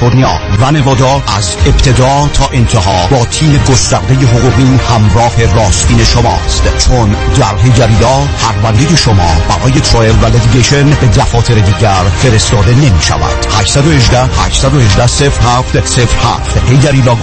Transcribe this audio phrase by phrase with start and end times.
[0.00, 0.40] کالیفرنیا.
[0.60, 6.78] و نوادا از ابتدا تا انتها با تیم گسترده حقوقی همراه راستین شماست.
[6.78, 13.46] چون در هیگریلا پرونده شما برای ترایل و لدیگیشن به دفاتر دیگر فرستاده نمی شود
[13.58, 17.16] 818 818 07 07 هیگریلا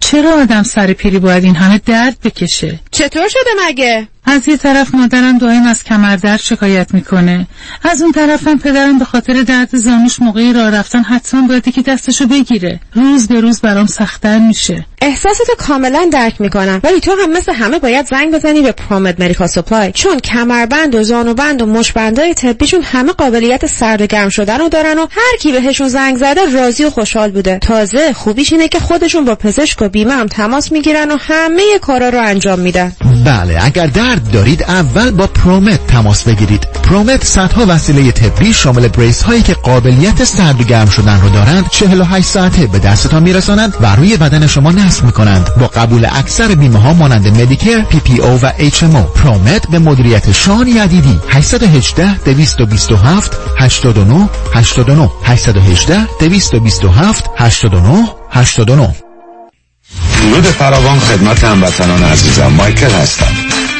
[0.00, 4.94] چرا آدم سر پیری باید این همه درد بکشه؟ چطور شده مگه؟ از یه طرف
[4.94, 7.46] مادرم دائم از کمردرد شکایت می‌کنه.
[7.82, 12.26] از اون طرفم پدرم به خاطر درد زانوش موقعی راه رفتن حتما باید که دستشو
[12.26, 12.80] بگیره.
[12.92, 14.86] روز به روز برام سختتر میشه.
[15.02, 16.80] احساستو کاملا درک می‌کنم.
[16.84, 21.02] ولی تو هم مثل همه باید زنگ بزنی به پرومت مدیکال سپلای چون کمربند و
[21.02, 25.52] زانوبند و مشبندای طبیشون همه قابلیت سرد و گرم شدن رو دارن و هر کی
[25.52, 27.58] بهشون زنگ زده راضی و خوشحال بوده.
[27.58, 32.08] تازه خوبیش اینه که خودشون با پزشک و بیمه هم تماس می‌گیرن و همه کارا
[32.08, 32.92] رو انجام میدن.
[33.24, 36.66] بله اگر درد دارید اول با پرومت تماس بگیرید.
[36.84, 41.64] پرومت صدها وسیله طبی شامل brace هایی که قابلیت سرد و گرم شدن رو دارند
[41.70, 45.50] 48 ساعته به دستتان میرسانند و روی بدن شما نصب می‌کنند.
[45.60, 51.20] با قبول اکثر بیمه ها مانند Medicare PPO و HMO پرومت به مدیریت شان یدیدی
[51.28, 58.94] 818 227 89 89 818 227 89 89
[60.22, 62.46] درود فراوان خدمت هموطنان عزیزم.
[62.46, 63.55] مایکل هستم.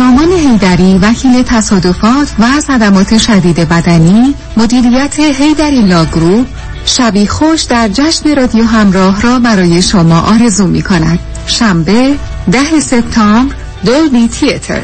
[0.00, 6.46] سامان هیدری وکیل تصادفات و صدمات شدید بدنی مدیریت هیدری لاگروپ
[6.84, 11.18] شبی خوش در جشن رادیو همراه را برای شما آرزو می کند.
[11.46, 12.14] شنبه
[12.52, 14.82] ده سپتامبر دولبی تیتر.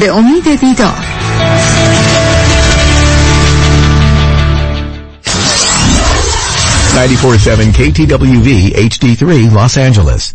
[0.00, 1.04] به امید دیدار
[7.72, 9.22] KTWV HD3
[9.56, 10.34] Los Angeles.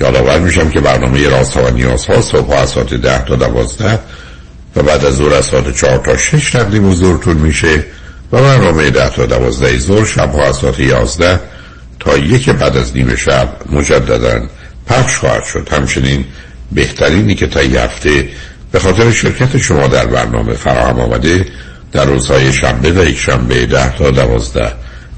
[0.00, 3.98] یادآور میشم که برنامه راست ها و نیاز ها صبح از ساعت ده تا دوازده
[4.76, 7.84] و بعد از ظهر از ساعت چهار تا شش تقدیم حضورتون میشه
[8.32, 11.40] و برنامه ده تا دوازده ظهر شب ها از ساعت یازده
[12.00, 14.40] تا یک بعد از نیم شب مجددا
[14.86, 15.68] پخش خواهد شد.
[15.72, 16.24] همچنین
[16.72, 18.28] بهترینی که تا هفته
[18.72, 21.46] به خاطر شرکت شما در برنامه فراهم آمده
[21.92, 24.72] در روزهای شنبه و یک شنبه ده تا دوازده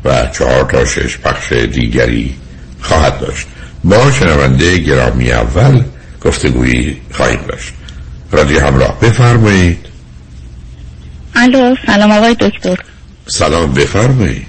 [0.05, 2.35] و چهار تا شش پخش دیگری
[2.81, 3.47] خواهد داشت.
[3.85, 5.83] با شنونده گرامی اول
[6.25, 7.73] گفتگویی خواهیم داشت.
[8.33, 9.87] رادیو همراه بفرمایید.
[11.35, 12.77] الو سلام آقای دکتر.
[13.27, 14.47] سلام بفرمایید.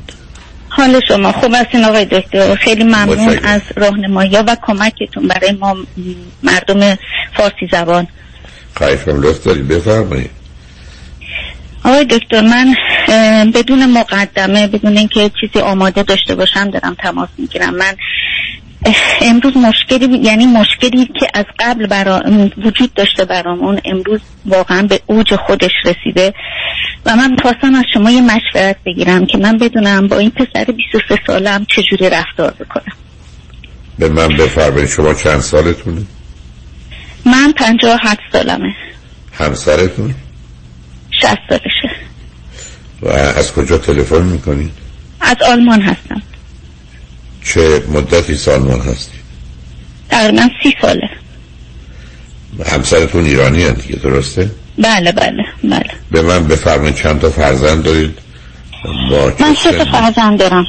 [0.69, 5.77] حال شما خوب هستین آقای دکتر؟ خیلی ممنون از راهنمایی و کمکتون برای ما
[6.43, 6.97] مردم
[7.37, 8.07] فارسی زبان.
[8.75, 10.29] خواهشم لطف دارید بفرمایید.
[11.83, 12.75] آقای دکتر من
[13.51, 17.75] بدون مقدمه بدون اینکه چیزی آماده داشته باشم دارم تماس می‌گیرم.
[17.75, 17.95] من
[19.21, 22.23] امروز مشکلی یعنی مشکلی که از قبل برا
[22.57, 26.33] وجود داشته برامون امروز واقعا به اوج خودش رسیده.
[27.05, 31.19] و من خواستم از شما یه مشورت بگیرم که من بدونم با این پسر 23
[31.27, 32.93] سالم چجوری رفتار بکنم.
[33.99, 36.01] به من بفرمایید شما چند سالتونه؟
[37.25, 38.75] من پنجاه هفت سالمه.
[39.33, 40.15] همسرتون؟
[41.11, 41.95] شست سالشه.
[43.01, 44.71] و از کجا تلفن می‌کنید؟
[45.21, 46.21] از آلمان هستم.
[47.53, 49.17] چه مدتی سالمان هستی.
[50.09, 51.09] تقریبا سی ساله.
[52.65, 55.91] همسرتون ایرانی هست دیگه درسته؟ بله بله بله.
[56.11, 58.17] به من بفرمایید چند تا فرزند دارید؟
[59.09, 60.65] با من سه تا؟ فرزند دارم.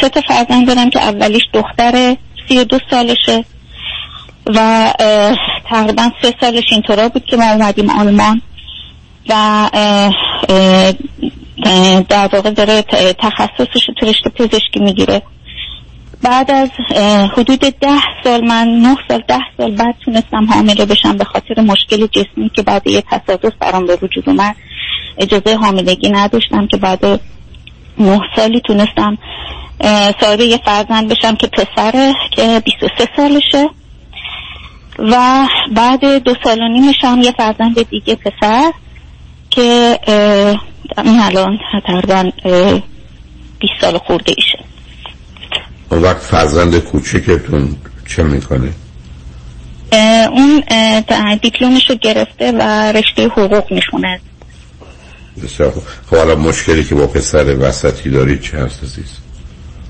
[0.00, 2.16] سه تا فرزند دارم که اولیش دختر
[2.48, 3.44] سی دو سالشه
[4.46, 4.92] و
[5.70, 8.42] تقریبا سه سالش اینطورا بود که ما اومدیم آلمان
[9.28, 9.32] و
[9.72, 10.14] اه،
[11.64, 12.82] اه، در واقع داره
[13.18, 15.22] تخصصش تو رشته پزشکی می‌گیره.
[16.22, 16.70] بعد از
[17.36, 22.06] حدود ده سال من نه سال ده سال بعد تونستم حامله بشم به خاطر مشکل
[22.06, 24.56] جسمی که بعد یه تصادف برام به وجود اومد.
[25.18, 27.20] اجازه حاملگی نداشتم که بعد
[27.98, 29.18] نه سالی تونستم
[30.20, 33.68] صاحب یه فرزند بشم که پسره که 23 سالشه.
[34.98, 38.72] و بعد دو سال و نیمش هم یه فرزند دیگه پسر
[39.50, 39.98] که
[41.04, 42.82] این الان تقریبا اه،
[43.60, 44.73] 20 سال خورده ایشه.
[45.90, 47.76] اون وقت فرزند کوچکتون
[48.06, 48.72] چه می‌کنه؟
[50.30, 50.62] اون
[51.42, 54.20] دیپلمش رو گرفته و رشته حقوق می‌خونه.
[55.42, 55.82] بسیار خوب.
[56.10, 59.16] خب حالا مشکلی که با پسر وسطی دارید چه هست عزیز؟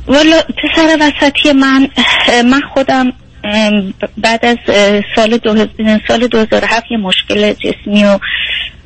[0.06, 1.88] والا پسر وسطی من
[2.44, 3.12] من خودم
[4.18, 4.56] بعد از
[5.16, 5.66] سال دو
[6.08, 8.18] سال 2007 یه مشکل جسمی و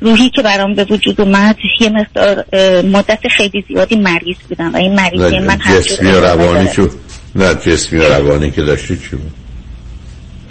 [0.01, 2.45] روحی که برام به وجود اومد یه مقدار
[2.81, 6.69] مدت خیلی زیادی مریض بودم و این مریضی من جسمی روانی.
[6.69, 6.87] چو
[7.35, 9.33] نه جسمی و روانی که داشتی چی بود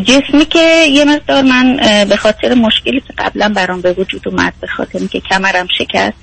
[0.05, 1.77] جسمی که یه مقدار من
[2.09, 6.17] به خاطر مشکلی که قبلا برام به وجود اومد به خاطر اینکه کمرم شکست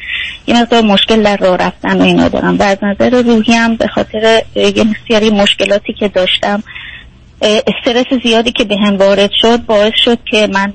[0.47, 3.87] یه مقدار مشکل در راه رفتن و اینا دارم و از نظر روحی هم به
[3.87, 6.63] خاطر یه سری مشکلاتی که داشتم
[7.41, 10.73] استرس زیادی که به هم وارد شد باعث شد که من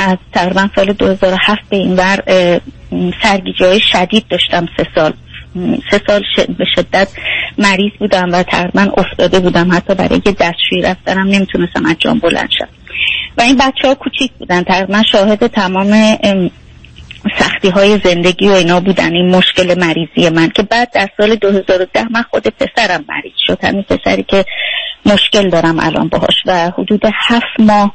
[0.00, 2.20] از تقریبا سال 2007 به این ور
[3.22, 4.66] سرگیجه شدید داشتم.
[4.76, 5.12] سه سال
[5.90, 6.22] سه سال
[6.58, 7.08] به شدت
[7.58, 9.72] مریض بودم و تقریبا افتاده بودم.
[9.72, 12.68] حتی برای یه دستشویی رفتنم نمی‌تونستم از جام بلند شم.
[13.38, 14.62] و این بچه ها کوچیک بودن.
[14.62, 16.50] تقریبا شاهد تمام ام،
[17.38, 19.14] سختی های زندگی و اینا بودن.
[19.14, 23.64] این مشکل مریضی من که بعد در سال 2010 من خود پسرم مریض شد.
[23.64, 24.44] همین پسری که
[25.06, 27.94] مشکل دارم الان باهاش و حدود هفت ماه اه،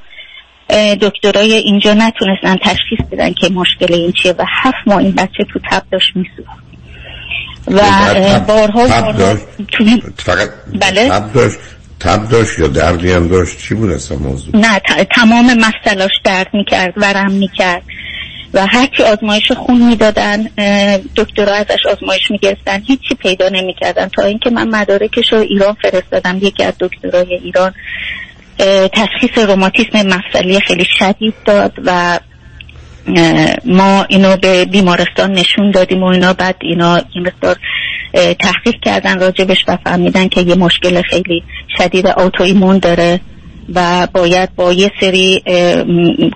[1.01, 5.59] دکترای اینجا نتونستن تشخیص بدن که مشکل این چیه و هفت ماه این بچه تو
[5.71, 6.65] تب داشت میسوخت.
[7.67, 8.87] و بارها
[9.71, 11.57] توی فقط بله؟ تب داشت؟
[11.99, 16.47] تب داشت یا دردی هم داشت؟ چی بود اصلا موضوع؟ نه ت- تمام مفصلاش درد
[16.53, 17.83] می‌کرد ورم می‌کرد.
[18.53, 20.43] و هرچی آزمایش خون می‌دادن
[21.15, 24.07] دکترها ازش آزمایش می‌گرفتن هیچی پیدا نمی‌کردن.
[24.07, 27.73] تا اینکه من مدارکش رو ایران فرستادم یکی از دکترای ایران.
[28.93, 32.19] تشخیص روماتیسم مفصلی خیلی شدید داد و
[33.65, 36.33] ما اینو به بیمارستان نشون دادیم و اینا.
[36.33, 37.55] بعد اینا یه مقدار
[38.39, 41.43] تحقیق کردن راجبش و فهمیدن که یه مشکل خیلی
[41.77, 43.19] شدید آتو ایمون داره
[43.73, 45.43] و باید با یه سری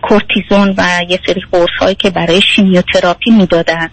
[0.02, 3.90] کورتیزون و یه سری قرص هایی که برای شیمیوتراپی می‌دادن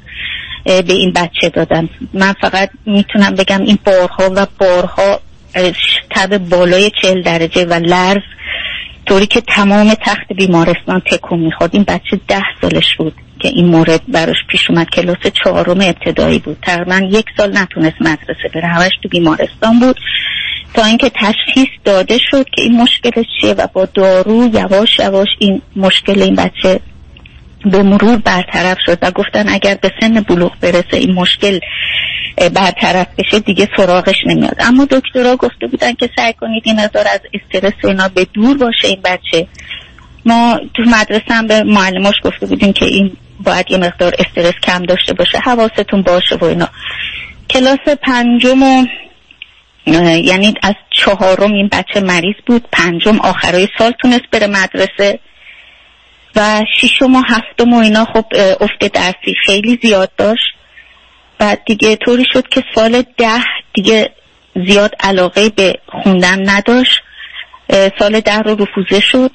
[0.65, 1.89] به این بچه دادن.
[2.15, 5.21] من فقط می‌تونم بگم این بارها و بارها
[6.11, 8.23] تب بالای چهل درجه و لرز
[9.07, 11.71] طوری که تمام تخت بیمارستان تکون می‌خورد.
[11.73, 14.91] این بچه ده سالش بود که این مورد براش پیش اومد.
[14.91, 16.59] کلاس چهارم ابتدایی بود.
[16.63, 18.67] تقریبا یک سال نتونست مدرسه بره.
[18.67, 19.97] همش تو بیمارستان بود.
[20.75, 25.63] تا اینکه تشخیص داده شد که این مشکلش چیه و با دارو یواش یواش این
[25.77, 26.81] مشکل این بچه
[27.65, 31.61] به مرور برطرف شد و گفتن اگر به سن بلوغ برسه این مشکل
[32.37, 34.57] برطرف بشه دیگه سراغش نمیاد.
[34.59, 38.59] اما دکترها گفته بودن که سعی کنید این مقدار از استرس و اینا به دور
[38.59, 39.47] باشه این بچه.
[40.27, 44.83] ما تو مدرسه هم به معلماش گفته بودیم که این باید یه مقدار استرس کم
[44.83, 46.69] داشته باشه حواستون باشه و اینا.
[47.51, 48.87] کلاس پنجم و
[50.23, 52.65] یعنی از چهارم این بچه مریض بود.
[52.73, 55.19] پنجم آخرای سال تونست بره مدرسه.
[56.37, 58.25] و ششم و هفتم و اینا خب
[58.61, 60.47] افت درسی خیلی زیاد داشت.
[61.39, 64.11] بعد دیگه طوری شد که سال ده دیگه
[64.67, 67.03] زیاد علاقه به خوندن نداشت.
[67.99, 69.31] سال ده رو رفوزه شد.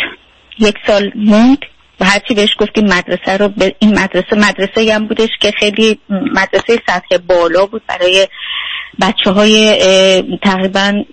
[0.60, 1.58] یک سال موند
[2.00, 6.82] و هرچی بهش گفتیم مدرسه رو به این مدرسه مدرسه هم بودش که خیلی مدرسه
[6.88, 8.28] سطح بالا بود برای
[9.02, 9.74] بچه های
[10.44, 11.04] تقریبا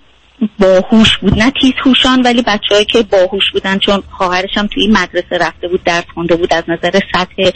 [0.59, 1.39] باهوش بود.
[1.39, 5.67] نه تیز هوشان ولی بچههایی که باهوش بودن چون خواهرش هم توی این مدرسه رفته
[5.67, 7.51] بود درس خونده بود از نظر سطح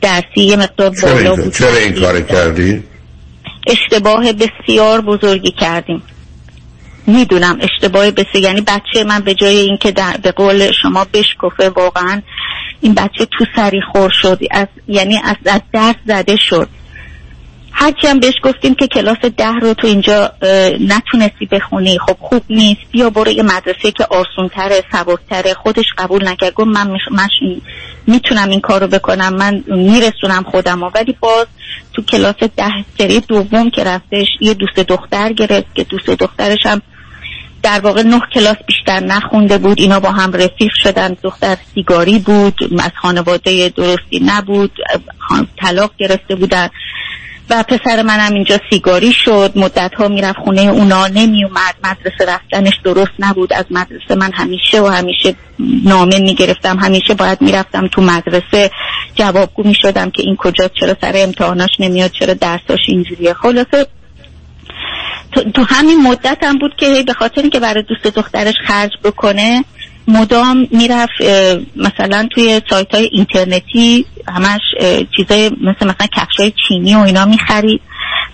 [0.00, 1.54] درسی یه مقدار بالا بود.
[1.54, 2.82] چرا این کار کردی؟
[3.66, 6.02] اشتباه بسیار بزرگی کردیم.
[7.06, 12.22] می‌دونم اشتباه بسه یعنی بچه من به جای اینکه در به قول شما بشکفه واقعا
[12.80, 16.68] این بچه تو سری خور شد از یعنی از, از درس زده شد.
[17.80, 20.32] هرچی هم بهش گفتیم که کلاس ده رو تو اینجا
[20.80, 26.54] نتونستی بخونی خب خوب نیست بیا برو یه مدرسه که آسونتره سبکتره خودش قبول نکرد
[26.54, 27.28] گفت من, من
[28.06, 31.46] می‌تونم این کار رو بکنم من میرسونم خودم ولی باز
[31.92, 36.82] تو کلاس ده سری دوم که رفتش یه دوست دختر گرفت که دوست دخترش هم
[37.62, 42.54] در واقع نه کلاس بیشتر نخونده بود اینا با هم رفیق شدن دختر سیگاری بود
[42.78, 44.72] از خانواده درستی نبود
[45.62, 46.68] طلاق گرفته بودن.
[47.50, 49.52] و پسر منم اینجا سیگاری شد.
[49.56, 53.52] مدت ها می‌رفت خونه اونا نمی اومد مدرسه رفتنش درست نبود.
[53.52, 55.34] از مدرسه من همیشه و همیشه
[55.84, 56.78] نامه می‌گرفتم.
[56.78, 58.70] همیشه باید می‌رفتم تو مدرسه.
[59.14, 63.34] جوابگو می‌شدم که این کجا چرا سر امتحاناش نمیاد چرا درساش اینجوریه.
[63.34, 63.86] خلاصه
[65.54, 69.64] تو, همین مدت هم بود که به خاطر که برای دوست دخترش خرج بکنه
[70.08, 71.20] مدام می‌رفت
[71.76, 74.60] مثلا توی سایت های اینترنتی همش
[75.16, 77.80] چیزای مثل مثلا کفش های چینی و اینا می‌خرید.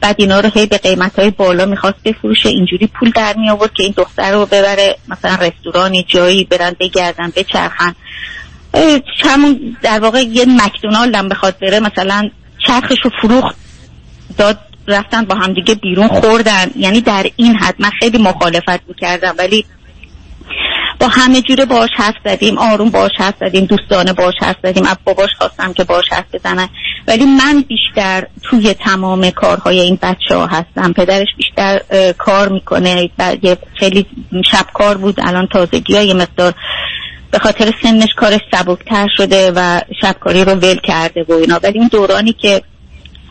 [0.00, 2.48] بعد اینا رو هی به قیمت های بالا می‌خواست بفروشه.
[2.48, 7.32] اینجوری پول در می آورد که این دختر رو ببره مثلا رستورانی جایی برن بگردن
[7.36, 7.94] بچرخن.
[9.24, 12.30] همون در واقع یه مکدونالد هم بخواد بره مثلا
[12.66, 13.56] چرخش رو فروخت
[14.38, 14.58] داد
[14.88, 16.70] رفتن با همدیگه بیرون خوردن.
[16.76, 19.34] یعنی در این حد من خیلی مخالفت می‌کردم.
[19.38, 19.64] ولی
[21.00, 24.96] با همه جوره باش حرف زدیم آروم باش حرف زدیم دوستانه باش حرف زدیم از
[25.04, 26.68] باباش خواستم که باش حرف بزنن.
[27.06, 30.92] ولی من بیشتر توی تمام کارهای این بچه ها هستم.
[30.92, 31.80] پدرش بیشتر
[32.18, 33.10] کار می‌کنه.
[33.74, 34.06] خیلی
[34.50, 36.54] شب کار بود الان تازگی های مقدار
[37.30, 41.60] به خاطر سنش کارش سبکتر شده و شبکاری رو ول کرده و اینا.
[41.62, 42.62] ولی این دورانی که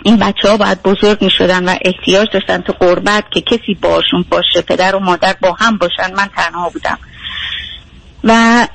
[0.03, 4.25] این بچه ها باید بزرگ می شدن و احتیاج داشتن تو قربت که کسی باشون
[4.29, 7.00] باشه پدر و مادر با هم باشن من تنها بودم.
[8.25, 8.67] و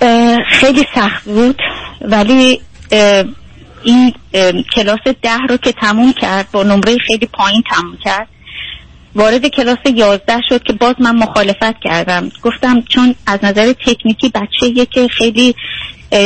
[0.48, 1.62] خیلی سخت بود
[2.00, 2.60] ولی
[3.82, 4.14] این
[4.74, 8.28] کلاس ده رو که تموم کرد با نمره خیلی پایین تموم کرد
[9.14, 12.30] وارد کلاس یازده شد که باز من مخالفت کردم.
[12.42, 15.54] گفتم چون از نظر تکنیکی بچه که خیلی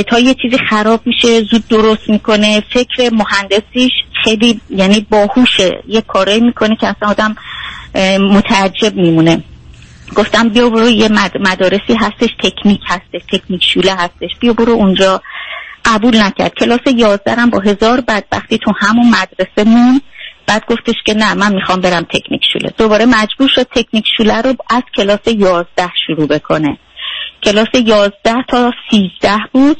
[0.06, 3.92] تا یه چیزی خراب میشه زود درست می‌کنه فکر مهندسیش
[4.24, 7.36] خیلی یعنی باهوشه یه کارایی می‌کنه که اصلا آدم
[8.18, 9.42] متعجب میمونه.
[10.16, 11.08] گفتم بیا برو یه
[11.40, 14.30] مدارسی هستش تکنیک هستش تکنیک شوله هستش.
[14.40, 15.22] بیا برو اونجا.
[15.84, 16.54] قبول نکرد.
[16.54, 20.00] کلاس یازدرم با هزار بدبختی تو همون مدرسه مون
[20.46, 22.72] بعد گفتش که نه من می‌خوام برم تکنیک شوله.
[22.78, 26.78] دوباره مجبور شد تکنیک شوله رو از کلاس یازده شروع بکنه.
[27.42, 29.76] کلاس یازده تا سیزده بود.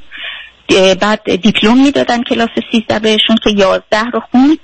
[1.01, 4.59] بعد دیپلم می‌دادن کلاس سیزده بهشون که یازده رو خوند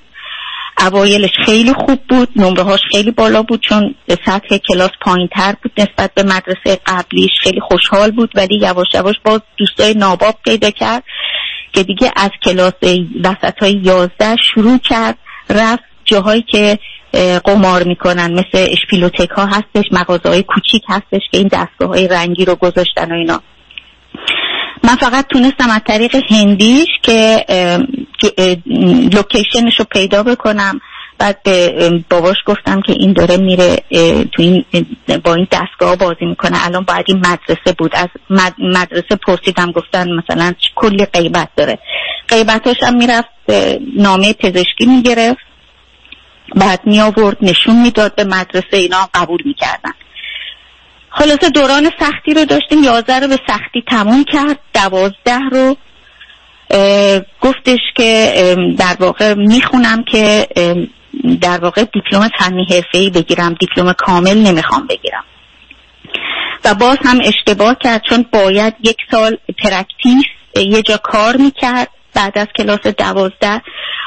[0.80, 3.94] اوایلش خیلی خوب بود نمره هاش خیلی بالا بود چون
[4.26, 9.14] سطح کلاس پایین تر بود نسبت به مدرسه قبلیش خیلی خوشحال بود ولی یواش یواش
[9.25, 11.04] باز دوستای ناباب پیدا کرد
[11.72, 12.72] که دیگه از کلاس
[13.25, 15.18] وسط های یازده شروع کرد
[15.50, 16.78] رفت جاهایی که
[17.44, 22.44] قمار می‌کنن مثل اشپیلوتک ها هستش مغازه های کوچیک هستش که این دستگاه های رنگی
[22.44, 23.42] رو گذاشتن و اینا.
[24.84, 27.44] من فقط تونستم از طریق هندیش که
[29.12, 30.80] لوکیشنش رو پیدا بکنم.
[31.18, 33.76] بعد به باباش گفتم که این داره میره
[34.32, 34.64] تو این
[35.25, 36.66] با این دستگاه بازی می‌کنه.
[36.66, 37.92] الان باید این مدرسه بود.
[37.94, 38.08] از
[38.58, 41.78] مدرسه پرسیدم گفتن مثلا کلی قیبت داره.
[42.28, 43.28] قیبتاش هم می‌رفت
[43.96, 45.40] نامه پزشکی می‌گرفت.
[46.56, 49.92] بعد می آورد نشون می‌داد به مدرسه اینا قبول می‌کردن.
[51.11, 55.76] خلاصه دوران سختی رو داشتیم یازده رو به سختی تموم کرد دوازده رو
[57.40, 60.49] گفتش که در واقع می‌خونم که
[61.40, 65.25] در واقع دیپلم فنی ای بگیرم دیپلم کامل نمی‌خوام بگیرم.
[66.64, 70.25] و باز هم اشتباه کرد چون باید یک سال practice
[70.57, 71.88] یه جا کار می‌کرد.
[72.14, 73.62] بعد از کلاس دوازده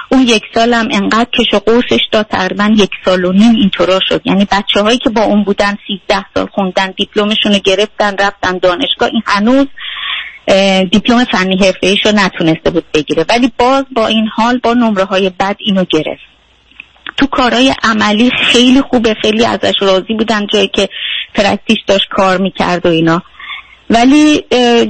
[0.09, 4.21] اون یک سالم انقدر کش و قوسش داد تقریبا یک سال و نیم اینطورا شد.
[4.25, 9.09] یعنی بچه هایی که با اون بودن سیزده سال خوندن دیپلمشون رو گرفتن رفتن دانشگاه
[9.13, 9.67] این هنوز
[10.91, 13.25] دیپلم فنی حرفه رو نتونسته بود بگیره.
[13.29, 16.23] ولی باز با این حال با نمره های بد اینو گرفت.
[17.17, 20.89] تو کارهای عملی خیلی خوبه خیلی ازش راضی بودن جایی که
[21.33, 23.23] پرکتیش داشت کار می‌کرد و اینا.
[23.93, 24.41] ولی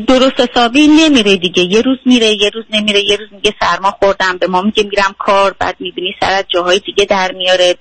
[0.08, 1.64] درست حسابی نمیره دیگه.
[1.64, 5.16] یه روز میره یه روز نمیره یه روز میگه سرما خوردم به ما میگه میرم
[5.20, 7.76] کار بعد می‌بینی سر از جاهای دیگه در میاره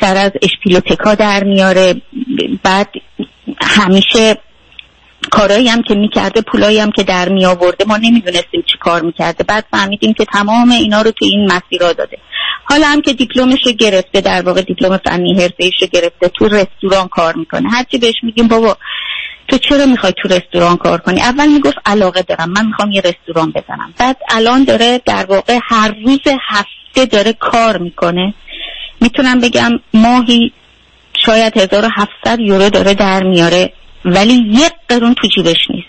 [0.00, 2.02] سر از اشپیلوتکا در میاره.
[2.62, 2.88] بعد
[3.62, 4.36] همیشه
[5.30, 9.44] کارایی هم که می‌کرده پولایی هم که در می آورده ما نمی‌دونستیم چی کار می‌کرده.
[9.44, 12.18] بعد فهمیدیم که تمام اینا رو تو این مسیرها داده.
[12.64, 17.70] حالا هم که دیپلمش گرفته در واقع دیپلم فنی حرفه گرفته تو رستوران کار می‌کنه.
[17.70, 18.76] هرچی بهش میگیم بابا
[19.48, 23.50] تو چرا می‌خوای تو رستوران کار کنی؟ اول می‌گفت علاقه دارم من می‌خوام یه رستوران
[23.50, 23.94] بزنم.
[23.98, 28.34] بعد الان داره در واقع هر روز هفته داره کار می‌کنه.
[29.00, 30.52] می‌تونم بگم ماهی
[31.26, 33.72] شاید 1700 یورو داره در میاره
[34.04, 35.88] ولی یک قرون تو جیبش نیست.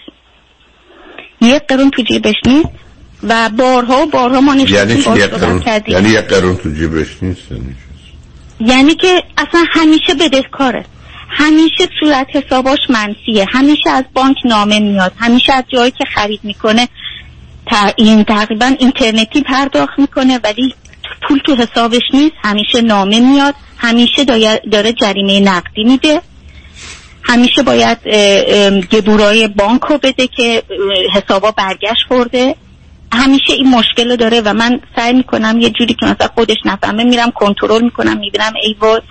[1.42, 2.70] یک قرون تو جیبش نیست.
[3.24, 7.42] و بارها و بارها ما یعنی یک قرون یعنی یک قرون تو جیبش نیست
[8.60, 10.86] یعنی که اصلا همیشه بدهکاره.
[11.30, 13.46] همیشه صورت حساباش منفیه.
[13.50, 15.12] همیشه از بانک نامه میاد.
[15.18, 16.88] همیشه از جایی که خرید می‌کنه
[17.96, 20.76] این تقریبا اینترنتی پرداخت می‌کنه ولی
[21.28, 22.36] پول تو حسابش نیست.
[22.44, 23.56] همیشه نامه میاد.
[23.78, 24.24] همیشه
[24.72, 26.22] داره جریمه نقدی میده.
[27.24, 27.98] همیشه باید
[28.92, 30.64] گبورای بانک رو بده که
[31.14, 32.56] حسابا برگشت خورده.
[33.14, 37.04] همیشه این مشکل رو داره و من سعی می‌کنم یه جوری که مثلا خودش نفهمه
[37.04, 39.02] میرم کنترل می‌کنم می‌بینم ای وای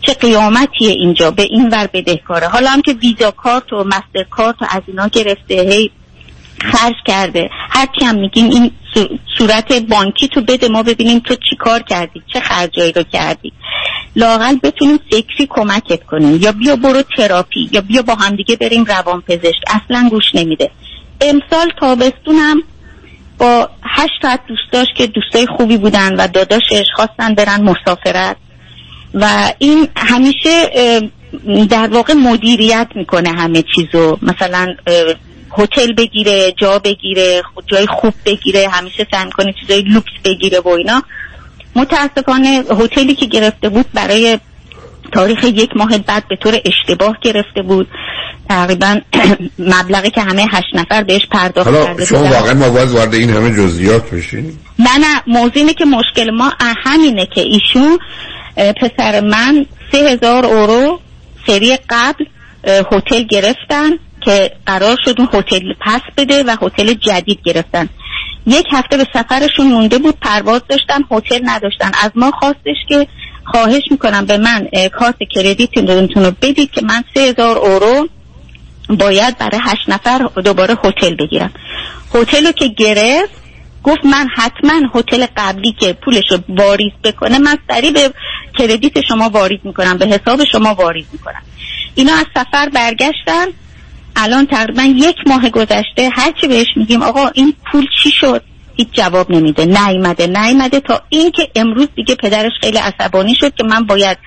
[0.00, 2.48] چه قیامتیه اینجا به این ور بدهکاره.
[2.48, 5.90] حالا هم که ویزا کارت و مستر کارت و از اینا گرفته هی
[6.60, 8.70] خرج کرده هرچی هم میگیم این
[9.38, 13.52] صورت بانکی تو بده ما ببینیم تو چی کار کردی چه خرجایی رو کردی.
[14.16, 16.42] لاقل بتونیم فکری کمکت کنیم.
[16.42, 20.70] یا بیا برو تراپی یا بیا با همدیگه بریم روان پزشک اصلا گوش نمیده.
[21.20, 22.62] امسال تابستونم
[23.38, 28.36] با هشت تا دوستاش که دوستای خوبی بودن و داداشش خواستن برن مسافرت.
[29.14, 30.70] و این همیشه
[31.70, 34.18] در واقع مدیریت می‌کنه همه چیزو.
[34.22, 34.74] مثلا
[35.58, 41.02] هتل بگیره جا بگیره جای خوب بگیره همیشه سعی می‌کنه چیزای لوکس بگیره و اینا.
[41.76, 44.38] متاسفانه هتلی که گرفته بود برای
[45.12, 47.88] تاریخ یک ماه بعد به طور اشتباه گرفته بود.
[48.48, 49.00] تقریبا
[49.74, 53.50] مبلغی که همه هشت نفر بهش پرداخت کرده شما واقعا ما باز وارد این همه
[53.50, 54.58] جزئیات بشین.
[54.78, 56.52] نه نه موضوع اینه که مشکل ما
[56.84, 57.98] همینه که ایشون
[58.56, 61.00] پسر من سه هزار اورو
[61.46, 62.24] سری قبل
[62.92, 67.88] هتل گرفتن که قرار شد اون هتل پس بده و هتل جدید گرفتن.
[68.46, 71.90] یک هفته به سفرشون مونده بود پرواز داشتن هتل نداشتن.
[72.02, 73.06] از ما خواستش که
[73.44, 78.08] خواهش می‌کنم به من کارت کردیتتون رو بدید که من سه هزار اورو
[78.96, 81.52] باید برای هشت نفر دوباره هتل بگیرم
[82.14, 83.42] هتل رو که گرفت
[83.82, 88.12] گفت من حتما هتل قبلی که پولش رو واریز بکنه من سریع به
[88.58, 91.42] کردیت شما واریز می‌کنم به حساب شما واریز می‌کنم.
[91.94, 93.46] اینا از سفر برگشتن.
[94.16, 98.42] الان تقریبا یک ماه گذشته هرچی بهش میگیم آقا این پول چی شد؟
[98.76, 99.64] هیچ جواب نمیده.
[99.64, 104.18] نیمده نیمده تا اینکه امروز دیگه پدرش خیلی عصبانی شد که من باید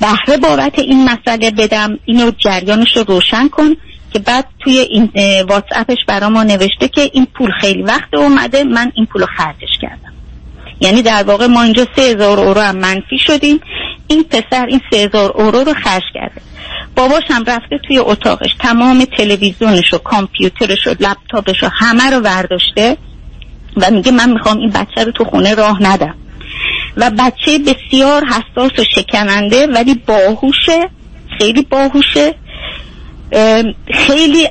[0.00, 1.98] بهره بابت این مسئله بدم.
[2.04, 3.76] اینو جریانش رو روشن کن.
[4.12, 5.10] که بعد توی این
[5.48, 9.78] واتساپش برا ما نوشته که این پول خیلی وقت اومده من این پول رو خرجش
[9.82, 10.12] کردم.
[10.80, 13.60] یعنی در واقع ما اینجا سه هزار اورو هم منفی شدیم.
[14.08, 16.40] این پسر این سه هزار اورو رو خرج کرده.
[16.96, 18.54] باباش هم رفته توی اتاقش.
[18.58, 22.96] تمام تلویزیونش و کامپیوترش و لپتاپش و همه رو ورداشته
[23.76, 26.14] و میگه من می‌خوام این بچه رو تو خونه راه ندم.
[26.96, 30.90] و بچه بسیار حساس و شکننده ولی باهوشه
[31.38, 32.34] خیلی باهوشه.
[33.92, 34.48] خیلی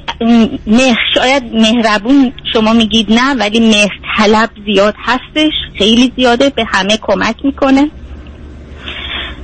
[0.67, 6.97] مهر شاید مهربون شما میگید نه ولی مهر طلب زیاد هستش خیلی زیاده به همه
[7.01, 7.89] کمک می‌کنه.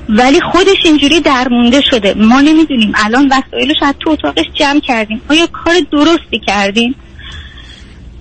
[0.09, 2.13] ولی خودش اینجوری درمونده شده.
[2.13, 2.93] ما نمی‌دونیم.
[2.95, 5.21] الان وسایلش از تو اتاقش جمع کردیم.
[5.29, 6.95] آیا کار درستی کردیم؟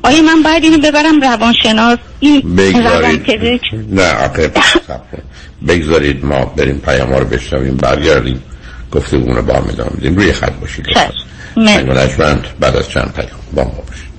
[0.02, 3.30] آیا من باید اینو ببرم روانشناس؟ این بگذارید.
[3.90, 4.52] نه آقه
[5.68, 8.42] بگذارید ما بریم پیام رو بشنویم برگردیم.
[8.92, 10.86] گفته رو با هم ادامه میدیم روی خط باشید
[12.18, 14.10] من بعد از چند پیام با ما باشید.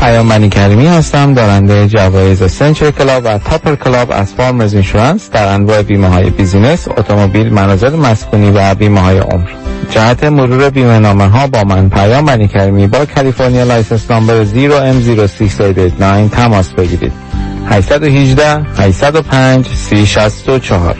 [0.00, 5.48] پیام منی کریمی هستم دارنده جوایز Century Club و Topper Club از Farmers Insurance در
[5.48, 9.61] انواع بیمه های business، اتومبیل، منازل مسکونی و بیمه های عمر.
[9.94, 16.34] جهت مرور بیمه نامه ها با من پیام منی کریمی با کالیفرنیا license number 0M06889
[16.36, 17.12] تماس بگیرید.
[17.70, 20.96] 818 805 3064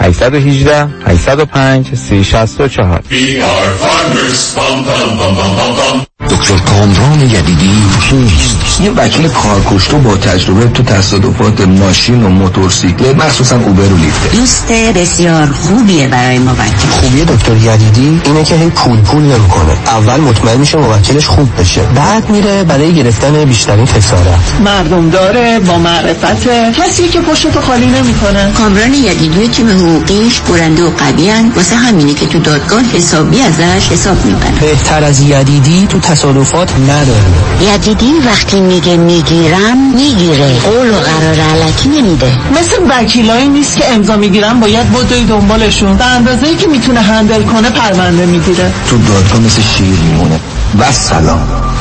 [0.00, 4.54] 818 805 3064 We are farmers.
[4.54, 6.13] Bum, bum, bum, bum, bum, bum.
[6.30, 7.70] دکتر کامران یدیدی
[8.10, 14.36] کیست یه وکیل کارکشته با تجربه تو تصادفات ماشین و موتورسیکلت مخصوصا Uber و Lyft
[14.36, 19.72] دوست بسیار خوبیه برای موکل خوبی دکتر یدیدی اینه که هی پول پول نمی‌کنه.
[19.86, 21.80] اول مطمئن میشه موکلش خوب بشه.
[21.82, 24.38] بعد میره برای گرفتن بیشترین خسارت.
[24.64, 26.48] مردم داره با معرفت.
[26.72, 28.52] کسی که پشتو خالی نمی‌کنه.
[28.52, 34.24] کامران یدیدی تیم حقوقیش برنده و قوی واسه همینه که تو دادگاه حسابی ازش حساب
[34.24, 40.58] می‌برن بهتر از یدیدی تو تصادفات نداره یدیدی وقتی میگه می‌گیرم می‌گیره.
[40.58, 42.32] قول و قرار علکی نمیده.
[42.50, 45.96] مثل وکیلایی نیست که امضا می‌گیرن باید بدوی دنبالشون.
[45.96, 48.72] به اندازه ای که می‌تونه هندل کنه پرونده می‌گیره.
[48.90, 50.40] تو دادگاه مثل شیر میمونه.
[50.78, 51.73] و سلام.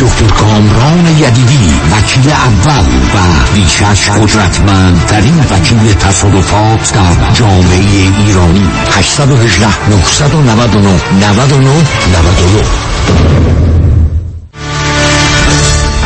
[0.00, 3.18] دکتر کامران یدیدی وکیل اول و
[3.54, 8.68] بیشش قدرتمندترین وکیل تصادفات در جامعه ایرانی.
[8.90, 11.70] 818 999 99
[12.12, 12.80] 99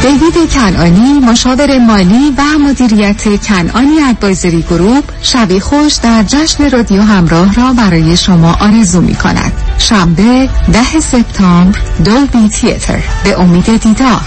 [0.05, 7.55] دیوید کنانی مشاور مالی و مدیریت کنانی ادوایزری گروپ شبی خوش در جشن رادیو همراه
[7.55, 9.53] را برای شما آرزو می کند.
[9.79, 12.99] شنبه ده سپتامبر دولبی تیتر.
[13.25, 14.21] به امید دیدار.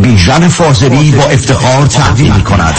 [0.00, 2.74] بیژن فاضلی با افتخار تقدیم می کند.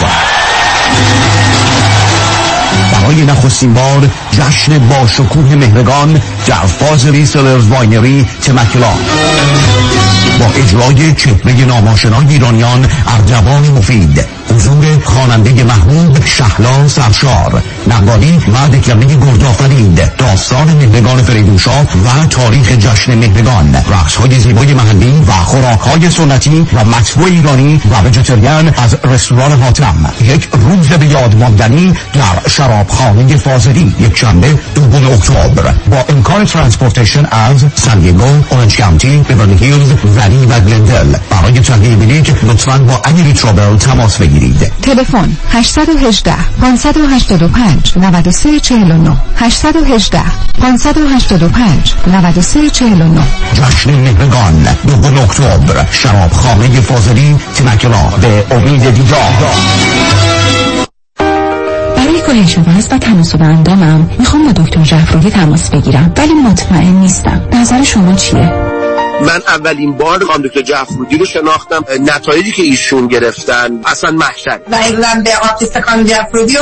[3.06, 8.94] برای نخستین بار جشن با شکوه مهرگان در Fazeli Cellars Winery Temecula
[10.40, 14.26] با اجرای چهره نام‌آشنای ایرانیان اردوان مفید.
[14.50, 17.64] حضور خواننده محبوب شهلا سرشار.
[17.88, 20.16] نقالی و دکلمه گردآفرید.
[20.18, 27.26] داستان مهرگان فریدونشاه و تاریخ جشن مهرگان رقصهای زیبای محلی و خوراکهای سنتی و مطبوع
[27.26, 30.12] ایرانی و vegetarian از رستوران حاتم.
[30.22, 33.96] یک روز به یاد ماندنی در شرابخانه فاضلی.
[34.00, 35.74] یک شنبه دوم اکتبر.
[35.92, 41.18] با امکان transportation از سن دیگو، Orange County، بیورلی هیلز، ولی و گلندل.
[41.30, 44.35] برای تهیه بلیط لطفا با اگری ترابل تماس بگیرید.
[44.82, 50.22] تلفن 818 585 9349 818
[50.62, 53.22] 585 9349
[53.54, 55.86] جشن مهرگان دوم اکتبر.
[55.92, 59.34] شرابخانه فاضلی تمکلا به امید دیدار.
[61.98, 67.42] برای کاهش وزن و تناسب اندامم می‌خوام با دکتر جعفرودی تماس بگیرم ولی مطمئن نیستم.
[67.54, 68.75] نظر شما چیه؟
[69.22, 71.84] من اولین بار خانم دکتر جعفرودی رو شناختم.
[72.00, 74.60] نتایجی که ایشون گرفتن اصلا محشر.
[74.72, 76.62] و easy به office خانم جعفرودی و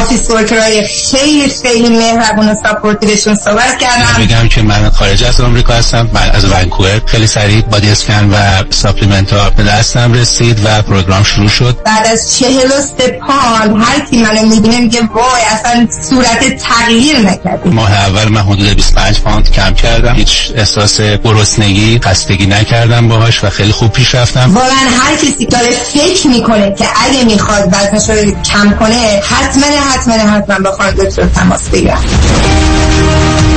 [0.00, 4.24] office worker های خیلی خیلی مهربون و supportive شون صحبت کردم.
[4.24, 6.10] بگم که من خارج از آمریکا هستم.
[6.12, 7.00] من از ونکوور.
[7.06, 11.76] خیلی سریع body scan و supplement ها به دستم رسید و program شروع شد.
[11.84, 17.18] بعد از چهل و سه پال هر کی منو می‌بینه میگه وای اصلا صورتت تغییر
[17.18, 20.14] نکرده ها اول من حدود 25 پوند کم کردم.
[20.14, 24.54] هیچ احساس گرسنگی خستگی نکردم باهاش و خیلی خوب پیش رفتم.
[24.54, 30.14] واقعا هر کسی داره فکر می‌کنه که اگه می‌خواد وزنش رو کم کنه حتما حتما
[30.14, 32.02] حتما با خانم دکتر تماس بگیرم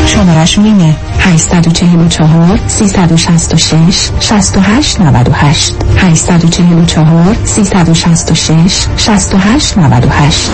[0.07, 10.49] شمارش اینه 844 366 68 98 844 366 68 98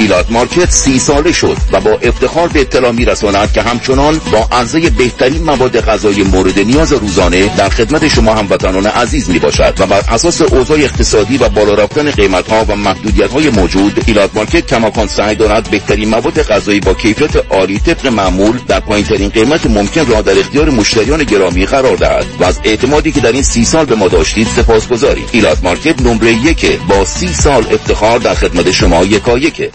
[0.00, 4.90] میلاد مارکت سی ساله شد و با افتخار به اطلاع میرساند که همچنان با عرضه
[4.90, 10.02] بهترین مواد غذایی مورد نیاز روزانه در خدمت شما هموطنان عزیز می باشد و بر
[10.08, 15.06] اساس اوضاع اقتصادی و بالا رفتن قیمت ها و محدودیت های موجود میلاد مارکت کماکان
[15.06, 20.06] سعی دارد بهترین مواد غذایی با کیفیت عالی طبق معمول در پایین ترین قیمت ممکن
[20.06, 23.84] را در اختیار مشتریان گرامی قرار دهد و از اعتمادی که در این سی سال
[23.84, 25.24] به ما داشتید سپاسگزاریم.
[25.32, 29.70] میلاد مارکت نمره یک با سی سال افتخار در خدمت شما یکایکه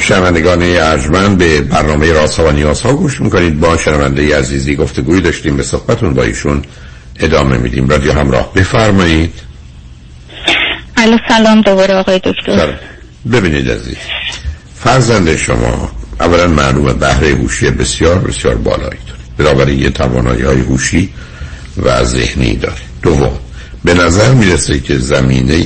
[0.00, 3.60] شنوندگان ارجمند به برنامه راست و نیاز ها گوش می‌کنید.
[3.60, 6.62] با شنونده عزیزی گفتگوی داشتیم به صحبتون با ایشون
[7.20, 7.88] ادامه میدیم.
[7.88, 9.32] رادیو همراه بفرمایید.
[10.96, 12.74] الو سلام دوباره آقای دکتر.
[13.32, 13.96] ببینید عزیز
[14.74, 19.20] فرزند شما اولا معلومه بهره هوشی بسیار بسیار بالایی داره.
[19.38, 21.12] بنابراین یه توانایی های هوشی
[21.76, 22.82] و ذهنی داره.
[23.02, 23.38] دوم
[23.84, 25.64] به نظر می‌رسه که زمینه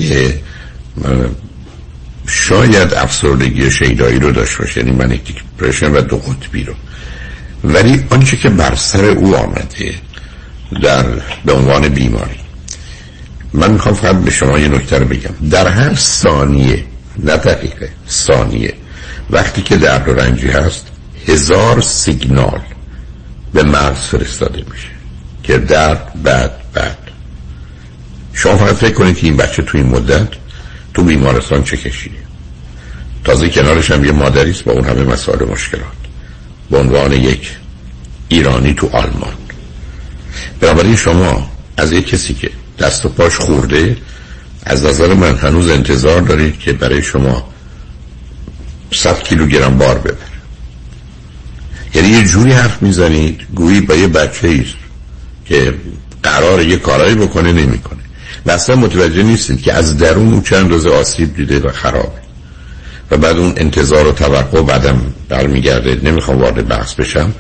[2.27, 6.75] شاید افسردگی شیدایی رو داشته باشه یعنی من دیپرشن و دو قطبی رو.
[7.65, 9.95] ولی آنچه که بر سر او آمده
[10.83, 11.05] در
[11.45, 12.41] به عنوان بیماری.
[13.53, 15.49] من می‌خوام فقط به شما یه نکته بگم.
[15.51, 16.85] در هر ثانیه
[17.19, 18.75] نه دقیقه ثانیه
[19.31, 20.87] وقتی که درد و رنجی هست
[21.29, 22.61] هزار سیگنال
[23.53, 24.96] به مغز فرستاده میشه.
[25.47, 26.99] که درد بعد بعد
[28.33, 30.29] شما فقط فکر کنید که این بچه تو این مدت
[30.95, 32.17] تو بیمارستان چه کشیده.
[33.25, 35.87] تازه کنارش هم یه مادریست با اون همه مسائل مشکلات.
[36.71, 37.57] به عنوان یک
[38.29, 39.35] ایرانی تو آلمان.
[40.61, 43.97] بنابراین شما از یک کسی که دست و پاش خورده
[44.65, 47.49] از نظر من هنوز انتظار دارید که برای شما
[48.93, 50.17] 100 کیلوگرم بار ببره.
[51.95, 54.86] یعنی یه جوری حرف می‌زنید گویی با یه بچه ایست
[55.49, 55.75] که
[56.23, 57.99] قرار یه کارایی بکنه نمی‌کنه.
[58.47, 62.27] و اصلا متوجه نیستید که از درون او چند روز آسیب دیده و خرابه.
[63.11, 66.01] و بعد اون انتظار و توقع بعدم برمیگرده.
[66.03, 67.33] نمی‌خوام وارد بحث بشم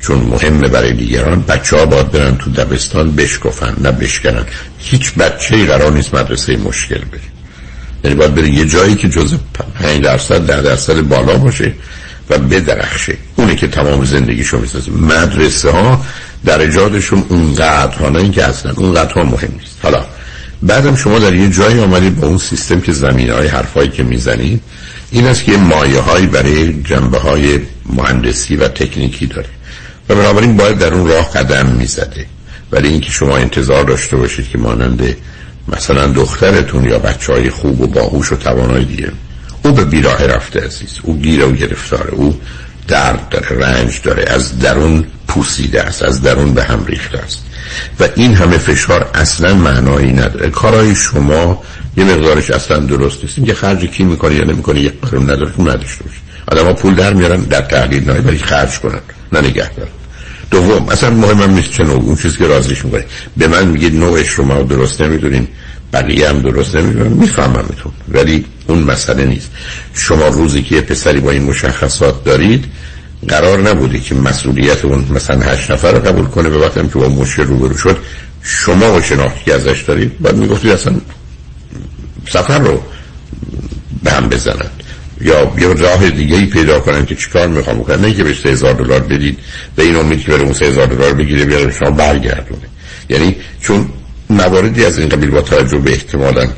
[0.00, 1.42] چون مهمه برای دیگران.
[1.42, 4.44] بچه ها باید برن تو دبستان بشکفن نه بشکنن.
[4.78, 7.20] هیچ بچه ای قرار نیست مدرسه مشکل بره.
[8.04, 11.74] یعنی باید بره یه جایی که جز 5 درصد ده درصد بالا باشه.
[12.30, 13.16] و بدرخشه.
[13.36, 14.90] اونه که تمام زندگیشو می‌سازه.
[14.90, 16.04] مدرسه ها
[16.44, 19.78] درجاتشون اونقدر ها نه اینکه اصلا اونقدر ها مهم نیست.
[19.82, 20.04] حالا
[20.62, 24.60] بعدم شما در یه جایی آمدید با اون سیستم که زمین های حرفایی که می‌زنید
[25.10, 29.48] این است که مایه هایی برای جنبه های مهندسی و تکنیکی داره.
[30.08, 32.26] و بنابراین باید در اون راه قدم می‌زده.
[32.72, 35.16] ولی اینکه شما انتظار داشته باشید که مانند
[35.68, 39.12] مثلا دخترتون یا بچه های خوب و باهوش و توانایی دیگه
[39.64, 40.98] او به بیراه رفته عزیز.
[41.02, 42.40] او گیره و گرفتاره او
[42.88, 47.38] درد داره رنج داره از درون پوسیده است از درون به هم ریخته است.
[48.00, 50.50] و این همه فشار اصلا معنایی نداره.
[50.50, 51.62] کارهای شما
[51.96, 53.46] یه مقدارش اصلا درست نیست.
[53.46, 56.16] که خرج کی می‌کنه یا نمی‌کنه یک قرم نداره که نداشته باشه.
[56.48, 59.00] آدم ها پول در میارن در تحلیل نهایی ولی خرج کنن
[59.32, 59.90] نه نگه دارن.
[60.50, 63.04] دوم اصلا مهم هم نیست چه نوع اون چیزی که رازیش می‌کنه.
[63.36, 65.48] به من میگه نوعش رو ما درست نمی‌دونیم.
[65.92, 67.12] بقیه هم درست نمی‌دونم.
[67.12, 69.50] می‌فهمم میتون ولی اون مسئله نیست.
[69.94, 72.64] شما روزی که پسری با این مشخصات دارید
[73.28, 76.48] قرار نبوده که مسئولیت اون مثلا هشت نفر رو قبول کنه.
[76.48, 77.96] به وقتی که با مشکل روبرو شد
[78.42, 80.94] شما با شناختی ازش دارید باید می‌گفتید اصلا
[82.28, 82.82] سفر رو
[84.02, 84.82] به هم بزنند
[85.20, 88.00] یا یه راه دیگه ای پیدا کنن که چیکار می‌خوام بکنن.
[88.00, 89.38] نه که بهش هزار دلار بدید
[89.76, 92.68] به این امید که بره اون هزار دلار بگیره بیاره شما برگردونه.
[93.08, 93.88] یعنی چون
[94.32, 96.48] مواردی از این قبیل با توجه به احتمالا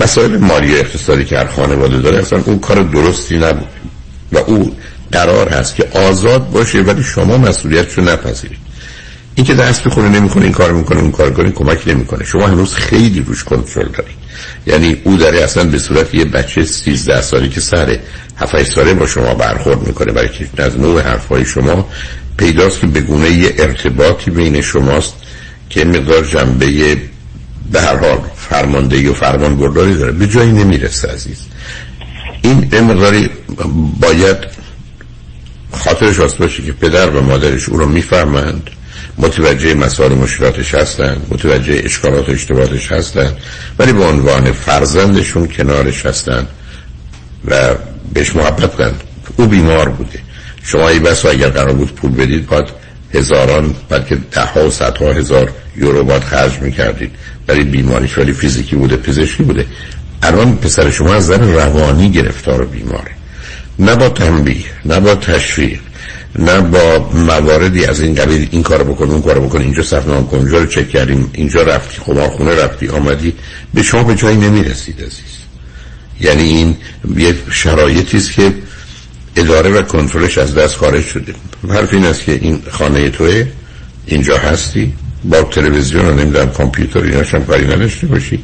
[0.00, 3.68] مسائل مالی اقتصادی که هر خانواده داره اصلا اون کار درستی نبود
[4.32, 4.76] و او
[5.12, 8.58] قرار هست که آزاد باشه ولی شما مسئولیتشو نپذیرید.
[9.34, 12.24] این که دست بخونه نمی‌کنه این کار می‌کنه اون کار کنه کمک نمی‌کنه.
[12.24, 14.16] شما هنوز خیلی روش کنترل دارید.
[14.66, 17.98] یعنی او داره اصلا به صورت یه بچه 13 سالی که سر
[18.36, 21.88] 7 ساله با شما برخورد می‌کنه برای که از نوع حرفای شما
[22.36, 25.14] پیداست که بگونه یه ارتباطی بین شماست
[25.72, 26.96] که مقدار جنبه
[27.72, 30.12] به هر حال فرماندهی و فرمان برداری داره.
[30.12, 31.38] به جایی نمی‌رسه عزیز.
[32.42, 33.30] این مقداری
[34.00, 34.36] باید
[35.72, 38.70] خاطرش هست باشه که پدر و مادرش او رو می‌فهمند.
[39.18, 41.26] متوجه مسائل مشکلاتش هستند.
[41.30, 43.36] متوجه اشکالات و اشتباهاتش هستند.
[43.78, 46.48] ولی به عنوان فرزندشون کنارش هستند
[47.44, 47.74] و
[48.12, 49.00] بهش محبت کنند.
[49.36, 50.18] او بیمار بوده.
[50.64, 52.68] شما ای بس و اگر قرار بود پول بدید باید
[53.14, 57.10] هزاران بلکه ده ها و ها هزار یورو باید خرج می‌کردید.
[57.46, 59.66] برای بیماریش ولی فیزیکی بوده پزشکی بوده.
[60.22, 63.10] الان پسر شما از نظر روانی گرفتار و بیماره.
[63.78, 65.80] نه با تنبیه نه با تشویق
[66.38, 70.26] نه با مواردی از این قبیل این کار بکن اون کار بکن اینجا صف نام
[70.26, 73.34] کن اونجا رو چک کردیم اینجا رفتی خونه رفتی آمدی.
[73.74, 75.42] به شما به جایی نمی‌رسید عزیز.
[76.20, 76.76] یعنی این
[77.16, 78.52] یه شرایطی است که
[79.36, 81.34] اداره و کنترلش از دست خارج شده.
[81.68, 83.46] حرف این است که این خانه توه
[84.06, 84.92] اینجا هستی.
[85.24, 88.38] با تلویزیون و نمی‌دونم کامپیوتر ایناش هم کاری نداشته باشی.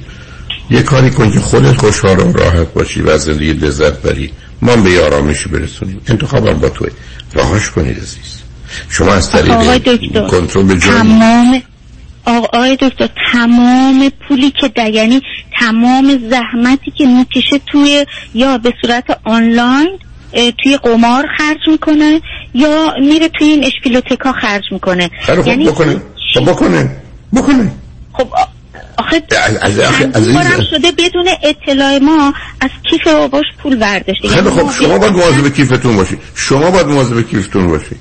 [0.71, 4.31] یه کاری کن که خودت خوشحال و راحت باشی و از زندگی لذت بری.
[4.63, 6.89] ما به یه آرامشی برسونیم انتخابم با توه.
[7.35, 8.43] راهاش کنید عزیز.
[8.91, 9.55] شما از طریق
[10.27, 11.63] کنترل تمام
[12.25, 15.23] آقای دکتر تمام پولی که در یعنی
[15.61, 19.99] تمام زحمتی که می‌کشه توی یا به صورت آنلاین
[20.33, 22.21] توی قمار خرج می‌کنه
[22.55, 25.11] یا میره توی این اشپیلوتکا خرج می‌کنه.
[25.47, 25.97] یعنی بکنه
[26.35, 26.97] خب بکنه.
[27.35, 27.73] بکنه.
[28.13, 28.29] خب
[28.99, 29.23] آخه
[29.63, 30.25] از از
[30.71, 35.97] شده بدون اطلاع ما از کیف باباش پول برداشته خیلی خب شما باید مواظب کیفتون
[35.97, 37.99] باشید شما باید مواظب کیفتون باشید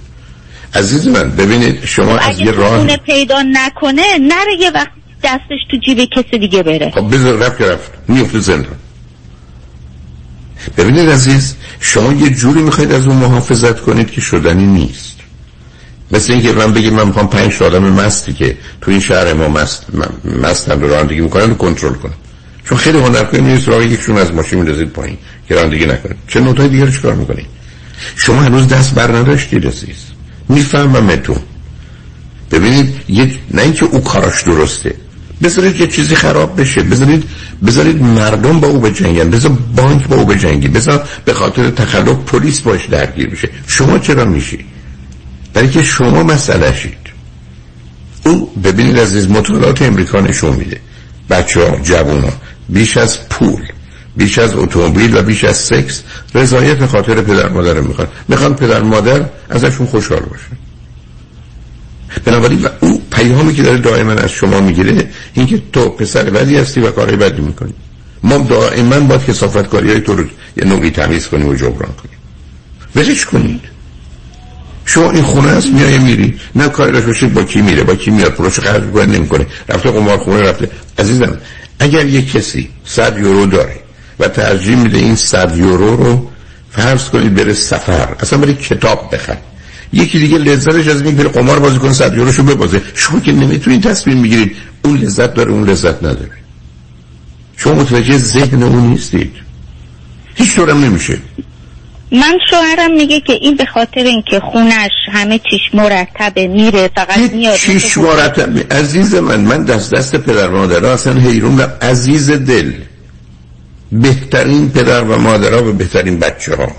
[0.73, 4.91] عزیز من ببینید شما از یه راه پیدا نکنه نره یه وقت
[5.23, 6.91] دستش تو جیب کسی دیگه بره.
[6.95, 7.91] خب بذار رفت رفت.
[8.07, 8.75] میفته زندان.
[10.77, 15.16] ببینید عزیز شما یه جوری می‌خواید از اون محافظت کنید که شدنی نیست.
[16.11, 19.85] مثل اینکه من بگیم من می‌خوام پنج آدم مستی که تو این شهر ما مست
[20.43, 22.13] مستن رو رانندگی می‌کنن کنترل کنم
[22.65, 25.17] چون خیلی هنرپیشه نیست راه یکشون از ماشین میندازید پایین
[25.47, 27.45] که رانندگی نکنه چه نوتای دیگه رو چیکار می‌کنید؟
[28.15, 29.97] شما هنوز دست بر نداشتید عزیز.
[30.49, 31.37] میفهممتون
[32.51, 34.95] ببینید یه نه اینکه او کاراش درسته.
[35.43, 36.83] بذارید یه چیزی خراب بشه.
[36.83, 37.23] بذارید
[37.67, 39.29] بذارید مردم با او بجنگن.
[39.29, 40.67] بذار بانک با او بجنگی.
[40.67, 43.49] بذار به خاطر تخلف پلیس باش درگیر بشه.
[43.67, 44.65] شما چرا میشی؟
[45.57, 46.97] برای که شما مسئله شید.
[48.25, 50.79] او ببینید عزیز مطالعات امریکا نشون میده.
[51.29, 52.33] بچه ها جوان ها
[52.69, 53.61] بیش از پول
[54.17, 56.03] بیش از اتومبیل و بیش از سکس
[56.35, 58.07] رضایت خاطر پدر مادر می‌خوان.
[58.27, 60.57] می‌خوان پدر مادر ازشون خوشحال باشن.
[62.25, 66.81] بنابراین و او پیامی که داره دائما از شما می‌گیره اینکه تو پسر بدی هستی
[66.81, 67.73] و کارهای بدی می‌کنی.
[68.23, 70.23] ما دائما باید کسافت کاری های تو رو
[70.57, 72.17] یه نوعی تمیز کنیم و جبران کنیم.
[72.95, 73.76] ولش کنید.
[74.87, 76.39] شما این خونه هست میای میری.
[76.55, 79.45] نه کاری باشید با کی میره؟ با کی میاد؟ پروش خرج باید نمی‌کنه.
[79.69, 80.69] رفته قمار خونه رفته.
[80.99, 81.37] عزیزم
[81.79, 83.75] اگر یک کسی صد یورو داره
[84.19, 86.29] و ترجیح میده این صد یورو رو
[86.71, 89.37] فرض کنید بره سفر اصلا بره کتاب بخره.
[89.93, 92.81] یکی دیگه لذتش از این بره قمار بازی کنه صد یوروشو ببازه.
[92.93, 96.31] شما که نمی‌تونید تصمیم می‌گیرید اون لذت داره اون لذت نداره.
[97.57, 99.31] شما متوجه ذهن اون نیستید.
[100.35, 101.17] هیچ طورم نمیشه.
[102.11, 107.55] من شوهرم میگه که این به خاطر اینکه خونش همه چیش مرتبه میره فقط میاد
[107.55, 112.73] چیش مرتبه عزیز من من دست دست پدر مادر اصلا حیرون عزیز دل
[113.91, 116.71] بهترین پدر و مادرها و بهترین بچه ها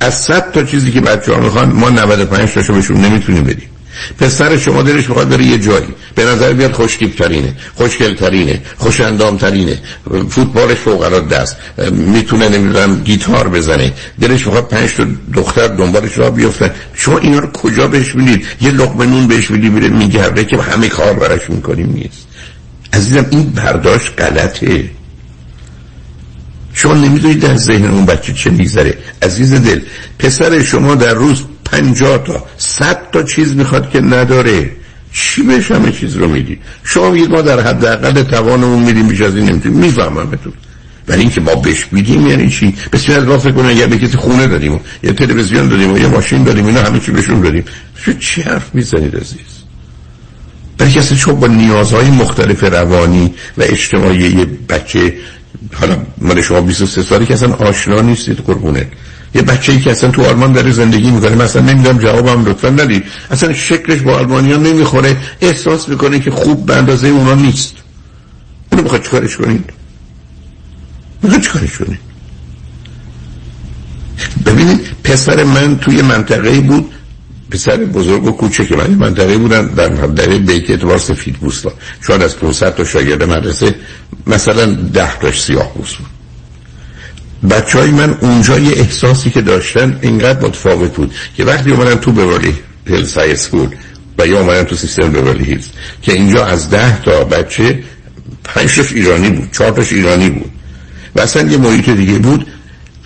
[0.00, 3.68] از صد تا چیزی که بچه ها می‌خوان ما 95 تاشو بهشون نمی‌تونیم بدیم.
[4.18, 5.88] پسر شما دلش می‌خواد بره یه جایی.
[6.14, 9.78] به نظر بیاد خوشتیپ ترینه خوشگل ترینه خوش اندام ترینه
[10.30, 11.56] فوتبالش فوق العاده است
[11.92, 13.92] می‌تونه نمی‌دونم گیتار بزنه.
[14.20, 16.70] دلش می‌خواد پنج تا دختر دنبالش را بیفتن.
[16.94, 20.88] شما اینا رو کجا بهش می‌دید؟ یه لقمه نون بهش میدی میره میگرده که همه
[20.88, 22.26] کار براش می‌کنیم نیست.
[22.92, 24.90] عزیزم این برداشت غلطه.
[26.72, 28.98] شما نمی‌دونید در ذهن اون بچه چه میگذره.
[29.22, 29.80] عزیز دل
[30.18, 34.70] پسر شما در روز پنجاه تا صد تا چیز می‌خواد که نداره.
[35.12, 39.36] چی بهش همه چیز رو میدی شما میگید ما در حداقل توانمون میدیم بیش از
[39.36, 39.78] این نمی‌تونیم.
[39.78, 40.50] می‌فهمم تو
[41.08, 44.80] ولی اینکه ما بهش میدیم یعنی چی؟ بسیار از فکر کنن اگر به خونه دادیم
[45.02, 47.64] یه تلویزیون دادیم و یه ماشین دادیم اینا همه چی بهشون دادیم.
[47.96, 49.64] شو چی حرف می‌زنید عزیز؟
[50.78, 55.14] برای کسی چون با نیازهای مختلف روانی و اجتماعی یه بچه
[55.72, 58.86] حالا مال شما 23 سالی که اصلا آشنا نیستید قربونه
[59.34, 61.34] یه بچه ای که اصلا تو آلمان داره زندگی می‌کنه.
[61.34, 65.16] مثلا نمی‌دونم جوابم لطفا ندید اصلا شکلش با آلمانیا نمی‌خوره.
[65.40, 67.74] احساس می‌کنه که خوب به اندازه اونا نیست.
[68.72, 69.70] اونو بخواد چیکارش کنید
[71.22, 71.98] بخواد چیکارش کنید
[74.46, 76.90] ببینید پسر من توی منطقه بود.
[77.50, 81.72] پسر بزرگ و کوچک من منطقه بودن در در بیت اعتبار سفید بوستا.
[82.06, 83.74] شاید از 500 تا شاگرد مدرسه.
[84.26, 86.13] مثلا 10 تاش سیاه بوست بود.
[87.50, 92.12] بچه های من اونجا یه احساسی که داشتن اینقدر متفاوت بود که وقتی اومدن تو
[92.12, 92.54] بوالی
[92.86, 93.68] هیلز های سکول
[94.18, 95.68] و یا اومدن تو سیستم بوالی هیلز
[96.02, 97.84] که اینجا از ده تا بچه
[98.44, 100.50] پنجش ایرانی بود چهار ایرانی بود
[101.16, 102.46] و اصلا یه محیط دیگه بود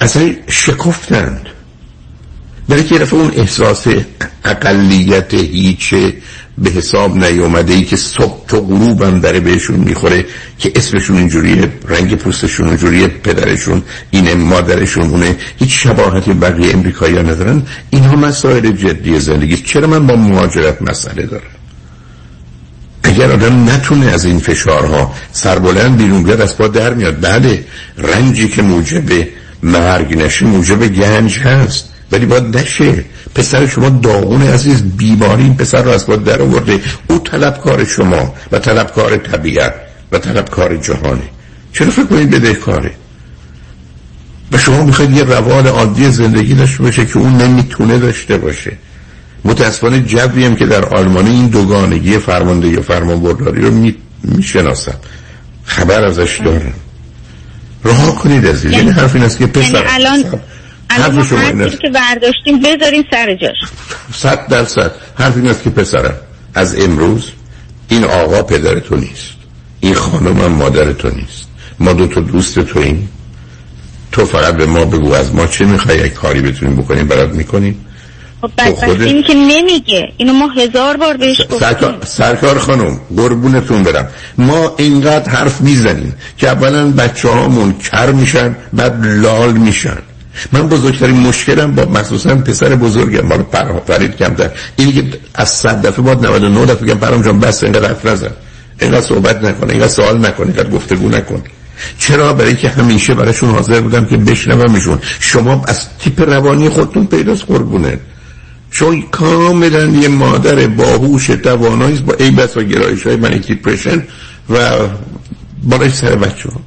[0.01, 1.47] اصلا شکفتند.
[2.69, 3.87] برای که رفت اون احساس
[4.45, 6.15] اقلیت هیچه
[6.63, 10.25] به حساب نیومده ای که صبح تا غروب هم داره بهشون می‌خوره
[10.59, 17.23] که اسمشون اینجوریه رنگ پوستشون اینجوریه پدرشون اینه مادرشون اونه هیچ شباهتی بقیه امریکایی ها
[17.23, 17.63] ندارن.
[17.91, 19.57] اینها مسائل جدی زندگی.
[19.57, 21.43] چرا من با مهاجرت مسئله دارم؟
[23.03, 27.21] اگر آدم نتونه از این فشارها سربلند بیرون بیاد از پا در میاد.
[27.21, 27.65] بله
[27.99, 29.27] رنجی که موجب
[29.63, 33.05] مرگ نشه موجب گنج هست ولی باید نشه.
[33.35, 36.81] پسر شما داغون عزیز بیماری این پسر رو از باید در آورده.
[37.09, 39.75] او طلبکار شما و طلبکار طبیعت
[40.13, 41.23] و طلبکار جهانه.
[41.73, 42.91] چرا فکر کنید بده کاره
[44.53, 48.73] و شما می‌خواید یه روال عادی زندگی داشته باشه که اون نمی‌تونه داشته باشه.
[49.45, 54.95] متاسفانه جوی هم که در آلمانی این دوگانگی فرمانده یا فرمانبرداری رو می‌شناسم.
[55.65, 56.73] خبر ازش دارم.
[57.85, 60.25] رها کنید عزیز یعنی حرف این است که پسر یعنی
[60.91, 63.57] الان الان ما که برداشتیم بذاریم سر جاش.
[64.15, 64.93] صد درصد.
[65.15, 66.15] حرف این است که پسرم.
[66.55, 67.31] از امروز
[67.89, 69.33] این آقا پدر تو نیست.
[69.81, 71.47] این خانم هم مادر تو نیست.
[71.79, 73.09] ما دو تا دوست تو این
[74.13, 77.85] تو فقط به ما بگو از ما چه می‌خوای؟ یک کاری بتونیم بکنیم برات می‌کنیم.
[78.41, 79.03] خب خود...
[79.03, 80.13] این که نمیگه.
[80.17, 84.09] اینو ما هزار بار بهش گفتیم سرکار, سرکار خانم قربونتون برم.
[84.39, 89.99] ما اینقدر حرف می‌زنیم که اولا بچه هامون کر میشن بعد لال میشن.
[90.53, 93.45] من بزرگترین مشکلم با مخصوصا پسر بزرگم مال
[93.87, 94.51] فرید کمتر.
[94.77, 98.31] اینی که از صد دفعه باید 99 دفعه بگم پرام جان بس اینقدر حرف نزن.
[98.81, 101.43] اینقدر صحبت نکن اینقدر سوال نکن اینقدر گفتگو نکن.
[101.99, 104.99] چرا؟ برای که همیشه برایشون حاضر بودم که بشنومشون.
[105.21, 107.99] شما از تیپ روانی خودتون پیداست قربونه.
[108.71, 114.03] چون کاملا یه مادر باهوش توانایی با ای و گرایش های من دیپرشن
[114.51, 114.71] و
[115.63, 116.61] بالای سر بچه ها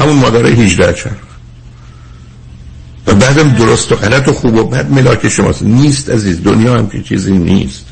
[0.00, 1.25] همون مادر 18 چرخ
[3.06, 5.62] و بعدم درست و غلط و خوب و بد ملاک شماست.
[5.62, 7.84] نیست عزیز دنیا هم که چیزی نیست.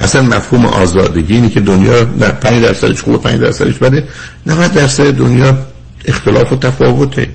[0.00, 4.04] اصلا مفهوم آزادگی اینه که دنیا در 5 درصدش خوبه 5 درصدش بده.
[4.46, 5.58] 90 درصد دنیا
[6.04, 7.28] اختلاف و تفاوته.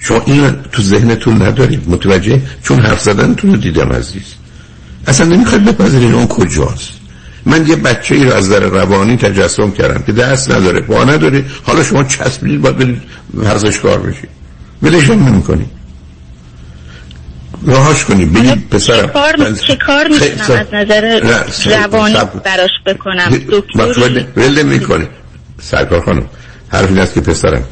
[0.00, 1.88] شما این تو ذهنتون ندارید.
[1.88, 4.34] متوجه؟ چون حرف زدنتون رو دیدم عزیز.
[5.06, 6.90] اصلا نمی‌خواید بپذیرین اون کجاست.
[7.46, 11.44] من یه بچه ای رو از در روانی تجسم کردم که دست نداره پا نداره.
[11.62, 13.02] حالا شما چسبیدید باید برید
[13.34, 14.28] ورزش کار بشید.
[14.82, 15.42] ولش هم نمی
[17.64, 19.10] راهاش کنی بگید پسرم.
[19.66, 21.20] چه کار می‌تونم از نظر
[21.64, 25.08] روانی براش بکنم؟ دکتر ول می‌کنه
[25.62, 26.26] سرکار خانم
[26.68, 27.64] حرف این است که پسرم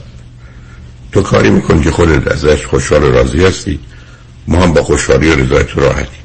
[1.12, 3.80] تو کاری می‌کنی که خودت ازش خوشحال و راضی هستی.
[4.48, 6.18] ما هم با خوشحالی و رضایت راحتی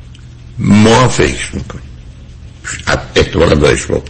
[0.59, 1.83] ما فکر می‌کنیم.
[3.15, 4.09] احتمالا داشت بود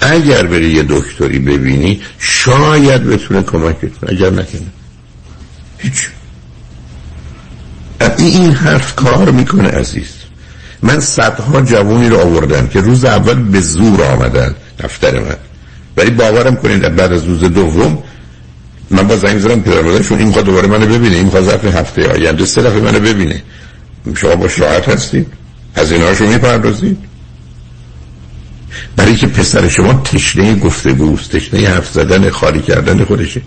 [0.00, 4.10] اگر بری یه دکتری ببینی شاید بتونه کمکت کنه.
[4.10, 4.66] اگر نکنه.
[5.78, 6.08] هیچ.
[8.18, 10.08] این حرف کار می‌کنه عزیز.
[10.82, 15.36] من صدها جوانی رو آوردم که روز اول به زور آمدن دفتر من.
[15.96, 17.98] ولی باورم کنید بعد از روز دوم
[18.90, 22.44] من با زنگ زدم پدر این می‌خواد دوباره منو ببینه این می‌خواد ظرف هفته آینده
[22.44, 23.42] سه دفعه منو ببینه.
[24.16, 25.26] شما با شراحت هستید
[25.74, 26.98] از ایناشو می‌پردازید.
[28.96, 33.40] برای که پسر شما تشنه گفتگوست تشنه حرف زدن خالی کردن خودشه.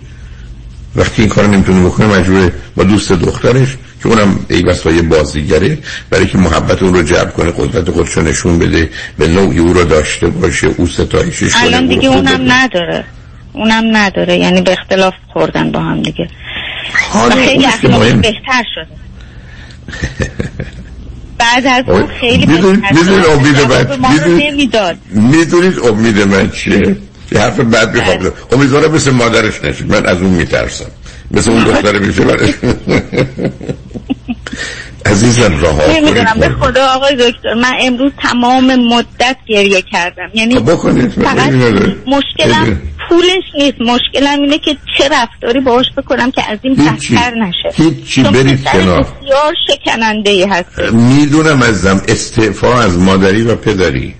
[0.96, 3.76] وقتی این کار نمی‌تونه بکنه مجبوره با دوست دخترش
[4.06, 5.78] که اونم ای بس یه بازیگره
[6.10, 9.84] برای که محبت اون رو جلب کنه قدرت خودش نشون بده به نوعی او رو
[9.84, 13.04] داشته باشه او ستایشش کنه الان دیگه اونم نداره.
[13.52, 14.36] اونم نداره.
[14.36, 16.28] یعنی به اختلاف خوردن با هم دیگه.
[17.30, 17.66] خیلی
[18.12, 18.96] بهتر شده.
[21.38, 22.84] بعد از اون خیلی می‌دونید
[23.26, 23.60] امید
[24.00, 26.96] من می‌دونید امید من چیه؟
[27.32, 29.92] یه حرف بعد بخواب امیدوارم مثل مادرش نشید.
[29.92, 30.86] من از اون میترسم.
[31.30, 32.22] مثل اون دختر میشه.
[35.06, 40.30] عزیزم راه نمی‌دونم به خدا آقای دکتر من امروز تمام مدت گریه کردم.
[40.34, 41.52] یعنی خب بکنید فقط
[42.06, 43.80] مشکلم پولش نیست.
[43.80, 47.82] مشکلم اینه که چه رفتاری باهاش بکنم که از این بدتر نشه.
[47.82, 49.02] هیچی برید کنار.
[49.02, 54.14] بسیار شکننده ای هست می‌دونم ازم استعفا از مادری و پدری.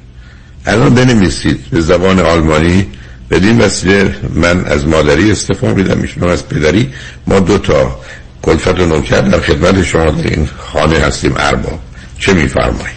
[0.66, 2.87] الان بنویسید به زبان آلمانی.
[3.31, 5.99] بدین وسیله من از مادری استفا میدم.
[5.99, 6.93] میشونم از پدری.
[7.27, 8.01] ما دو تا
[8.47, 11.79] کلفت و نوکر در خدمت شما در این خانه هستیم ارباب.
[12.19, 12.97] چه میفرمایید؟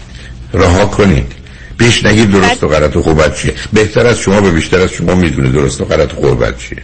[0.54, 1.32] رها کنید.
[1.78, 3.54] بیش نگید درست و غلط و خوبت چیه.
[3.72, 6.82] بهتر از شما به بیشتر از شما می‌دونه درست و غلط و خوبت چیه.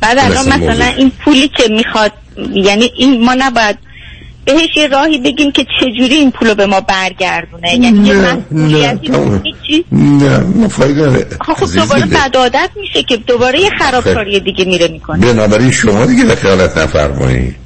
[0.00, 2.12] بعد الان مثلا این پولی که می‌خواد
[2.54, 3.78] یعنی این ما نباید
[4.44, 7.74] بهش یه راهی بگیم که چجوری این پولو به ما برگردونه.
[7.74, 14.64] یعنی یه مسئولیتی نه نه فایده خب دوباره بدادت میشه که دوباره یه خرابکاری دیگه
[14.64, 15.32] میره می‌کنه.
[15.32, 17.56] بنابراین شما دیگه دخالت نفرمایید.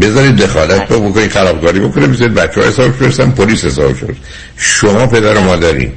[0.00, 4.16] بذارید دخالت رو بکنید خرابکاری بکنه بذارید بچه ها حساب برسن پلیس حساب شد
[4.56, 5.92] شما پدر و مادرین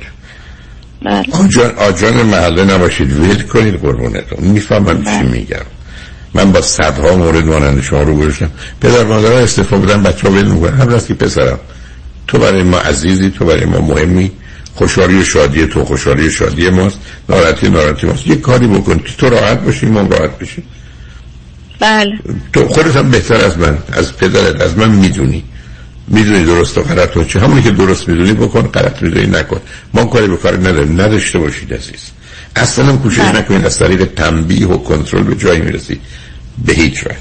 [1.03, 1.25] بله.
[1.31, 3.11] آجان, آجان محله نباشید.
[3.11, 4.39] ویل کنید قربونتون.
[4.39, 5.65] می‌فهمم چی میگم.
[6.33, 8.51] من با صدها مورد مانند شما رو گذاشتم.
[8.81, 11.59] پدر مادر استفاده بودن بچه ها بدون هم راست که پسرم.
[12.27, 14.31] تو برای ما عزیزی تو برای ما مهمی.
[14.75, 16.99] خوشحالی و شادی تو خوشحالی و شادی ماست.
[17.29, 18.27] ناراحتی ناراحتی ماست.
[18.27, 18.97] یه کاری بکن.
[18.97, 20.63] که تو راحت باشی ما راحت باشی
[21.79, 22.19] بله.
[22.53, 25.43] تو خودت هم بهتر از من از پدرت از من می‌دونی.
[26.07, 27.39] می‌دونی درست و غلط و چه.
[27.39, 29.61] همونی که درست می‌دونی بکن غلط می‌دونی نکن.
[29.93, 31.01] ما کاری به کار نداریم.
[31.01, 32.11] نداشته باشید عزیز.
[32.55, 33.39] اصلا هم کوشش بله.
[33.39, 36.01] نکنید از طریق تنبیه و کنترل به جایی می‌رسید
[36.65, 37.15] به هیچ وجه.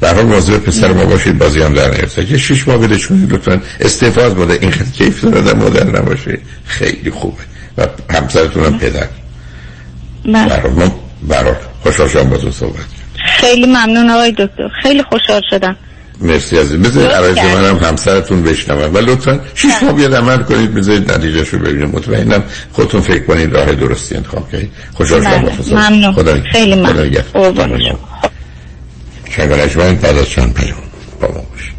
[0.00, 1.38] در حال مواظب پسر ما باشید.
[1.38, 4.90] بازی هم در نیفته که شش ماه بده کنید لطفا استعفا از مادر این خیلی
[4.90, 6.38] کیف داره مادر نباشه.
[6.64, 7.42] خیلی خوبه.
[7.78, 9.08] و همسرتون هم پدر.
[10.24, 12.97] برای ما برای خوشحال شدم با تو صحبت
[13.28, 14.68] خیلی ممنون آقای دکتر.
[14.82, 15.76] خیلی خوشحال شدم.
[16.20, 16.76] مرسی عزیز.
[16.76, 18.94] بذارید عرض منم همسرتون بشنوم.
[18.94, 20.74] و لطفا شش ماه بیاد عمل کنید.
[20.74, 21.88] بذارید نتیجه شو ببینیم.
[21.88, 25.42] مطمئنم خودتون فکر کنید راه درستی انتخاب کنید خوشحال شدم.
[25.42, 25.52] بله.
[25.70, 26.14] ممنون.
[26.14, 27.96] خدا خیلی ممنون.
[29.36, 30.78] شنگانش من بعد از چند پیام
[31.20, 31.78] با ما باشید.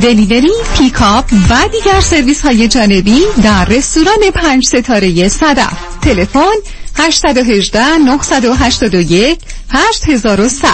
[0.00, 5.72] delivery، پیکاپ و دیگر سرویس های جانبی در رستوران پنج ستاره صدف
[6.02, 6.54] تلفن
[6.96, 9.38] 818 981
[9.70, 10.68] 8100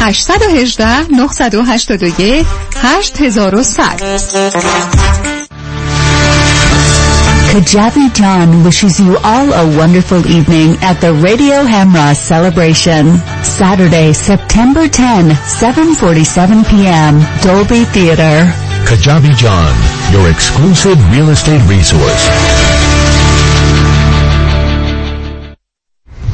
[0.00, 2.46] 818 981
[2.82, 4.84] 8100
[7.54, 13.16] Kajabi John wishes you all a wonderful evening at the Radio Hamra celebration.
[13.44, 17.20] Saturday, September 10, 7.47 p.m.
[17.44, 18.63] Dolby Theater.
[18.84, 19.74] Kajabi John,
[20.12, 22.83] your exclusive real estate resource.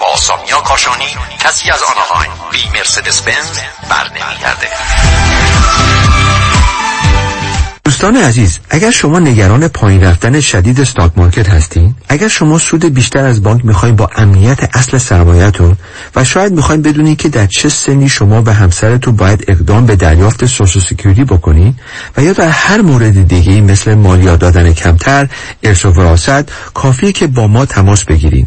[0.00, 3.58] با سامیا کاشانی کسی از آنهایم بی مرسدس بنز
[3.90, 4.68] بر نمیگرده
[7.84, 13.26] دوستان عزیز اگر شما نگران پایین رفتن شدید stock market هستین اگر شما سود بیشتر
[13.26, 15.76] از بانک می‌خواین با امنیت اصل سرمایهتون
[16.16, 20.46] و شاید می‌خواین بدونین که در چه سنی شما و همسرتون باید اقدام به دریافت
[20.46, 21.74] Social Security بکنین
[22.16, 25.28] و یا در هر مورد دیگه مثل مالیات دادن کمتر
[25.62, 28.46] ارث و وراثت کافیه که با ما تماس بگیرین.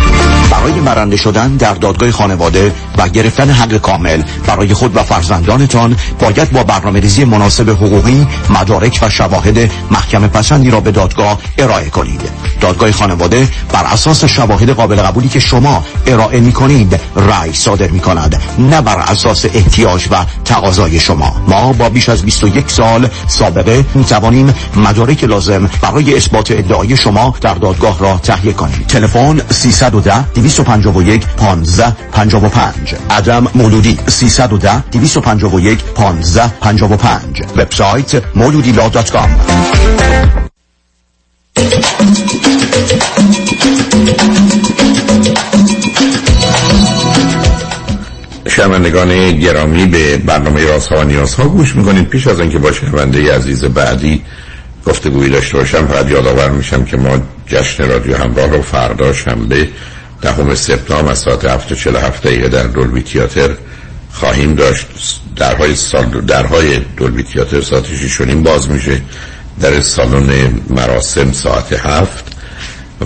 [0.50, 6.52] برای برنده شدن در دادگاه خانواده و گرفتن حق کامل برای خود و فرزندانتان باید
[6.52, 12.20] با برنامه ریزی مناسب حقوقی مدارک و شواهد محکم پسندی را به دادگاه ارائه کنید.
[12.60, 18.00] دادگاه خانواده بر اساس شواهد قابل قبولی که شما ارائه می کنید رأی صادر می
[18.00, 21.36] کند نه بر اساس احتیاج و تقاضای شما.
[21.48, 27.34] ما با بیش از 21 سال سابقه می توانیم مدارک لازم برای اثبات ادعای شما
[27.40, 28.84] در دادگاه را تهیه کنیم.
[28.88, 39.10] تلفن 310 251 15 55 عدم مولودی 310 251 15 55 وبسایت مولودی لا دات
[48.58, 52.08] شنوندگان گرامی به برنامه راست ها و نیاز ها گوش می‌کنید.
[52.08, 54.22] پیش از اینکه با شنونده عزیز بعدی
[54.86, 59.68] گفتگویی داشته باشم فقط یادآور میشم که ما جشن رادیو همراه رو فردا شنبه
[60.22, 63.50] دهم سپتامبر از ساعت 7:47 دقیقه در دولبی تیاتر
[64.12, 64.86] خواهیم داشت.
[65.36, 69.00] درهای سال درهای دولبی تیاتر ساعت 6 باز میشه
[69.60, 72.24] در سالن مراسم ساعت هفت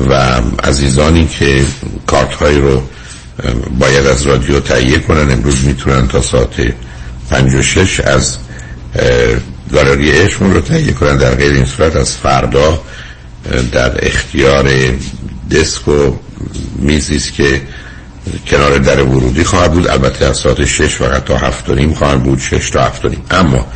[0.09, 1.65] و عزیزانی که
[2.07, 2.83] کارت های رو
[3.78, 5.33] باید از رادیو تهیه کنن.
[5.33, 6.74] امروز می‌تونن تا ساعت
[7.30, 8.37] پنج و شش از
[9.72, 11.16] گالری اشمون رو تهیه کنن.
[11.16, 12.80] در غیر این صورت از فردا
[13.72, 14.70] در اختیار
[15.51, 16.16] دسک و
[16.78, 17.61] میزیست که
[18.47, 19.89] کنار در ورودی خواهد بود.
[19.89, 22.41] البته از ساعت شش فقط تا هفت و نیم خواهد بود.
[22.41, 23.22] شش تا هفت و نیم.
[23.30, 23.66] اما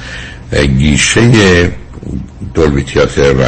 [0.78, 1.70] گیشه
[2.54, 3.44] دولبی تیاتر و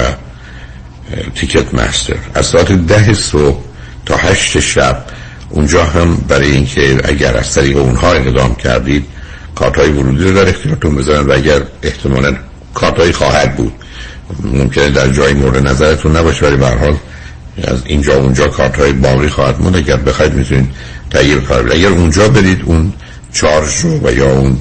[1.35, 3.63] تیکت مستر از ساعت ده صبح
[4.07, 5.05] تا هشت شب
[5.51, 9.05] اونجا هم برای اینکه اگر از طریق اونها اقدام کردید
[9.55, 12.37] کارت های ورودی رو در اختیارتون بذارن و اگر احتمالا
[12.75, 13.73] کارت خواهد بود.
[14.43, 16.67] ممکنه در جای مورد نظرتون نباشه ولی به
[17.65, 20.69] از اینجا اونجا کارت های باقی خواهد موند اگر بخواید می‌تونید
[21.11, 22.93] تغییر کار اگر اونجا برید اون
[23.33, 24.57] چارج رو و یا اون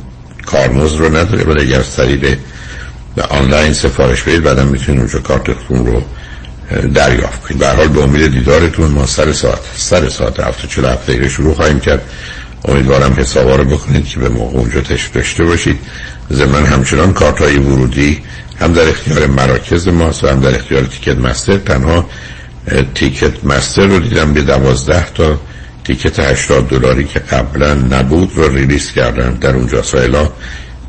[0.46, 2.38] کارمز رو نداره ولی اگر طریق
[3.30, 6.02] آنلاین سفارش بدید بعدا می‌تونید اونجا کارتتون رو
[6.94, 7.60] دریافت کنید.
[7.60, 11.80] به حال به امید دیدارتون ما سر ساعت سر ساعت هفته چل هفته شروع خواهیم
[11.80, 12.02] کرد.
[12.66, 15.80] امیدوارم حسابا رو بکنید که به موقع اونجا تشت داشته باشید.
[16.30, 18.22] زمین همچنان کارت های ورودی
[18.60, 22.10] هم در اختیار مراکز ماست و هم در اختیار تیکت مستر تنها
[22.96, 25.40] تیکت مستر رو دیدم به دوازده تا
[25.84, 29.34] تیکت 80 دلاری که قبلا نبود رو ریلیس کردن.
[29.34, 30.30] در اونجا سایلا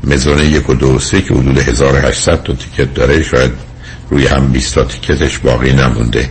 [0.03, 3.23] مزونه یک و دو سه که حدود 1800 تا تیکت داره.
[3.23, 3.68] شاید
[4.09, 6.29] روی هم 20 تا تیکتش باقی نمونده.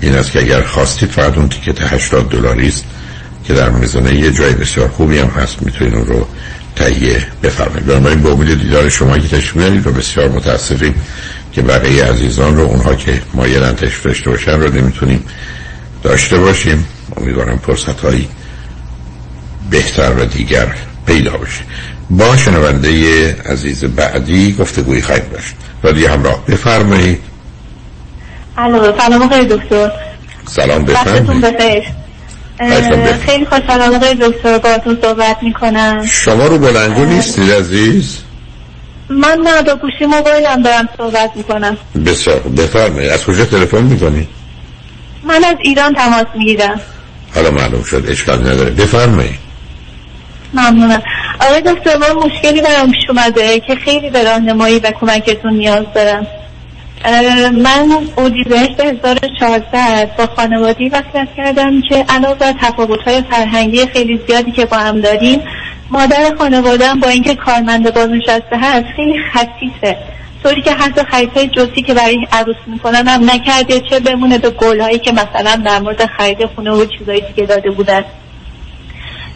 [0.00, 2.84] این است که اگر خواستید فقط اون تیکت 80 دلاری است
[3.44, 6.28] که در میزانه یه جای بسیار خوبی هم هست می‌تونید اون رو
[6.76, 10.94] تهیه بفرمایید بنابراین به امید دیدار شما که تشریف و بسیار متاسفیم
[11.52, 15.24] که بقیه عزیزان رو اونها که مایلن تشریف داشته باشن رو نمی‌تونیم
[16.02, 16.86] داشته باشیم.
[17.16, 18.28] امیدوارم فرصت هایی
[19.70, 20.74] بهتر و دیگر
[21.06, 21.60] پیدا بشه.
[22.10, 25.54] با شنونده عزیز بعدی گفتگوی خواهیم داشت.
[25.82, 27.20] رادیو همراه بفرمایید.
[28.58, 29.90] الو سلام آقای دکتر.
[30.48, 31.54] سلام بفرمایید.
[33.26, 36.06] خیلی خوشحالم آقای دکتر باهاتون صحبت می‌کنم.
[36.06, 38.18] شما رو بلنگو نیستید عزیز؟
[39.08, 41.76] من نه با گوشی موبایلم دارم صحبت می‌کنم.
[42.06, 43.10] بسیار بفرمایید.
[43.10, 44.28] از کجا تلفن می‌کنید
[45.24, 46.80] من از ایران تماس می‌گیرم.
[47.34, 48.70] حالا معلوم شد اشکال نداره.
[48.70, 49.43] بفرمایید.
[50.54, 51.02] ممنونم.
[51.40, 56.26] آقای دکتر من مشکلی برام پیش اومده که خیلی به راهنمایی و کمکتون نیاز دارم.
[57.62, 57.88] من
[58.18, 64.76] اردیبهشت 1400 با خانوادی وصلت کردم که علاوه بر تفاوت‌های فرهنگی خیلی زیادی که با
[64.76, 65.40] هم داریم
[65.90, 69.96] مادر خانوادم با اینکه کارمند بازنشسته هست خیلی خصیصه
[70.42, 74.98] طوری که حتی خریدهای جزئی که برای عروس می‌کنن هم نکرده چه بمونه به گلهایی
[74.98, 78.04] که مثلا در مورد خرید خونه و چیزایی که داده بودن.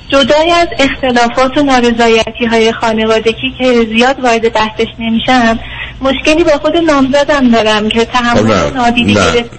[0.08, 5.58] جدای از اختلافات و نارضایتی های خانوادگی که زیاد وارد بحثش نمیشم
[6.00, 9.50] مشکلی با خود نامزدم دارم که تحمل نادیدی گرفت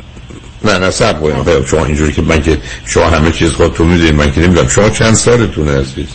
[0.65, 0.77] نه.
[0.77, 4.41] نه سب باید شما اینجوری که من که شما همه چیز خودتون می‌دونید من که
[4.41, 4.67] نمی‌دونم.
[4.67, 6.07] شما چند سالتونه عزیز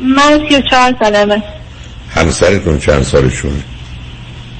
[0.00, 1.42] من سی و چهار سالمه.
[2.14, 3.62] همسرتون چند سالشونه؟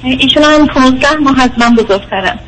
[0.04, 2.38] ایشون هم پونزده ماه از من بزرگترم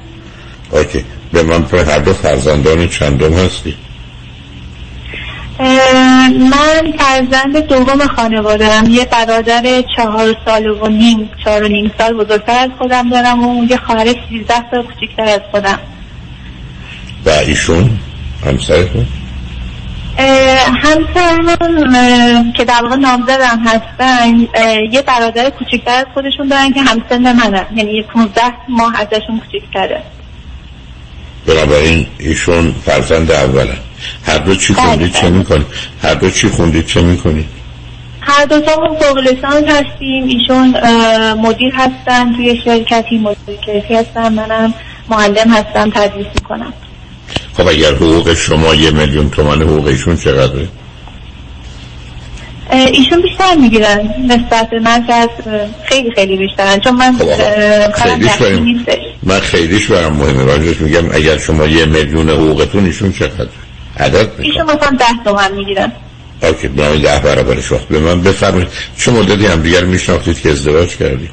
[0.70, 1.04] اوکی.
[1.32, 3.76] به من هر دو فرزندان چندم هستی؟
[5.58, 12.12] من فرزند دوم خانواده دارم یه برادر چهار سال و نیم چهار و نیم سال
[12.12, 15.78] بزرگتر از خودم دارم و یه خواهر سیزده سال کوچکتر از خودم.
[17.26, 17.90] و ایشون؟
[18.44, 19.06] همسرتون؟
[20.82, 24.38] همسرم که در واقع نامزدم هستن
[24.92, 30.02] یه برادر کوچکتر از خودشون دارن که همسن منه یعنی یه 15 ماه ازشون کوچکتره
[31.46, 33.76] بنابراین ایشون فرزند اوله
[34.26, 35.30] هر دو چی بله، خوندید چه بله.
[35.30, 35.66] می‌کنید
[36.02, 37.46] هر دو چی خوندید چه می‌کنید
[38.20, 40.24] هر دو تا فوق لیسانس هستیم.
[40.26, 40.74] ایشون
[41.34, 44.32] مدیر هستن توی شرکتی مدیر کیفی هستن.
[44.32, 44.74] منم
[45.08, 46.72] معلم هستم تدریس می‌کنم.
[47.56, 50.68] خب اگر حقوق شما یه میلیون تومن حقوق ایشون چقدره
[52.70, 55.28] ایشون بیشتر می‌گیرن نسبت به من که از
[55.84, 56.80] خیلی خیلی بیشترن.
[56.80, 58.98] چون من کارم خیلیش نیستش.
[59.22, 60.44] من خیلیش برام مهمه.
[60.44, 63.48] راجعش میگم اگر شما یه میلیون حقوقتون ایشون چقدر
[64.00, 64.44] عدد می‌کنم.
[64.44, 65.92] ایشون مثلا ده تومن می‌گیرن.
[66.42, 68.68] اوکی برای ده برابرش وقت به من بفرمایید
[68.98, 71.30] چه مدتی هم دیگر میشناختید که ازدواج کردید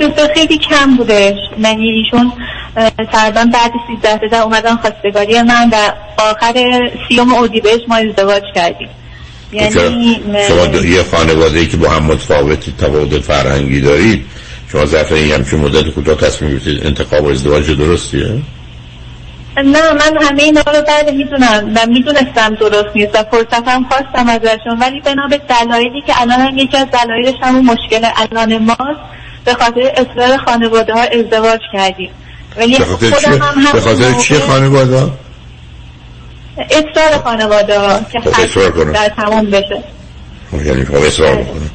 [0.00, 1.34] دکتر خیلی کم بودش.
[1.58, 2.32] یعنی ایشون
[3.12, 3.72] تقریبا بعد
[4.02, 5.76] 13 سال اومدن خواستگاری من و
[6.18, 8.88] آخر سیوم اردیبهشت ما ازدواج کردیم.
[9.52, 10.86] یعنی شما دو...
[10.86, 14.24] یه خانواده ای که با هم متفاوتی تفاوت فرهنگی دارید
[14.72, 18.42] شما ظرف این همچین مدت کوتاه تصمیم گرفتید انتخاب و ازدواج درستیه؟
[19.62, 21.72] نه من همه اینا رو بعد می‌دونم.
[21.76, 24.78] و می‌دونستم درست نیست و فرصتم خواستم ازشون.
[24.80, 29.00] ولی بنا به دلایلی که الان هم یکی از دلایلش همون مشکل الان ماست
[29.44, 32.10] به خاطر اصرار خانواده ها ازدواج کردیم.
[32.56, 35.10] ولی به خاطر خودم؟ هم به خاطر موقع خانواده
[36.70, 38.92] اصرار خانواده ها که خب.
[38.92, 39.82] در تمام بشه.
[40.50, 41.70] خب یعنی خب اصرار می‌کنه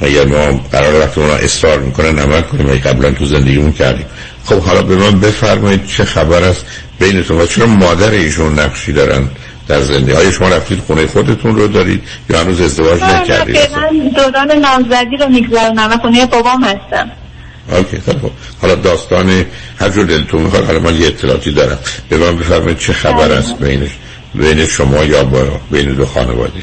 [0.00, 2.80] اگر ما قرار وقتی اونا اصرار می‌کنن عمل کنیم.
[2.84, 4.06] قبلا تو زندگیمون کردیم.
[4.44, 6.66] خب حالا به من بفرمایید چه خبر است
[6.98, 9.28] بینتون و چرا مادر ایشون نقشی دارن
[9.68, 14.10] در زندگی؟ های شما رفتید خونه خودتون رو دارید یا هنوز ازدواج نه، نکردید؟ فعلا
[14.16, 17.10] دوران نامزدی رو میگذرونم و خونه بابام هستم.
[17.72, 18.30] اوکی خیلی خوب
[18.62, 19.44] حالا داستان
[19.80, 21.78] هر جور دلتون می‌خواد حالا من یه اطلاعاتی دارم.
[22.08, 23.90] به من بفرمایید چه خبر است بینش
[24.34, 25.38] بین شما یا با
[25.70, 26.62] بین دو خانواده؟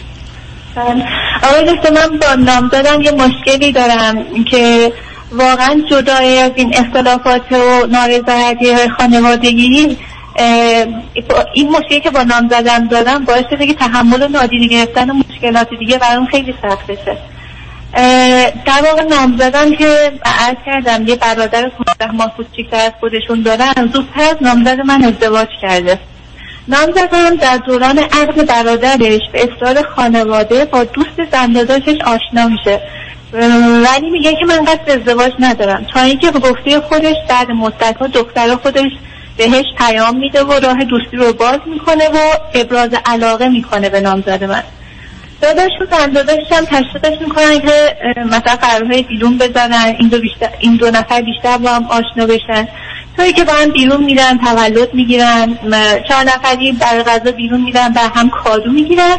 [1.43, 4.15] آقای دکتر من با نامزدم یه مشکلی دارم
[4.51, 4.91] که
[5.31, 9.97] واقعا جدای از این اختلافات و نارضایتی های خانوادگی
[11.53, 15.69] این مشکلی که با نامزدم دارم باعث شده که تحمل و نادیده گرفتن و مشکلات
[15.79, 17.17] دیگه برام خیلی سخت بشه.
[18.65, 24.21] در واقع نامزدم که عرض کردم یه برادر 15 ماه کوچیکتر از خودشون دارن زودتر
[24.21, 25.99] از نامزد من ازدواج کرده.
[26.67, 32.81] نامزدم در دوران عقد برادرش به اصرار خانواده با دوست زنداداشش آشنا میشه.
[33.33, 35.85] ولی میگه که من قصد ازدواج ندارم.
[35.93, 38.91] تا اینکه به گفته خودش بعد مدت ها دختر خودش
[39.37, 42.17] بهش پیام میده و راه دوستی رو باز می‌کنه و
[42.53, 44.63] ابراز علاقه می‌کنه به نامزد من.
[45.41, 50.75] داداش و زنداداشش هم تشویقش می‌کنن که مثلا قرارهای بیرون بزنن این دو, بیشتر این
[50.75, 52.67] دو نفر بیشتر با هم آشنا بشن.
[53.17, 55.57] توی که با هم بیرون میرن تولد می‌گیرن
[56.07, 59.17] چهار نفری برای غذا بیرون میرن و هم کادو می‌گیرن.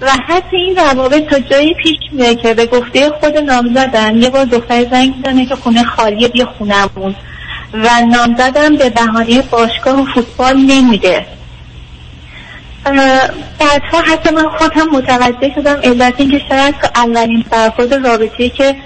[0.00, 4.44] و حتی این روابط تا جایی پیش میره که به گفته خود نامزدن یه بار
[4.44, 7.14] دختر زنگ می‌زنه که خونه خالیه بیا خونمون
[7.74, 11.26] و نامزدم به بهانه باشگاه و فوتبال نمیده.
[13.58, 18.76] بعدها حتی من خودم متوجه شدم علت این که شاید تو اولین برخورد رابطه که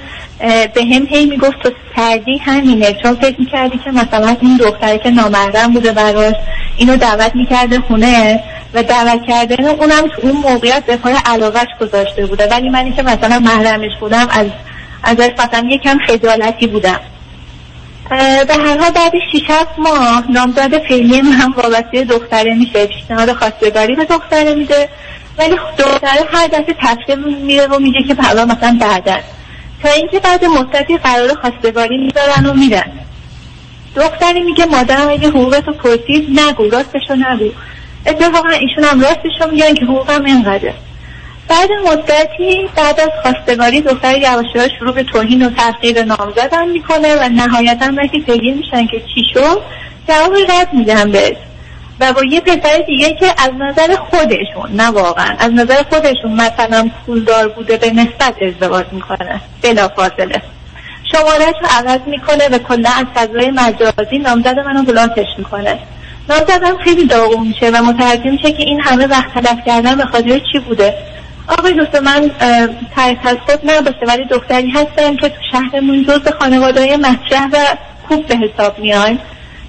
[0.75, 5.11] به هم هی می‌گفت تو سردی همینه چون فکر می‌کردی که مثلا این دختری که
[5.11, 6.35] نامردم بوده براش
[6.77, 8.43] اینو دعوت می‌کرده خونه
[8.75, 12.47] و دعوت کردن اونم تو اون موقعیت به پای علاقش گذاشته بوده.
[12.47, 14.47] ولی منی که مثلا محرمش بودم از
[15.03, 17.01] ازش مثلا یکم خجالتی بودم.
[18.49, 19.43] به هر حال بعد 6
[19.79, 24.89] ماه نامزد فعلی من وابسته دختره میشه پیشنهاد خواستگاری به دختره میده.
[25.39, 29.21] ولی دختره هر دفعه تفسیر میره و میگه که حالا مثلا بعدن
[29.83, 32.93] تا اینکه بعد مدتی قرار خواستگاری می‌ذارن و میرن.
[33.97, 37.51] دختری میگه مادرم اگه حقوقتو پرسید نگو راستشو نگو.
[38.07, 40.75] اتفاقا ایشون هم راستشو میگن که حقوقم اینقدره.
[41.49, 47.17] بعد مدتی بعد از خواستگاری دختر یواش یواش شروع به توهین و تحقیر نامزدم می‌کنه
[47.17, 49.63] و نهایتا وقتی پیگیر میشن که چی شد
[50.09, 51.37] جواب رد میدن بهش.
[52.01, 56.91] و با یه پسر دیگه که از نظر خودشون نه واقعا از نظر خودشون مثلا
[57.07, 60.43] پولدار بوده به نسبت ازدواج می‌کنه بلا فاصله.
[61.13, 65.79] شمارش رو عوض می‌کنه و کلا از فضای مجازی نامزد منو بلاکش می‌کنه.
[66.29, 70.41] نامزدم خیلی داغون میشه و متوجه میشه که این همه وقت تلف کردن به خاطر
[70.53, 70.95] چی بوده.
[71.49, 72.31] آقای دوست من
[72.97, 73.61] تعریف از خود
[74.09, 77.57] ولی دختری هستم که تو شهرمون جز خانواده مطرح و
[78.09, 79.19] خوب به حساب میان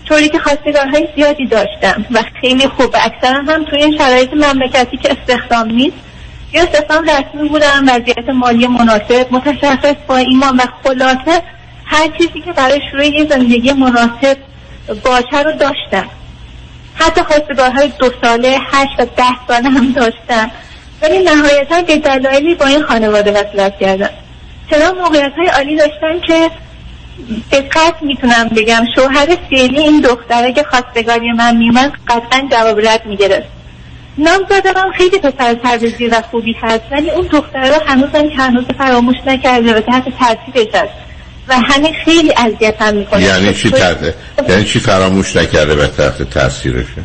[0.09, 2.95] طوری که خواستگارهای زیادی داشتم و خیلی خوب.
[2.95, 5.97] اکثرا هم توی این شرایط مملکتی که استخدام نیست
[6.53, 11.41] یا استخدام رسمی بودم وضعیت مالی مناسب متشخص با ایمان و خلاصه
[11.85, 14.37] هر چیزی که برای شروع یه زندگی مناسب
[15.03, 16.09] باشه رو داشتم.
[16.95, 20.51] حتی خواستگارهای دو ساله هشت و ده ساله هم داشتم.
[21.01, 24.09] ولی نهایتا به دلایلی با این خانواده وصلت کردم.
[24.69, 26.51] چرا موقعیت های عالی داشتم که
[27.51, 28.85] به قطع می‌تونم بگم.
[28.95, 33.47] شوهر فعلی این دختره که خواستگاری من میومد قطعا جواب رد می‌گرفت.
[34.17, 38.65] نام زدم خیلی پسر تربیزی و خوبی هست ولی اون دختره رو هنوزم که هنوز
[38.77, 40.93] فراموش نکرده و تحت تاثیرش هست
[41.47, 43.23] و همین خیلی اذیتم می‌کنه.
[43.23, 44.15] یعنی چی تحت
[44.49, 47.03] یعنی چی فراموش نکرده و تحت تاثیرشه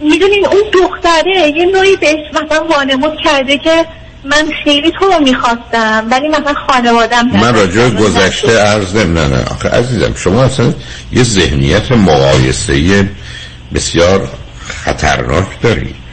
[0.00, 3.86] می‌دونین اون دختره یه نوعی بهش مثلا وانمود کرده که
[4.30, 9.44] من خیلی تو رو می‌خواستم ولی مثلا خانوادم من راجع گذشته عرض نمی نه نه
[9.44, 10.74] آخه عزیزم شما اصلا
[11.12, 13.08] یه ذهنیت مقایسه
[13.74, 14.28] بسیار
[14.84, 16.06] خطرناک دارید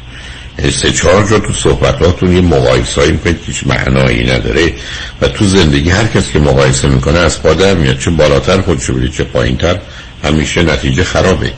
[0.72, 4.74] سه چهار جا تو صحبتاتون یه مقایسه هایی که هیچ معنایی نداره.
[5.22, 8.00] و تو زندگی هر کس که مقایسه می‌کنه از پا در میاد.
[8.00, 9.80] چه بالاتر خودشو بری چه پایینتر
[10.24, 11.52] همیشه نتیجه خرابه.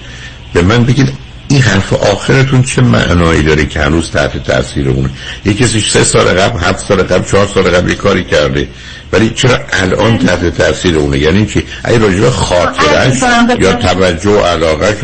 [0.53, 5.09] به من بگید این حرف آخرتون چه معنایی داره که هنوز تحت تاثیر اونه.
[5.45, 8.67] یه کسی سه سال قبل هفت سال قبل چهار سال قبل یه کاری کرده.
[9.13, 13.21] ولی چرا الان تحت تاثیر اونه؟ یعنی که اگه راجع خاطرش
[13.59, 14.97] یا توجه و علاقه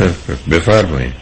[0.51, 1.13] بفرمایید.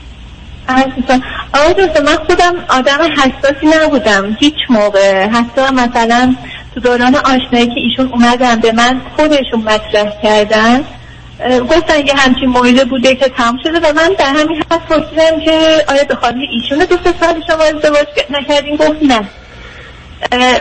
[1.54, 4.38] آقای دوست من خودم آدم حساسی نبودم.
[4.40, 5.28] هیچ موقع.
[5.28, 6.36] حتی مثلا
[6.74, 10.84] تو دوران آشنایی که ایشون اومدن به من خودشون مطرح کردن
[11.70, 15.86] گفتن یه همچین موعده بوده که تمام شده و من در همین حد پرسیدم که
[15.88, 19.30] آیا به خاطر ایشون دو سه سال شما ازدواج نکردین؟ گفت نه.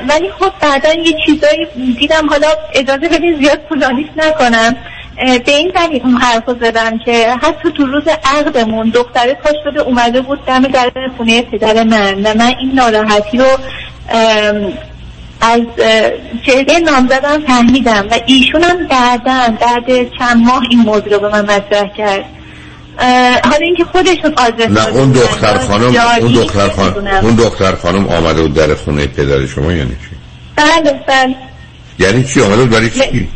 [0.09, 1.67] ولی خب بعدا یه چیزایی
[1.99, 2.29] دیدم.
[2.29, 4.77] حالا اجازه بدین زیاد طولانیش نکنم.
[5.17, 10.21] به این دلیل اون حرف زدم که حتی تو روز عقدمون دختره پاش شده اومده
[10.21, 13.47] بود دم در خونه پدر من و من این ناراحتی رو
[15.41, 15.61] از
[16.47, 21.41] چهره نامزدم فهمیدم و ایشون هم بعدا بعد چند ماه این موضوع رو به من
[21.41, 22.25] مطرح کرد
[23.45, 28.43] حالا اینکه خودشون آدرس نه اون دختر خانم اون دختر خانم اون دختر خانم آمده
[28.43, 30.17] بود در خونه پدر شما یعنی چی؟
[30.57, 31.37] بله بله
[31.99, 33.29] یعنی چی آمده بود برای چی؟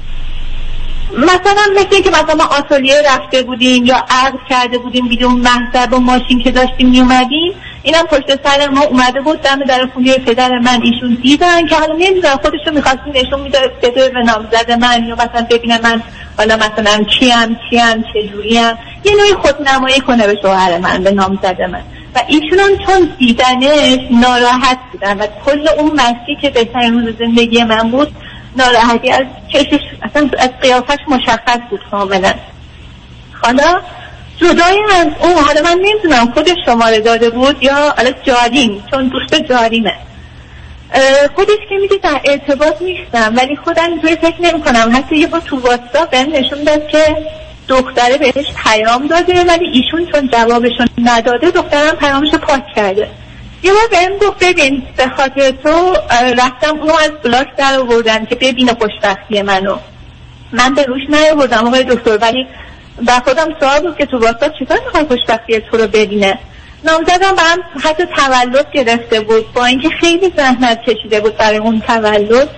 [1.18, 5.98] مثلا مثل که مثلا ما آتلیه رفته بودیم یا عقد کرده بودیم بیدون محضر و
[5.98, 7.41] ماشین که داشتیم میومدیم
[7.82, 11.94] اینم پشت سر ما اومده بود دم در خونه پدر من ایشون دیدن که حالا
[11.94, 16.02] نمی‌دونم خودشون می‌خواستیم نشون میده بده به نامزد من یا مثلا ببینه من
[16.38, 18.78] حالا مثلا کیم کیم چجوریم.
[19.04, 21.82] یه نوعی خودنمایی کنه به شوهر من به نامزد من.
[22.14, 27.64] و ایشون هم چون دیدنش ناراحت بودن و کل اون مسیح که بهترین روز زندگی
[27.64, 28.14] من بود
[28.56, 32.32] ناراحتی از چشش اصلا از قیافش مشخص بود کاملا.
[33.42, 33.80] حالا
[34.42, 39.34] جدای از اون حالا من نمی‌دونم خودش شماره داده بود یا حالا جاریم چون دوست
[39.34, 39.92] جاریمه
[41.34, 45.40] خودش که میگه در ارتباط نیستم ولی خودم اینطوری فکر نمی کنم حتی یه با
[45.40, 47.16] تو واتساپ بهم نشون داد که
[47.68, 53.08] دختره بهش پیام داده ولی ایشون چون جوابشون نداده دخترم پیامش پاک کرده.
[53.62, 55.94] یه بار بهم گفت ببین به خاطر تو
[56.38, 59.76] رفتم اونو از بلاک در آوردم که ببینه خوشبختی منو.
[60.52, 62.46] من به روش نیاوردم آقای دکتر ولی
[63.06, 66.38] با خودم سوال بود که تو واسطه چطور می‌خوای خوشبختی تو رو ببینه.
[66.84, 69.52] نامزدم هم حتی تولد گرفته بود.
[69.52, 72.48] با اینکه خیلی زحمت کشیده بود برای اون تولد.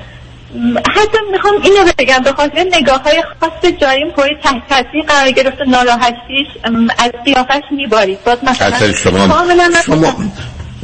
[0.97, 5.61] حتی می‌خوام اینو بگم به خاطر نگاه های خاص جایم پوری تحت تاثیر قرار گرفت
[5.66, 6.47] ناراحتیش
[6.99, 8.24] از قیافش میبارید.
[8.24, 9.45] باز مثلا شما
[9.87, 10.14] شما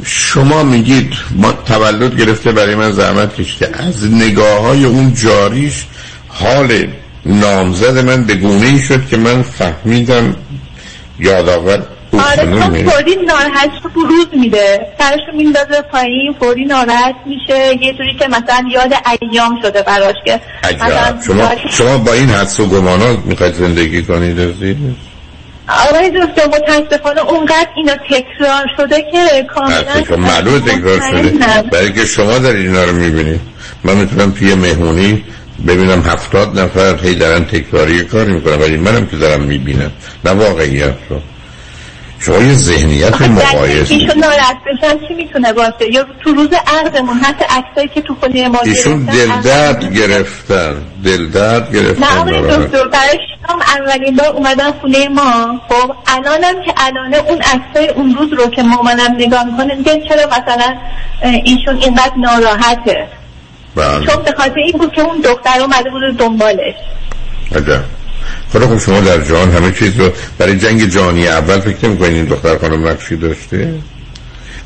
[0.05, 3.71] شما میگید ما تولد گرفته برای من زحمت کشیده.
[3.87, 5.85] از نگاه های اون جاریش
[6.27, 6.87] حال
[7.25, 10.35] نامزد من به گونه ای شد که من فهمیدم
[11.19, 14.79] یادآور آره خب فوری ناراحت بروز میده.
[14.99, 17.85] سرشو میندازه پایین فوری ناراحت میشه.
[17.85, 20.39] یه جوری که مثلا یاد ایام شده براش که
[21.25, 24.39] شما, شما با این حدس و گمانات می‌خواید زندگی کنید
[25.89, 31.33] آقای دکتر متاسفانه اونقدر اینا تکرار شده که کاملا معلوم تکرار شده.
[31.71, 33.41] برای که شما در اینا رو می‌بینید.
[33.83, 35.23] من می‌تونم توی مهمونی
[35.67, 39.91] ببینم هفتاد نفر هی دارن تکراری کار می‌کنن ولی منم که دارم می‌بینم.
[40.25, 41.19] نه واقعیت رو.
[42.19, 47.45] شما یه ذهنیت مقایس ایشون ناراحت بشن چی می‌تونه باشه؟ یا تو روز عقدمون حتی
[47.49, 52.87] عکسایی که تو خونه ما ایشون دل درد گرفتن دل درد گرفتن نه آقای دکتر
[52.87, 58.33] برای شام اولین بار اومدن خونه ما خب الانم که الانه اون عکسای اون روز
[58.33, 60.75] رو که مامانم نگاه می‌کنه میگه چرا مثلا
[61.43, 63.07] ایشون اینقدر ناراحته.
[63.75, 66.75] چون به خاطر این بود که اون دختر اومده بود دنبالش.
[67.55, 67.83] عجب.
[68.53, 72.25] خدا خب شما در جهان همه چیز رو برای جنگ جهانی اول فکر نمی این
[72.25, 73.73] دختر خانم نقشی داشته؟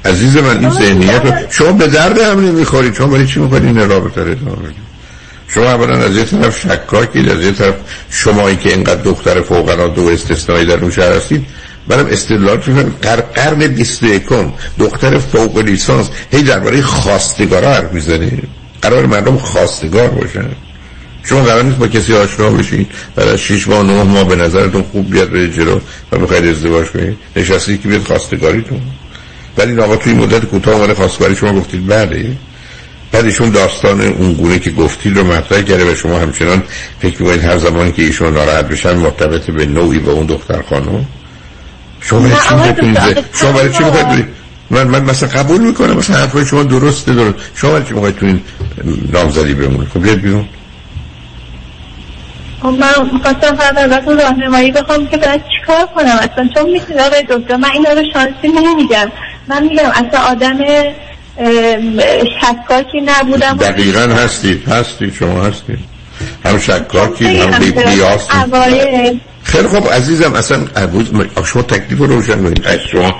[0.05, 3.89] عزیز من این ذهنیت رو شما به درد هم نمی‌خورید شما برای چی می‌خواید این
[3.89, 4.35] رابطه رو
[5.47, 7.75] شما اولا از یه طرف شکاکید از یه طرف
[8.09, 11.45] شمایی که اینقدر دختر فوق العاده و استثنایی در اون شهر هستید
[11.87, 14.23] برم استدلال کنم در قرن 21
[14.79, 18.64] دختر فوق لیسانس هی درباره خواستگارا حرف می‌زنید.
[18.89, 20.49] قرار مردم خواستگار باشن.
[21.23, 24.83] شما قرار نیست با کسی آشنا بشید بعد از 6 ماه 9 ماه به نظرتون
[24.83, 25.79] خوب بیاد به جلو
[26.11, 27.17] و بخواید ازدواج کنید.
[27.35, 28.81] نشستی که بیاد خواستگاریتون.
[29.57, 31.87] ولی این آقا توی مدت کوتاه اومده خواستگاری شما گفتید.
[31.87, 32.31] بله.
[33.11, 36.63] بعد ایشون داستان اون گونه که گفتید رو مطرح کرده و شما همچنان
[36.99, 41.05] فکر می‌کنید هر زمانی که ایشون ناراحت بشن مرتبط به نوعی به اون دختر خانم.
[42.01, 44.25] شما برای چی شما برای چی می‌خواید
[44.69, 47.35] من من مثلا قبول می‌کنم مثلا حرفای شما درسته درست.
[47.55, 48.41] شما چی می‌خواید تو این
[49.13, 50.45] نامزدی بمونید خب بیاد بیرون.
[52.61, 57.23] خب من می‌خواستم فقط ازتون راهنمایی بخوام که باید چیکار کنم؟ اصلا چون می‌تونه آقای
[57.29, 59.11] دکتر من اینا رو شانسی نمیگم
[59.47, 60.57] من میگم اصلا آدم
[62.41, 63.57] شکاکی نبودم.
[63.57, 65.79] دقیقا هستید هستید شما هستید.
[66.45, 68.27] هم شکاکی هم بیاسی
[69.43, 70.59] خیلی خب عزیزم اصلا
[71.45, 72.67] شما تکلیف رو روشن کنید.
[72.91, 73.15] شما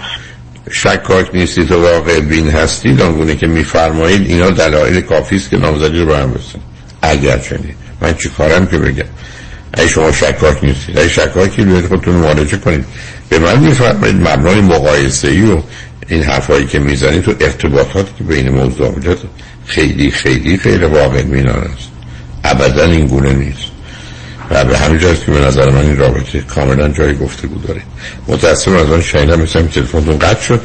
[0.72, 6.00] شکاک نیستید و واقع بین هستید آنگونه که میفرمایید اینا دلایل کافی است که نامزدی
[6.00, 6.60] رو برم بسن
[7.02, 7.76] اگر چنین.
[8.02, 9.06] من چی کارم که بگم؟
[9.78, 12.86] ای شما شکاک نیستید ای شکاکی بیاید خودتون معالجه کنید.
[13.30, 15.62] به من میفرمایید مبنای مقایسه ای و
[16.08, 19.18] این حرفایی که می‌زنید تو ارتباطاتی که بین موضوعات
[19.66, 21.90] خیلی خیلی غیر واقع بینانه است.
[22.44, 23.75] ابدا این گونه نیست.
[24.52, 27.82] و به همین جاست که به نظر من این رابطه کاملا جای گفته بود داره.
[28.28, 30.62] متاسفم از آن شنیدم مثل تلفنتون قطع شد.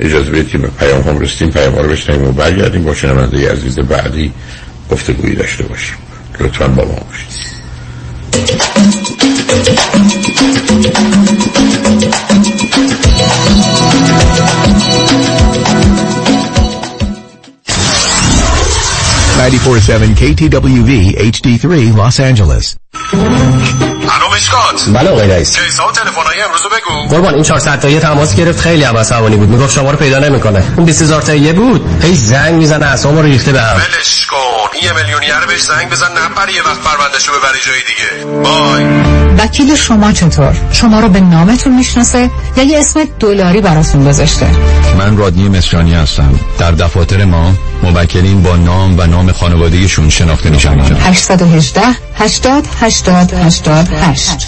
[0.00, 1.50] اجازه بدید که پیام هم رسیدیم.
[1.50, 2.84] پیام ها رو بشنیم و برگردیم.
[2.84, 4.32] با شنونده عزیز بعدی
[4.90, 5.96] گفتگویی داشته باشیم.
[6.40, 7.56] لطفا با ما باشید.
[20.16, 22.85] KTWV HD3 Los Angeles.
[24.10, 25.58] الو مشکات بله آقای رئیس.
[25.58, 27.08] کیسا و تلفن‌های امروز بگو.
[27.16, 29.48] قربان این 400 تایی تماس گرفت خیلی هم عصبانی بود.
[29.48, 30.64] می‌گفت شما رو پیدا نمی‌کنه.
[30.76, 32.04] اون 20000 تایی بود.
[32.04, 33.76] هی زنگ می‌زنه اعصابم رو ریخته به هم.
[33.76, 34.36] ولش کن.
[34.74, 38.42] این یه میلیونیر بهش زنگ بزن نپره یه وقت پروندهشو ببری جای دیگه.
[38.42, 38.84] بای
[39.38, 44.50] وکیل شما چطور؟ شما رو به نامتون می‌شناسه یا یه اسم دلاری براتون گذاشته؟
[44.98, 46.40] من رادنی مصریانی هستم.
[46.58, 50.80] در دفاتر ما موکلین با نام و نام خانوادگیشون شناخته میشن.
[50.80, 51.82] 818
[52.18, 54.46] 80 80 88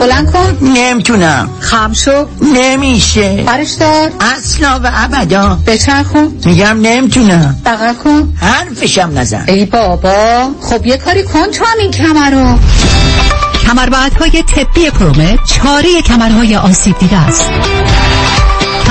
[0.00, 0.58] بلند کن.
[0.62, 1.50] نمی‌تونم.
[1.60, 2.26] خم شو.
[2.54, 3.44] نمیشه.
[3.46, 4.10] برش دار.
[4.20, 5.58] اصلا و ابدا.
[5.66, 6.40] بچرخون.
[6.44, 7.56] میگم نمی‌تونم.
[7.64, 8.34] بغل کن.
[8.40, 9.44] حرفشم نزن.
[9.48, 10.50] ای بابا.
[10.62, 12.58] خب یه کاری کن تو همین کمر رو.
[13.66, 17.50] کمربندهای طبی پرومه چاره کمرهای آسیب دیده است.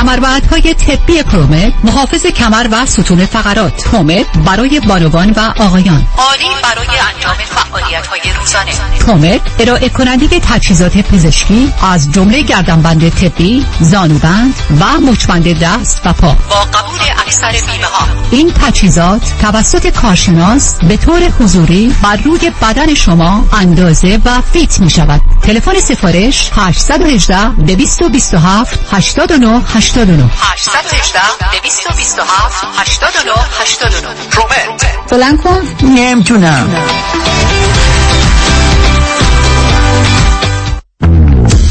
[0.06, 6.08] کمربندهای طبی پرومت محافظ کمر و ستون فقرات پرومت برای بانوان و آقایان.
[6.18, 8.72] عالی برای انجام فعالیت های روزانه.
[9.00, 16.38] پرومت ارائه کننده تجهیزات پزشکی از جمله گردنبند طبی زانوبند و مچبند دست و پا.
[16.50, 22.94] با قبول اکثر بیمه ها این تجهیزات توسط کارشناس به طور حضوری بر روی بدن
[22.94, 29.62] شما اندازه و فیت می شود تلفن سفارش 818 227 89
[29.96, 31.20] 89 818
[31.64, 33.32] 227 89
[33.62, 35.62] 89 پرومت بلند کن.
[35.84, 36.70] نمی‌تونم.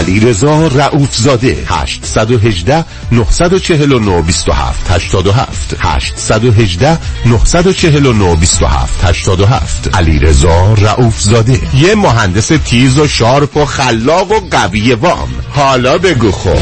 [0.00, 10.74] کیه؟ علی رضا رعوف زاده 818 949 27 87 818 949 27 87 علی رضا
[10.74, 15.28] رعوف زاده یه مهندس تیز و شارپ و خلاق و قوی وام.
[15.54, 16.58] حالا بگو خب.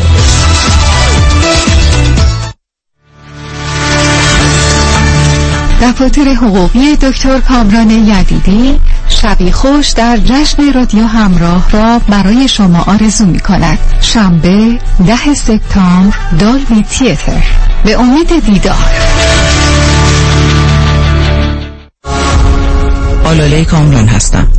[5.82, 8.78] دفاتر حقوقی دکتر کامران یدیدی
[9.08, 13.78] شبی خوش در جشن رادیو همراه را برای شما آرزو می کند.
[14.00, 17.42] شنبه ده سپتامبر Dolby Theatre.
[17.84, 18.76] به امید دیدار.
[23.24, 24.57] آلاله کامران هستم.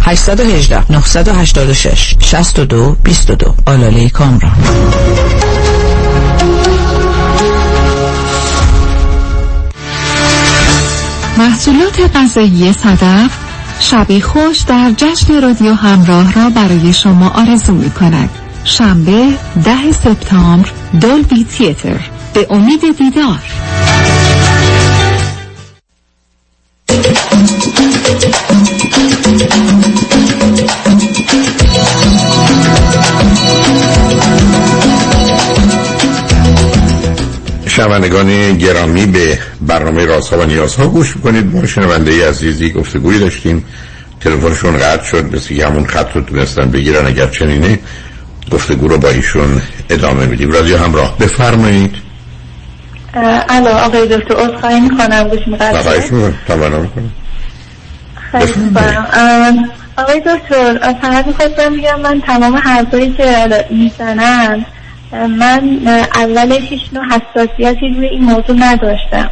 [0.00, 4.52] 818 986 62 22 آلاله کامران.
[11.38, 13.30] محصولات غذایی صدف
[13.80, 18.30] شبی خوش در جشن رادیو همراه را برای شما آرزو می کند
[18.64, 19.28] شنبه
[19.64, 20.68] ده سپتامبر
[21.00, 22.00] دولبی تیتر.
[22.34, 23.42] به امید دیدار
[37.76, 41.52] شنوندگان گرامی به برنامه رازها و نیازها گوش می‌کنید.
[41.52, 43.64] با شنونده عزیزی گفتگوی داشتیم.
[44.20, 45.36] تلفنشون قطع شد.
[45.36, 47.06] مثل که همون خط رو تونستن بگیرن.
[47.06, 47.78] اگر چنینه
[48.52, 50.50] گفتگو رو با ایشون ادامه میدیم.
[50.50, 51.94] رادیو همراه بفرمایید.
[53.48, 55.28] الو آقای دکتر عذرخواهی می‌کنم.
[55.28, 56.88] گوش میقدر خواهش می‌کنم.
[59.98, 64.66] آقای دکتر فقط می‌خواستم بگم من تمام حرفایی که می‌زنن
[65.12, 69.30] من اولش هیچ نوع حساسیتی روی این موضوع نداشتم.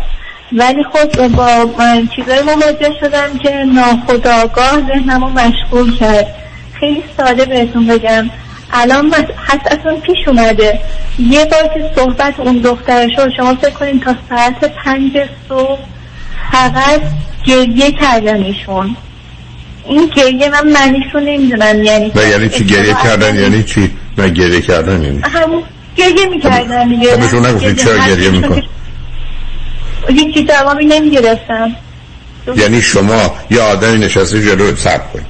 [0.53, 1.71] ولی خب با
[2.17, 6.27] چیزایی مواجه شدم که ناخداگاه ذهنمو مشغول کرد.
[6.73, 8.31] خیلی ساده بهتون بگم.
[8.73, 10.81] الان حتی اصلا پیش اومده.
[11.19, 15.13] یه بار که صحبت اون دختر شد شما فکر کنین تا ساعت پنج
[15.49, 15.79] صبح
[16.53, 17.01] فقط
[17.47, 18.97] گریه کردن ایشون
[19.89, 24.29] این گریه من معنیش رو نمی‌دونم یعنی نه یعنی چی؟ گریه کردن یعنی چی؟ نه
[24.29, 25.63] گریه کردن یعنی همون
[25.97, 28.63] گریه می‌کردن دیگه خب نگفتید چرا گریه میکن
[30.09, 31.77] هیچی جوابی نمی‌گرفتم.
[32.57, 35.21] یعنی شما یه آدمی نشسته جلو سب کن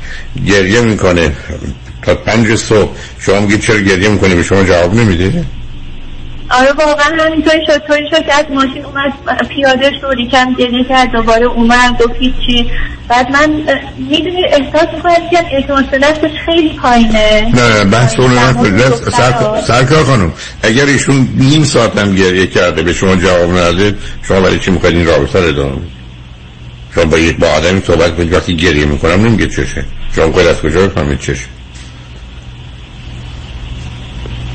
[0.46, 1.32] گریه می‌کنه.
[2.02, 2.90] تا پنج صبح.
[3.18, 5.44] شما میگید چرا گریه می‌کنه به شما جواب نمیده.
[6.50, 9.12] آره واقعا همینطوری شد طوری شد که از ماشین اومد
[9.48, 12.70] پیاده شد یکم گریه کرد دوباره اومد گفت هیچی
[13.08, 13.50] بعد من
[13.98, 17.52] می‌دونی احساس می‌کنم که اعتماد به نفسش خیلی پایینه.
[17.54, 18.30] نه نه بحث اون
[19.66, 20.32] سرکار خانم.
[20.62, 24.96] اگر ایشون نیم ساعت هم گریه کرده به شما جواب نده شما برای چی می‌خواید
[24.96, 25.78] این رابطه رو ادامه؟
[26.94, 29.84] شما با یک با آدمی صحبت کنید وقتی گریه می‌کنم نمیگه چشه
[30.16, 31.53] شما می‌خواید از کجا بفهمید چشه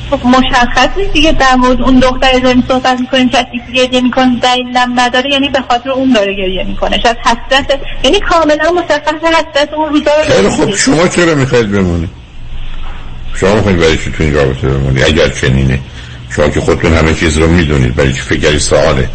[0.09, 4.39] خب مشخص نیست دیگه در مورد اون دختر داریم صحبت می‌کنیم کسی که گریه می‌کنه
[4.39, 6.99] دلیلم نداره یعنی به خاطر اون داره گریه می‌کنه.
[6.99, 12.09] شاید حسرت یعنی کاملا مشخص حسرت اون روزا رو خیلی خب شما چرا می‌خواید بمونید
[13.35, 15.79] شما می‌خواید برای چی تو این رابطه بمونید اگر چنینه.
[16.35, 19.09] شما که خودتون همه چیز رو می‌دونید برای چی فکری سواله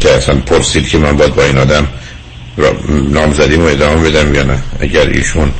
[0.00, 1.88] که اصلا پرسید که من باید با این آدم
[2.88, 5.52] نامزدیم و ادامه بدم یا نه؟ اگر ایشون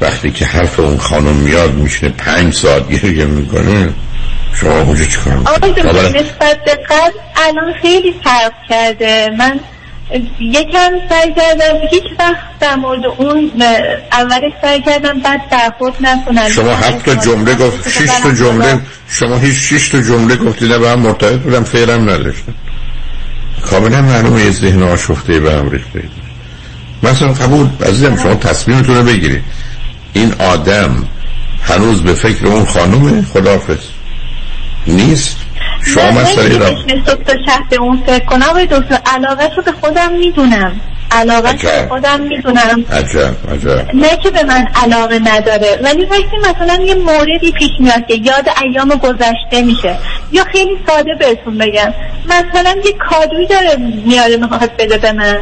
[0.00, 3.88] وقتی که حرف اون خانم میاد میشینه پنج ساعت گریه می‌کنه
[4.54, 9.30] شما اونجا چی کار آقای می‌کنید دکتر نسبت به قبل الان خیلی فرق کرده.
[9.38, 9.60] من
[10.40, 13.52] یکم سعی کردم هیچ وقت در مورد اون
[14.12, 16.48] اولش سعی کردم بعد برخورد نکنم.
[16.48, 20.78] شما هفت تا جمله گفت شش تا جمله شما هیچ شش تا جمله گفتید نه
[20.78, 22.54] به هم مرتبط بودم فعلم نداشتم.
[23.70, 26.02] کاملا معلومه یه ذهن آشفته به هم ریخته.
[27.02, 29.44] مثلا قبول عزیزم شما تصمیمتون رو بگیرید.
[30.16, 31.08] این آدم
[31.62, 33.78] هنوز به فکر اون خانومه؟ خداحافظ.
[34.86, 35.36] نیست؟
[35.94, 36.70] شما مسئله را
[37.70, 38.42] به اون فکر کنم.
[38.42, 40.80] آقای دکتر علاقه رو به خودم می‌دونم.
[41.10, 41.86] علاقه به.
[41.88, 42.84] خودم می‌دونم.
[42.92, 43.94] عجب عجب.
[43.94, 48.48] نه که به من علاقه نداره ولی وقتی مثلا یه موردی پیش میاد که یاد
[48.62, 49.98] ایام گذشته میشه
[50.32, 51.94] یا خیلی ساده بهتون بگم.
[52.26, 55.38] مثلا یه کادویی داره میاره می‌خواد بده به من.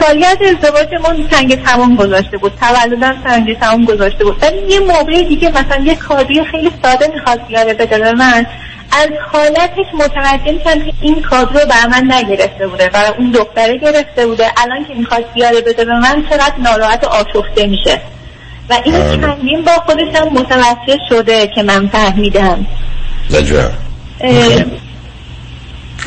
[0.00, 2.52] سالگرد ازدواجمون سنگ تمام گذاشته بود.
[2.60, 4.36] تولدم سنگ تمام گذاشته بود.
[4.42, 8.46] ولی یه موقع دیگه مثلا یه کادوی خیلی ساده می‌خواد بیاره بده به من.
[8.92, 13.78] از حالتش متوجه میشم که این کادو رو بر من نگرفته بوده برای اون دختره
[13.78, 14.50] گرفته بوده.
[14.56, 18.00] الان که می‌خواد بیاره بده به من چقدر ناراحت و آشفته میشه.
[18.70, 22.66] و این چندین با خودش هم متوجه شده که من فهمیدم.
[24.20, 24.66] عجب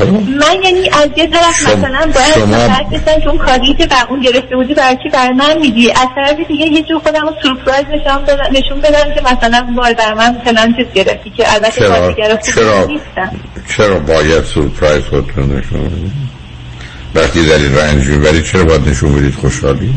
[0.06, 4.56] من یعنی از یه طرف شما- مثلا باید شما- اون کاری که بر اون گرفته
[4.56, 8.26] بودی برای چی برای من میدی از طرف دیگه یه جور خودم رو سورپرایز نشون
[8.26, 12.86] بدم نشون بدم که مثلا وای بر من فلان چیز گرفتی که البته چرا؟ چرا؟
[12.86, 13.32] نیستم
[13.78, 16.12] چرا باید سورپرایز خودتون نشون بدید
[17.16, 19.94] وقتی دارین رنج می‌برید چرا باید نشون بدید خوشحالی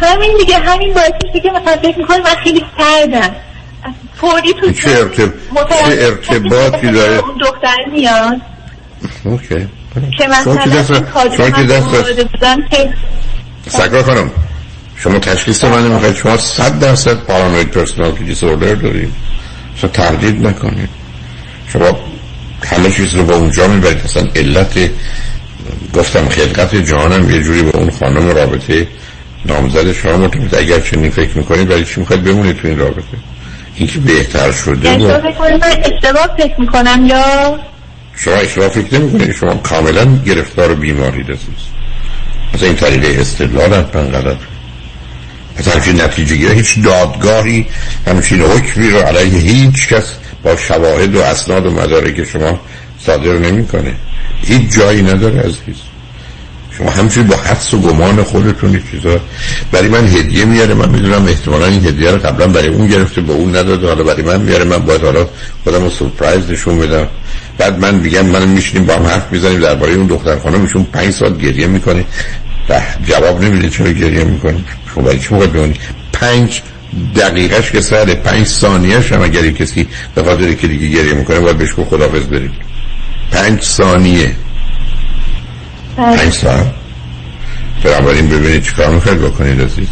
[0.00, 3.30] همین دیگه همین باعث میشه که مثلا فکر می‌کنم من خیلی سردم
[4.14, 5.32] فوری تو چه ارتب-
[6.00, 8.36] ارتباطی داره؟ اون دختر میاد
[9.24, 9.68] OK.
[10.18, 10.84] که مثلا
[13.68, 14.30] سکر خانم
[14.96, 19.12] شما تشخیص منو می‌خواید شما صد درصد paranoid personality disorder دارید.
[19.76, 20.88] شما تردید نکنید.
[21.68, 21.98] شما
[22.64, 24.00] همه چیز رو به اونجا می‌برید.
[24.04, 24.90] اصلا علت
[25.94, 28.86] گفتم خلقت جهانم یه جوری به اون خانم رابطه
[29.44, 33.02] نامزد شما مرتبط اگر چنین فکر می‌کنید برای چی می‌خواید بمونید تو این رابطه؟
[33.76, 35.04] اینکه بهتر شده یعنی
[35.38, 37.58] کنید من اشتباه فکر می‌کنم یا
[38.24, 39.32] شما اشتباه فکر نمی‌کنید.
[39.32, 41.70] شما کاملا گرفتار بیماری هستید
[42.54, 44.36] مثلا این طریق استدلال حتما غلط
[45.56, 47.66] پس همچین نتیجه گیره هیچ دادگاهی
[48.06, 52.60] همچین حکمی رو علیه هیچ کس با شواهد و اسناد و مدارک شما
[53.06, 53.94] صادر نمی‌کنه.
[54.42, 55.76] هیچ جایی نداره عزیز.
[56.78, 59.20] شما همچنین با حدس و گمان خودتون این چیزا.
[59.72, 60.74] برای من هدیه میاره.
[60.74, 63.86] من می‌دونم احتمالا این هدیه رو قبلا برای اون گرفته به اون نداده.
[63.86, 64.64] حالا برای من میاره.
[64.64, 65.28] من باید حالا
[65.64, 67.08] خودم رو سورپرایز نشون بدم.
[67.60, 71.38] بعد من میگم من میشینیم با هم حرف می‌زنیم درباره اون دختر خانمشون پنج ساعت
[71.38, 72.04] گریه می‌کنه.
[72.68, 74.58] و جواب نمیده چرا گریه می‌کنه
[74.94, 75.74] شما برای چی موقع بمونی؟
[76.12, 76.62] پنج
[77.16, 81.58] دقیقش که سر پنج ثانیهش هم اگر کسی به خاطر که دیگه گریه می‌کنه باید
[81.58, 82.50] بهش خدافز برید
[83.30, 84.32] پنج ثانیه.
[85.96, 86.32] پنج.
[86.32, 86.66] ساعت.
[87.84, 89.88] بنابراین ببینید چیکار می‌خواید بکنید عزیز.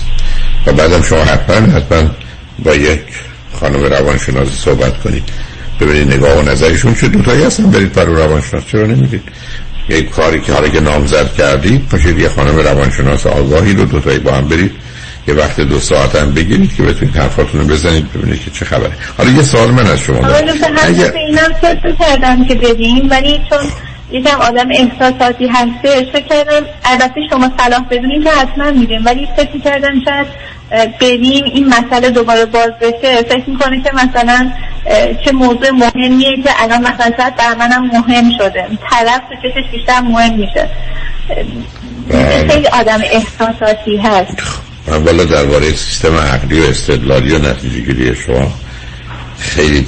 [0.66, 2.10] و بعدم شما حتما حتما
[2.64, 3.00] با یک
[3.60, 5.24] خانم روانشناسی صحبت کنید.
[5.80, 8.66] ببینید نگاه و نظرشون چه دوتایی هستن برید پر روانشناس.
[8.66, 9.22] چرا نمی‌دید
[9.88, 14.32] یک کاری که حالا که نامزد کردید پاشید یه خانم روانشناس آگاهی رو دوتایی با
[14.32, 14.72] هم برید.
[15.28, 18.92] یه وقت دو ساعت هم بگیرید که بتونید حرفاتون رو بزنید ببینید که چه خبره.
[19.18, 20.48] حالا یه سوال من از شما دارم.
[20.82, 23.58] اگر اینم فکر کردم که بدیم ولی چون
[24.10, 29.58] یکم آدم احساساتی هسته فکر کردم البته شما صلاح بدونید که حتما میدیم ولی فکر
[29.64, 30.26] کردم شاید
[31.00, 33.22] بریم این مسئله دوباره باز بشه.
[33.22, 34.52] فکر می‌کنه که مثلا
[35.24, 38.66] چه موضوع مهمیه که الان مثلا شاید بر منم مهم شده.
[38.90, 40.68] طرف تو چشش بیشتر مهم میشه.
[42.48, 44.42] خیلی آدم احساساتی هست.
[44.88, 48.52] اولا درباره سیستم عقلی و استدلالی و نتیجه گیری شما.
[49.38, 49.86] خیلی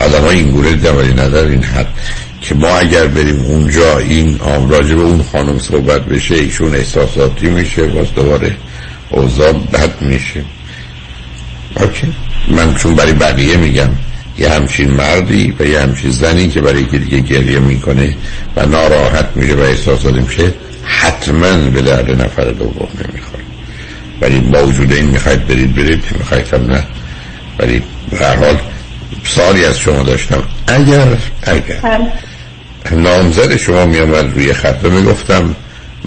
[0.00, 0.70] آدم های این گوره
[1.12, 1.86] ندار این حد
[2.40, 7.82] که ما اگر بریم اونجا این راجع به اون خانم صحبت بشه ایشون احساساتی میشه
[7.82, 8.56] باز دوباره
[9.10, 10.44] اوضاع بد میشه.
[11.76, 12.12] اوکی.
[12.48, 13.88] من چون برای بقیه میگم
[14.38, 18.14] یه همچین مردی و یه همچین زنی که برای که دیگه گریه می‌کنه
[18.56, 20.54] و ناراحت میشه و احساسات میشه
[20.84, 23.44] حتما به درد نفر دوم نمی‌خوره.
[24.20, 26.04] ولی با وجود این می‌خواید برید برید.
[26.18, 26.84] می‌خواید هم نه.
[27.58, 28.58] ولی به هر حال
[29.24, 30.42] سالی از شما داشتم.
[30.66, 31.06] اگر
[31.42, 32.00] اگر.
[32.90, 35.56] نامزد شما میامد روی خط و می‌گفتم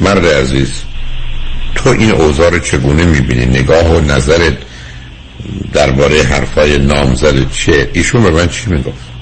[0.01, 0.71] مرد عزیز
[1.75, 4.57] تو این اوضاع رو چگونه می‌بینی؟ نگاه و نظرت
[5.73, 9.13] درباره حرفای نامزد چیه؟ ایشون به من چی می‌گفت؟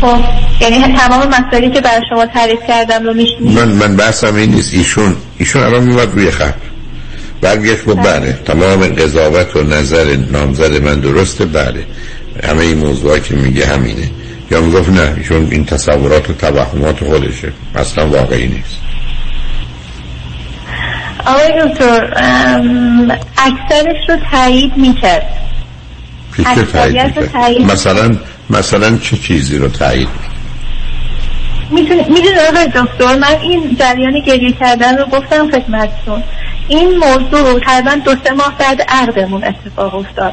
[0.00, 0.18] خب
[0.60, 4.74] یعنی تمام مسائلی که برای شما تعریف کردم رو میشنید من من بحثم این نیست.
[4.74, 6.54] ایشون ایشون الان میومد روی خط.
[7.40, 8.38] برگشت گفت بله.
[8.44, 11.44] تمام قضاوت و نظر نامزد من درسته.
[11.44, 11.86] بله.
[12.44, 14.10] همه این موضوعی که میگه همینه.
[14.50, 17.52] یا می‌گفت نه ایشون این تصورات و توهمات خودشه.
[17.74, 18.78] اصلا واقعی نیست.
[21.26, 22.14] آقای دکتر
[23.38, 25.26] اکثرش رو تایید می‌کرد.
[26.54, 26.64] چه
[27.32, 28.16] تایید مثلا
[28.50, 30.08] مثلا چه چیزی رو تایید
[31.70, 36.22] می‌دونی آقای دکتر من این جریان گریه کردن رو گفتم خدمتتون.
[36.68, 40.32] این موضوع تقریبا دو سه ماه بعد عقدمون اتفاق افتاد.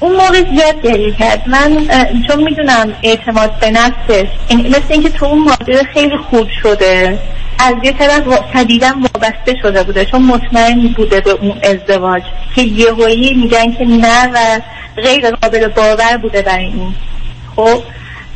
[0.00, 1.42] اون موقع زیاد گریه کرد.
[1.46, 1.88] من
[2.28, 7.18] چون می‌دونم اعتماد به نفسش مثل اینکه تو اون ماجرا خیلی خوب شده.
[7.58, 8.22] از یه طرف
[8.52, 12.22] شدیدا وابسته شده بوده چون مطمئن بوده به اون ازدواج
[12.54, 14.60] که یهویی میگن که نه و
[14.96, 16.94] غیر قابل باور بوده برای این.
[17.56, 17.82] خب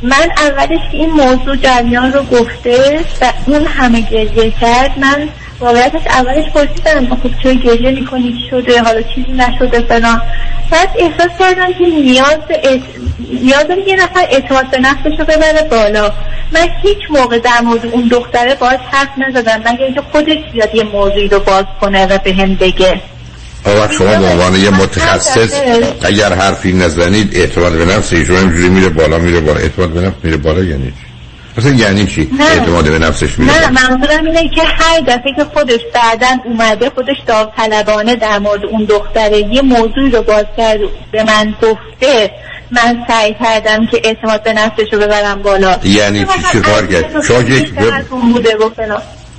[0.03, 5.29] من اولش این موضوع جریان رو گفته و اون همه گریه کرد من
[5.63, 10.23] واقعیتش اولش پرسیدم خب چه گریه می‌کنی شده حالا چیزی نشده فلان.
[10.71, 12.81] بعد احساس کردم که نیاز ات...
[13.43, 16.13] نیاز یه نفر اعتماد به نفسش رو ببره بالا.
[16.53, 20.83] من هیچ موقع در مورد اون دختره باید حرف نزدم مگر اینکه خودش بیاد یه
[20.83, 23.01] موضوعی رو باز کنه و به هم بگه.
[23.67, 25.55] وقت شما به عنوان یه متخصص
[26.03, 29.61] اگر حرفی نزنید اعتماد به نفس ایشون همجوری میره بالا میره بالا.
[29.61, 31.12] اعتماد به نفس میره بالا یعنی چی؟
[31.59, 33.71] اصلا یعنی چی؟ اعتماد به نفسش میره.
[33.71, 38.85] نه منظورم اینه که هر دفعه که خودش بعدا اومده خودش داوطلبانه در مورد اون
[38.85, 40.81] دختره یه موضوع رو باز کرد
[41.13, 42.31] به من گفته
[42.71, 45.79] من سعی کردم که اعتماد به نفسش رو ببرم بالا.
[45.85, 47.73] یعنی چی کار کرد؟ شما یک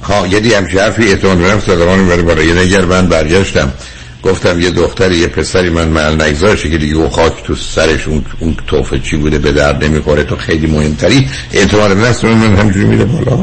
[0.03, 3.73] ها یه همچه حرفی اعتماد به نفس بره بالا یه نگر من برگشتم.
[4.23, 8.25] گفتم یه دختری یه پسری من محل نگذارشه که دیگه اون خاک تو سرش اون,
[8.39, 11.27] اون توفه چی بوده به درد نمی‌خوره تو خیلی مهمتری.
[11.53, 13.35] اعتماد به نفس من همجوری میره بالا.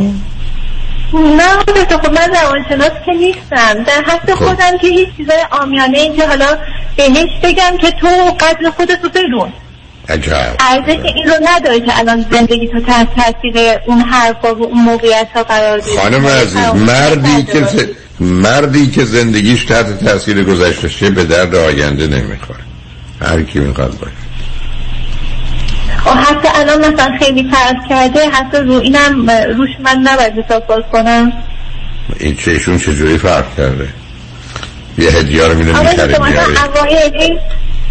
[1.12, 3.82] نه خب من روانشناس که نیستم.
[3.86, 4.44] در حد خب.
[4.44, 6.58] خودم که هیچ چیزای آمیانه اینجا حالا
[6.96, 8.08] بهش بگم که تو
[8.40, 9.52] قدر خودتو بدون
[10.10, 10.56] عجب.
[10.60, 15.28] ارزش این رو نداره که الان زندگی تو تحت تاثیر اون حرفا و اون موقعیت
[15.34, 17.66] ها قرار بگیره خانم عزیز مردی که
[18.20, 22.60] مردی که زندگیش تحت تاثیر گذشتشه به درد آینده نمی‌خوره.
[23.22, 24.12] هر کی می‌خواد باشه.
[26.04, 30.82] خب حتی الان مثلا خیلی فرض کرده حتی رو اینم روش من نباید حساب باز
[30.92, 31.32] کنم.
[32.20, 33.88] این چهشون چجوری فرق کرده؟
[34.98, 36.54] یه هدیه رو میده می‌خره میاره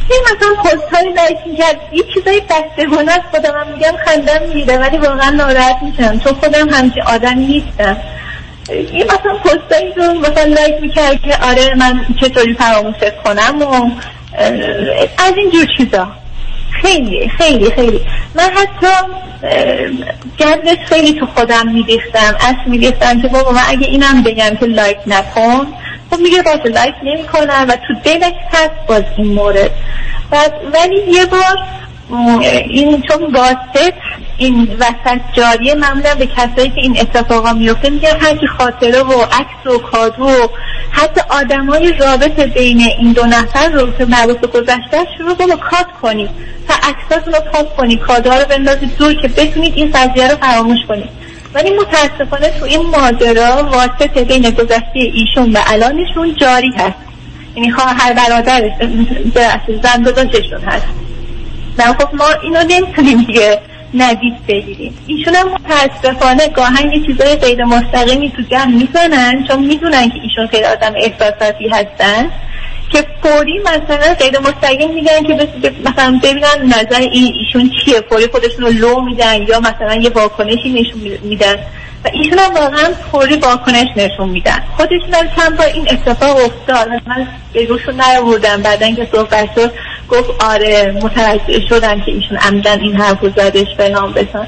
[0.10, 1.80] این مثلا پست های لایک می‌کرد.
[1.94, 6.19] یه چیزایی بستگونه از خودم هم میگم خندم میده ولی واقعا ناراحت میشم.
[6.19, 7.98] چون خودم همچین آدمی نیستم.
[8.69, 13.65] این مثلا پستایی رو مثلا لایک می‌کرد که آره من چطوری فراموشت کنم و
[15.18, 16.07] از این جور چیزا.
[16.81, 18.02] خیلی خیلی خیلی.
[18.36, 18.94] من حتی
[20.38, 24.98] گردش خیلی تو خودم میریختم اصل میریختم که بابا من اگه اینم بگم که لایک
[25.07, 25.68] نکن
[26.11, 29.72] خب میگه باشه لایک نمی کنم و تو دلش هست باز این مورد.
[30.31, 31.57] بعد ولی یه بار
[32.69, 33.94] این چون واسط
[34.38, 39.76] این وسط جاریه معمولا به کسایی که این اتفاقا میفته میگن هرچی خاطره و عکس
[39.76, 40.48] و کادو و
[40.91, 46.30] حتی آدمای رابط بین این دو نفر رو که مربوط گذشته شروع با کات کنید
[46.69, 50.80] و عکساتون رو پاک کنید کادوها رو بندازید دور که بتونید این قضیه رو فراموش
[50.88, 51.10] کنید.
[51.53, 56.97] ولی متاسفانه تو این ماجرا واسطه بین گذشته ایشون و الانشون جاری هست.
[57.55, 58.71] یعنی خواهر برادرش
[59.84, 60.88] زن داداششون هست.
[61.80, 63.61] نه خب ما اینو نمی‌تونیم دیگه
[63.93, 64.97] ندید بگیریم.
[65.07, 70.47] ایشون هم متاسفانه گاهن یه چیزای غیر مستقیمی تو جمع می‌زنن چون می‌دونن که ایشون
[70.47, 72.30] خیلی آدم احساساتی هستن.
[72.89, 75.47] که فوری مثلا غیر مستقیم میگن که
[75.85, 78.01] مثلا ببینن نظر ایشون چیه.
[78.09, 81.55] فوری خودشون رو لو میدن یا مثلا یه واکنشی نشون میدن.
[82.05, 84.63] و ایشون هم واقعا فوری واکنش نشون میدن.
[84.77, 86.87] خودشون هم چند بار این اتفاق افتاد.
[87.07, 89.73] من به روشون نیاوردم بعدا که صحبت شد
[90.09, 94.47] گفت آره متوجه شدم که ایشون عمدن این حرف زدش فلان بسان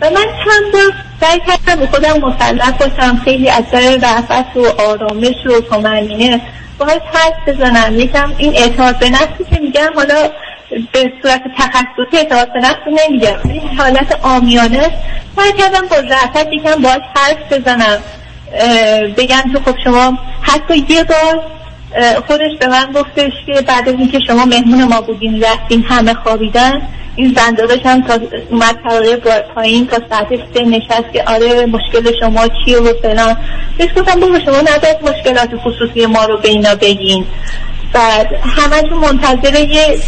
[0.00, 3.20] و من چند بار سعی کردم به خودم مسلط باشم.
[3.24, 6.40] خیلی از در رفت و آرامش و تمنینه
[6.84, 8.00] باید حرف بزنم.
[8.00, 10.30] یکم این اعتماد به نفسی که میگم حالا
[10.92, 13.38] به صورت تخصصی اعتماد به نفس نمیگم.
[13.44, 14.90] این حالت آمیانه
[15.36, 17.98] سعی کردم با رفت یکم باید حرف بزنم.
[19.16, 21.42] بگم که خب شما حتی یه بار
[22.26, 26.82] خودش به من گفتش که بعد از اینکه شما مهمون ما بودین رفتین همه خوابیدن
[27.16, 28.18] این زنداداش هم تا
[28.50, 29.16] اومد طبقه
[29.54, 33.36] پایین تا ساعت سه نشست که آره مشکل شما چیه و فلان.
[33.78, 37.26] بهش گفتم بابا شما نباید مشکلات خصوصی ما رو به اینا بگین.
[37.92, 39.98] بعد همه منتظر یه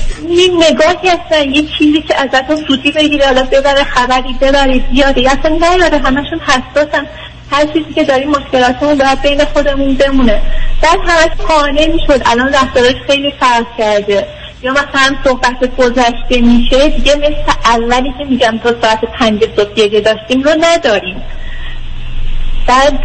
[0.71, 3.27] نگاهی هستن یه چیزی که ازتون سوتی بگیره.
[3.27, 7.07] حالا ببره خبری ببرید زیاده اصلا نیاره همشون حساسن.
[7.51, 10.41] هر چیزی که داریم مشکلاتمون باید بین خودمون بمونه.
[10.83, 12.23] بعد همش قانع می‌شد.
[12.27, 14.27] الان رفتارش خیلی فرق کرده.
[14.65, 20.01] یا مثلا صحبت گذشته میشه دیگه مثل اولی که میگم تا ساعت پنج صبح گریه
[20.01, 21.23] داشتیم رو نداریم.
[22.67, 22.99] بعد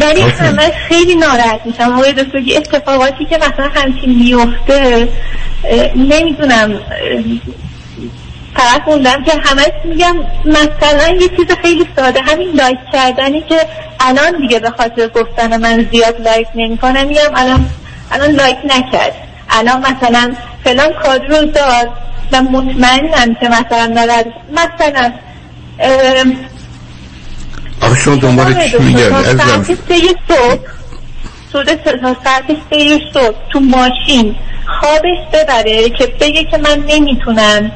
[0.00, 5.08] ولی همه خیلی ناراحت میشم آقای دکتر اتفاقاتی که مثلا همچین میفته
[5.96, 6.80] نمی‌دونم
[8.56, 13.60] فقط موندم که همه میگم مثلا یه چیز خیلی ساده همین like کردنی که
[14.00, 17.70] الان دیگه به خاطر گفتن من زیاد like نمی کنم میگم الان
[18.12, 19.14] الان like نکرد.
[19.50, 20.34] الان مثلا
[20.64, 21.88] فلان کادر رو داد
[22.32, 25.12] و مطمئنم که مثلا نرد مثلا
[27.80, 34.36] آخه شما دنبال چی میگرد ساعت سه صبح تا ساعت سه صبح تو ماشین
[34.66, 37.72] خوابش ببره که بگه که من نمی‌تونم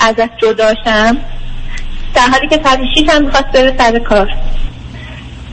[0.00, 1.16] ازت جداشم
[2.14, 4.28] در حالی که ساعت شیش هم می‌خواست بره سر کار.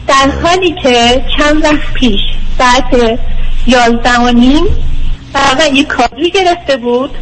[0.07, 2.19] در حالی که چند وقت پیش
[2.57, 3.19] ساعت
[3.67, 4.63] یازده و نیم
[5.35, 7.17] من یک کادوی گرفته بود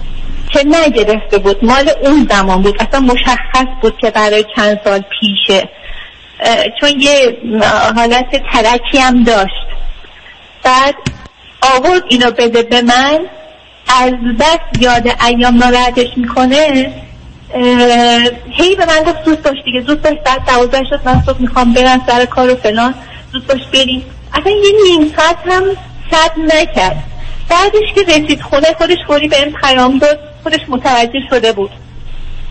[0.52, 1.66] که نگرفته بود.
[1.66, 2.82] مال اون زمان بود.
[2.82, 5.70] اصلا مشخص بود که برای چند سال پیشه.
[6.82, 7.38] چون یه
[7.96, 9.68] حالت ترکی هم داشت.
[10.64, 10.96] بعد
[11.76, 13.20] آورد اینو بده به من.
[14.02, 16.94] از بس یاد ایام ناراحتش می‌کنه.
[18.52, 20.14] هی به من گفت زود باش دیگه زود باش.
[20.26, 22.94] ساعت دوازده شد من صبح می‌خوام برم سر کار و فلان.
[23.34, 24.04] زود باش بریم.
[24.34, 25.64] اصلا یه نیم ساعت هم
[26.12, 27.04] صد نکرد.
[27.50, 31.72] بعدش که رسید خونه خودش فوری به این پیام داد خودش متوجه شده بود.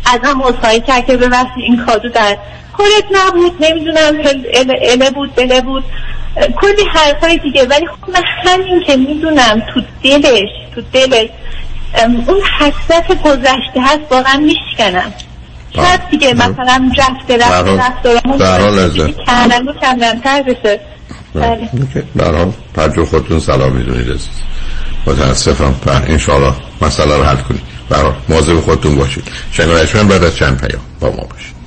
[0.07, 2.37] از هم اصحایی کرد که به این کادو در
[2.77, 4.15] کارت نبود نمی‌دونم
[4.83, 5.85] اله بود بله بود.
[6.61, 11.29] کلی حرفای دیگه ولی خب من همین که می‌دونم تو دلش تو دلش
[12.27, 15.13] اون حسرت گذشته هست واقعا میشکنم.
[15.77, 17.77] شاید دیگه مثلا رفته رفته
[18.17, 20.81] رفته کردن و کمرمتر بشه.
[22.15, 24.29] برحال پرجو خودتون سلام می‌دونید عزیز.
[25.09, 25.75] متاسفم.
[25.87, 29.25] انشاءالله مسئله رو حل کنید برحال مواظب خودتون باشید.
[29.53, 31.59] شنگرشمن بعد از چند پیام با ما باشید.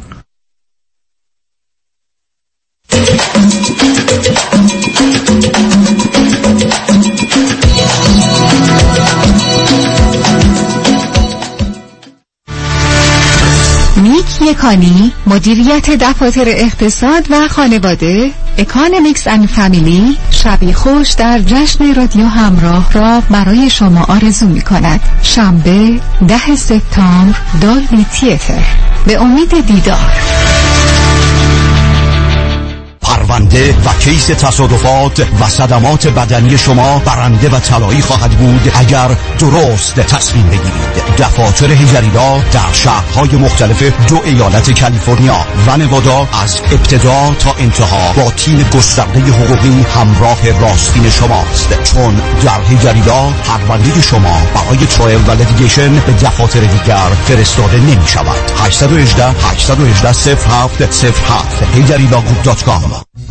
[13.98, 18.32] نیک یکانی مدیریت دفاتر اقتصاد و خانواده.
[18.62, 25.00] Economics and Family شبی خوش در جشن رادیو همراه را برای شما آرزو می کند
[25.24, 28.64] شنبه ده سپتامبر Dolby Theatre.
[29.06, 30.12] به امید دیدار.
[33.32, 39.96] آینده و case تصادفات و صدمات بدنی شما برنده و طلایی خواهد بود اگر درست
[39.96, 41.16] تصمیم بگیرید.
[41.18, 48.32] دفاتر هیجریلا در شهرهای مختلف دو ایالت کالیفرنیا و نوادا از ابتدا تا انتها با
[48.32, 51.84] تیم گسترده حقوقی همراه راستین شماست.
[51.84, 58.52] چون در هیجریلا پرونده شما برای trial و litigation به دفاتر دیگر فرستاده نمی شود
[58.58, 63.31] 818 818 07 07 هیجریلاگروپ.com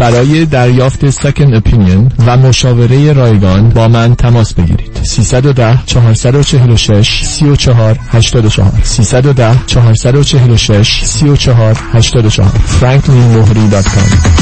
[0.00, 5.00] برای دریافت سکن اپینین و مشاوره رایگان با من تماس بگیرید.
[5.02, 12.50] 310 446 34 84 310 446 34 84
[12.80, 14.36] franklinmohri.com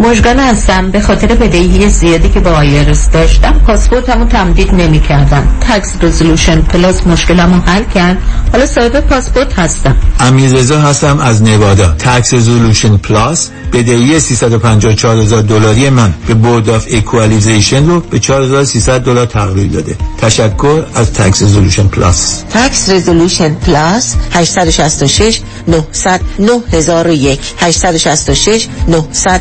[0.00, 0.90] مژگان هستم.
[0.90, 7.06] به خاطر بدهی زیادی که با IRS داشتم پاسپورتمو تمدید نمی کردم Tax Resolution Plus
[7.06, 8.18] مشکلمو حل کرد.
[8.52, 9.96] حالا صاحب پاسپورت هستم.
[10.20, 11.88] امیررضا هستم از نوادا.
[11.88, 19.00] Tax Resolution Plus بدهی 354 هزار دلاری من به Board of Equalization رو به 4300
[19.00, 19.96] دلار تغییر داده.
[20.20, 29.40] تشکر از Tax Resolution Plus تکس رزولوشن پلاس 866 900 9001 866 900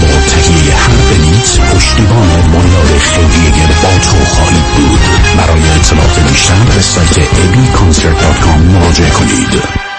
[0.00, 5.00] با تهیه هر بلیت پشتیبان مایار خیریه با تو خواهید بود.
[5.36, 9.89] برای اطلاعات بیشتر به سایت abconcert.com مراجعه کنید.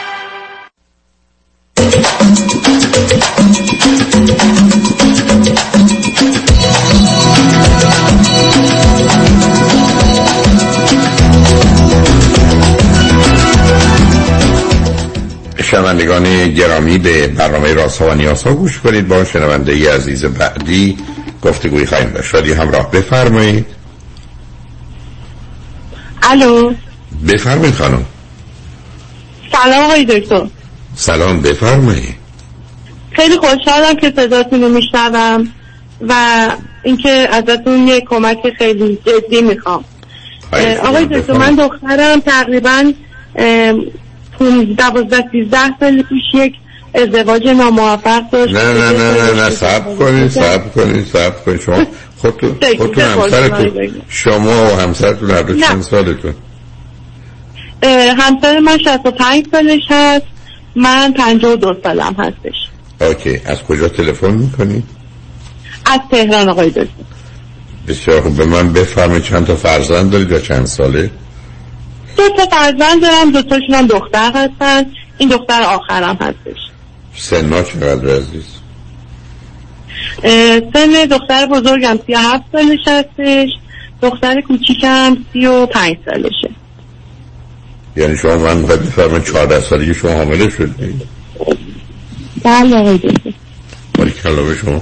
[15.71, 19.07] شنوندگان گرامی به برنامه راست ها و نیاز ها گوش کنید.
[19.07, 20.97] با شنونده ای عزیز بعدی
[21.41, 22.29] گفتگوی خواهیم داشت.
[22.29, 23.65] شادی همراه بفرمایید.
[26.23, 26.73] الو.
[27.27, 28.05] بفرمایید خانم.
[29.51, 30.47] سلام آقای دکتر.
[30.95, 32.15] سلام بفرمایید
[33.11, 35.47] خیلی خوشحالم که صداتون رو میشنوم
[36.07, 36.15] و
[36.83, 39.83] اینکه ازتون یه کمک خیلی جدی می‌خوام.
[40.83, 42.93] آقای دکتر من دخترم تقریبا
[44.77, 46.53] دوازده سیزده سال پیش یک
[46.93, 48.53] ازدواج ناموفق داشت.
[48.53, 51.85] نه نه نه نه نه سب کنید سب کنید سب کنید شما
[52.17, 56.33] خودتون خودتون همسرتون شما و همسرتون هر دو چند سالتون
[58.17, 60.25] همسر من 65 سالش هست.
[60.75, 62.55] من 52 سالم هستش.
[63.01, 63.41] اوکی.
[63.45, 64.83] از کجا تلفن می‌کنید
[65.85, 66.85] از تهران آقای دکتر.
[67.87, 68.37] بسیار خوب.
[68.37, 71.09] به من بفرمایید چند تا فرزند دارید یا چند ساله؟
[72.17, 73.31] دو تا فرزند دارم.
[73.31, 74.85] دو تاشون هم دختر هستن.
[75.17, 76.59] این دختر آخرم هستش.
[77.15, 78.45] سنا چقدر عزیز؟
[80.73, 83.49] سن دختر بزرگم سی و هفت سالش هستش.
[84.01, 86.49] دختر کوچیکم سی و پنج سالشه.
[87.95, 91.01] یعنی شما من می‌خواید بفرمایید 14 سالگی شما حامله شدید.
[92.43, 93.31] بله آقای دکتر.
[94.61, 94.81] شما.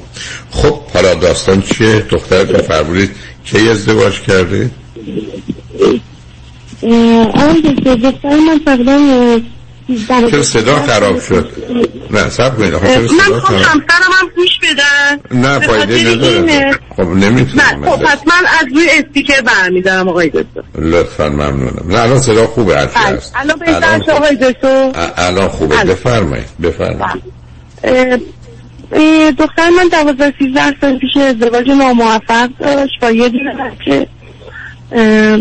[0.52, 3.12] خب حالا داستان چیه؟ دختر که فرمودید
[3.46, 4.72] کی ازدواج کرده؟
[6.82, 9.40] آقای دکتر دختر من تقریبا اه،
[10.08, 11.52] 13 چرا صدا خراب شد؟
[12.12, 14.32] نه سب کنید من خراب همسرم هم
[15.32, 16.72] نه فایده نداره.
[16.96, 20.62] خب نمی‌تونم خب پس من از روی استیکر برمیدارم آقای دکتر.
[20.76, 21.86] لطفا ممنونم.
[21.88, 22.88] نه الان صدا خوبه بله.
[22.96, 23.34] هست.
[23.36, 24.92] الان بهتر آقای دکتر.
[25.18, 25.76] الان خوبه.
[25.76, 25.94] بله.
[25.94, 27.24] بفرمایید بفرمایید.
[28.92, 33.00] اه، دختر من دوازده سیزده سال پیش ازدواج ناموفق داشت.
[33.02, 34.08] با یه دونه بچه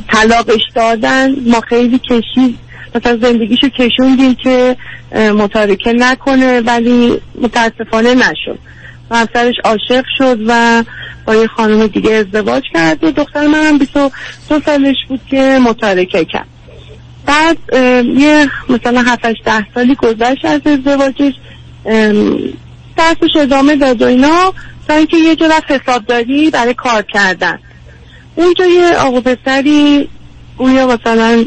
[0.08, 1.34] طلاقش دادن.
[1.46, 2.58] ما خیلی کشید.
[2.94, 4.76] مثلا زندگیشو کشوندیم که
[5.14, 8.58] متارکه نکنه ولی متاسفانه نشد.
[9.10, 10.84] و همسرش عاشق شد و
[11.26, 16.24] با یه خانم دیگه ازدواج کرد و دختر من هم 22 سالش بود که متارکه
[16.24, 16.46] کرد.
[17.26, 17.58] بعد
[18.16, 21.32] یه مثلا 7 ده سالی گذشت از ازدواجش.
[22.96, 24.52] درسش ادامه داد و اینا.
[24.88, 27.58] تا اینکه یه رفت حسابداری برای کار کردن.
[28.34, 30.08] اونجا یه آقا پسری
[30.56, 31.44] گویا مثلا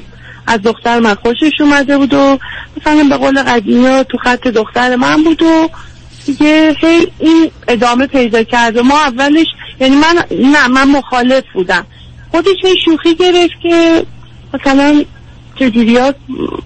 [0.47, 2.39] از دختر من خوشش اومده بود و
[2.77, 5.69] مثلا به قول قدیمی تو خط دختر من بود و
[6.25, 9.47] دیگه هی این ادامه پیدا کرد و ما اولش
[9.79, 11.85] یعنی من نه من مخالف بودم.
[12.31, 14.03] خودش هی شوخی گرفت که
[14.53, 15.03] مثلا
[15.59, 15.97] چجوری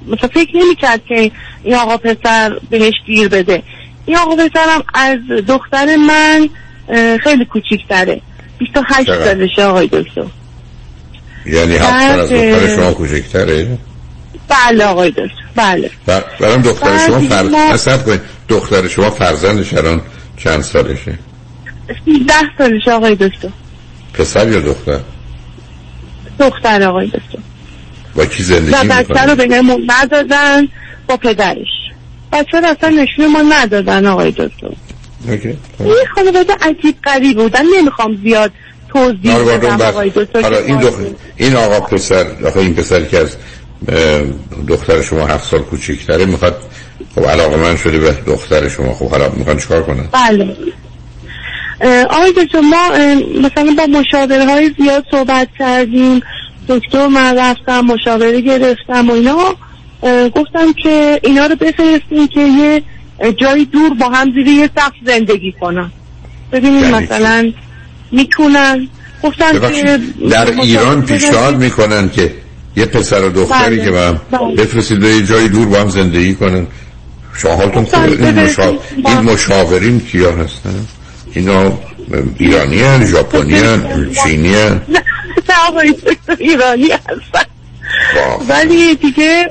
[0.07, 1.31] مثلا فکر نمی کرد که
[1.63, 3.63] این آقا پسر بهش گیر بده.
[4.05, 5.17] این آقا پسرم از
[5.47, 6.49] دختر من
[7.17, 8.21] خیلی کوچیکتره
[8.57, 10.23] 28 چقدر؟ سالشه آقای دکتر.
[11.45, 13.77] یعنی هفت سال از دختر شما کوچکتره
[14.47, 15.91] بله آقای دکتر بله.
[16.05, 17.41] بر- برام دختر شما دیگه فر...
[17.43, 18.21] ما- نصب کنید.
[18.49, 20.01] دختر شما فرزندش الان
[20.37, 21.19] چند سالشه؟
[22.05, 23.49] 13 سالشه آقای دکتر.
[24.13, 24.99] پسر یا دختر؟
[26.39, 27.39] دختر آقای دکتر.
[28.15, 30.67] با کی زندگی و بچه می‌کنه رو به همون ندادن
[31.07, 31.67] با پدرش.
[32.33, 34.69] بچه رو اصلا نشون ما ندادن آقای دکتر.
[35.27, 35.57] اوکی.
[35.79, 37.65] این خانواده عجیب غریب بودن.
[37.79, 38.51] نمی‌خوام زیاد
[38.89, 40.93] توضیح بدم آقای دکتر حالا این, دخ...
[41.35, 43.35] این آقا پسر آخه این پسر که از
[44.67, 46.61] دختر شما هفت سال کوچکتره می‌خواد
[47.15, 50.55] خب علاقه من شده به دختر شما خب حالا می‌خوان چیکار کنن؟ بله.
[52.09, 52.89] آقای دکتر ما
[53.41, 56.21] مثلا با مشاوره های زیاد صحبت کردیم
[56.67, 59.55] دکتر من رفتم مشاوره گرفتم و اینا.
[60.35, 62.83] گفتم که اینا رو بفرستیم که یه
[63.37, 65.91] جایی دور با هم زیر یه سقف زندگی کنن.
[66.51, 67.51] ببینیم یعنی؟ مثلا
[68.11, 68.87] می‌تونن.
[69.23, 72.31] گفتن که در ایران پیشنهاد می‌کنن که
[72.77, 74.55] یه پسر و دختری بله، که با هم بله.
[74.55, 76.67] بفرستید به یه جای دور با هم زندگی کنن.
[77.37, 78.25] شما حالتون خوبه.
[78.25, 78.69] این, مشا...
[78.95, 80.85] این مشاورین کیا هستن؟
[81.33, 81.79] اینا
[82.37, 85.03] ایرانی هن ژاپنی هن چینی هن نه
[85.67, 87.45] آقای دکتر ایرانی هستن.
[88.49, 89.49] ولی دیگه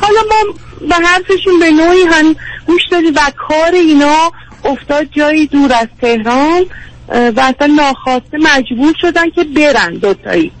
[0.00, 0.54] حالا ما
[0.88, 2.36] به حرفشون به نوعی هم
[2.66, 4.32] گوش دادیم و کار اینا
[4.64, 6.64] افتاد جایی دور از تهران
[7.08, 10.52] و اصلا ناخواسته مجبور شدن که برن دوتایی.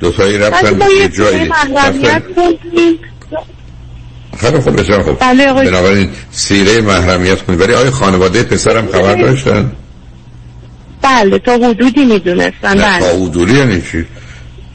[0.00, 1.44] دوتایی رفتن یه یه جایی.
[1.44, 2.22] محرمیت
[4.40, 5.18] خیلی خوب بسیار خوب.
[5.20, 9.72] بله آقای- بنابراین سیره محرمیت کنید ولی آیا خانواده پسرم خبر داشتن؟
[11.02, 12.78] بله تا حدودی می‌دونستن.
[12.78, 14.04] نه تا بله حضوری یعنی چی؟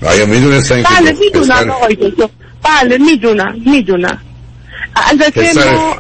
[0.05, 2.27] آیا می‌دونستن که بله دو- می‌دونن پسر- آقای دکتر.
[2.63, 2.97] بله
[3.65, 4.17] می‌دونن
[4.95, 5.95] البته پسرش- ما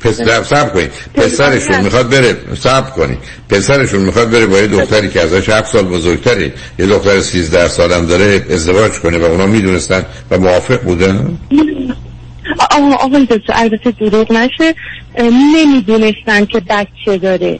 [0.00, 0.90] پسر سب کنید.
[1.14, 3.18] پسرشون می‌خواد بره سب کنید.
[3.48, 6.52] پسرشون می‌خواد بره با یه دختری که ازش هفت سال بزرگتره.
[6.78, 11.38] یه دختر سیزده سالم داره ازدواج کنه و اونا می‌دونستن و موافق بودن؟
[12.70, 14.74] آه آقای دکتر البته دروغ نشه.
[15.54, 17.58] نمی‌دونستن که بچه داره.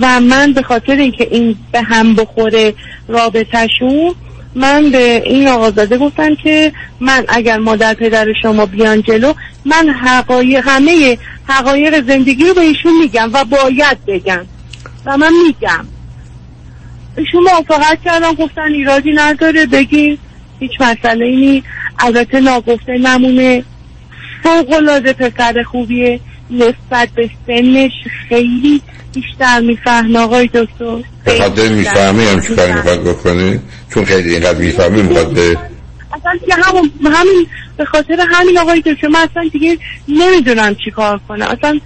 [0.00, 2.74] و من به خاطر اینکه این به هم بخوره
[3.08, 4.14] رابطهشون
[4.54, 9.32] من به این آقازاده گفتم که من اگر مادر پدر شما بیان جلو
[9.64, 11.18] من حقایق همه
[11.48, 14.46] حقایق زندگی رو به ایشون میگم و باید بگم.
[15.06, 15.86] و من میگم.
[17.16, 20.18] ایشون موافقت کردم گفتن ایرادی نداره بگی
[20.60, 21.66] هیچ مسئله ای نیست.
[21.98, 23.64] البته ناگفته نمونه
[24.42, 26.20] فوق العاده پسر خوبیه.
[26.50, 27.92] نسبت به سنش
[28.28, 28.82] خیلی
[29.14, 31.02] بیشتر میفهم آقای دکتر.
[31.24, 33.60] به خاطر می‌فهمی هم چی می‌خواد بکنه؟
[33.94, 35.56] چون خیلی اینقدر می‌فهمی می‌خواد به
[36.12, 39.78] اصلا دیگه همون همین به خاطر همین آقای دکتر من اصلا دیگه
[40.08, 41.80] نمی‌دونم چی کار کنم اصلا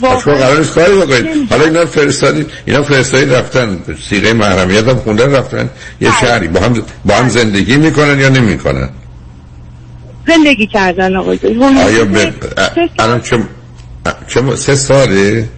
[0.00, 1.50] شما قرار نیست کاری بکنید.
[1.50, 3.78] حالا اینا رو فرستادید اینا فرستادید رفتن.
[4.08, 5.70] سیغه محرمیت هم خوندن رفتن
[6.00, 6.48] یه شهری.
[6.48, 8.88] با هم با هم زندگی می‌کنن یا نمی‌کنن؟
[10.26, 11.38] زندگی کردن آقای
[11.86, 12.32] آیا به
[12.98, 13.38] الان چه
[14.28, 15.48] چه سه ساله؟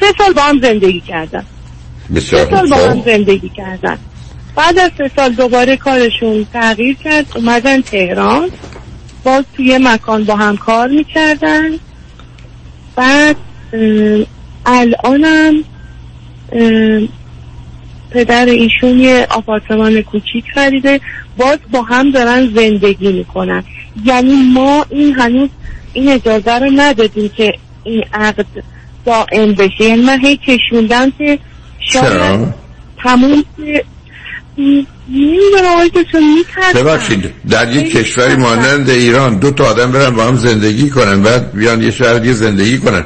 [0.00, 1.44] سه سال با هم زندگی کردن.
[2.14, 3.04] بسیار سه سال با هم خوب.
[3.04, 3.98] زندگی کردن.
[4.56, 7.26] بعد از سه سال دوباره کارشون تغییر کرد.
[7.34, 8.50] اومدن تهران.
[9.24, 11.70] باز توی مکان با هم کار می‌کردن.
[12.98, 13.36] بعد
[14.66, 15.64] الانم
[18.10, 21.00] پدر ایشون یه آپارتمان کوچیک خریده.
[21.36, 23.64] باز با هم دارن زندگی می‌کنن.
[24.04, 25.48] یعنی ما این هنوز
[25.92, 27.52] این اجازه رو ندادیم که
[27.84, 28.46] این عقد
[29.04, 29.84] دائم بشه.
[29.84, 31.38] یعنی من هی کشوندم که
[31.80, 32.54] شاید؟
[33.02, 33.44] تموم
[36.74, 41.52] ببخشید در یک کشوری مانند ایران دو تا آدم برن با هم زندگی کنن بعد
[41.52, 43.04] بیان یه شهر دیگه زندگی کنن.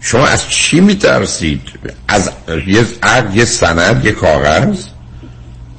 [0.00, 1.60] شما از چی میترسید؟
[2.08, 2.30] از
[2.66, 4.84] یه عقد یه سند یه کاغذ؟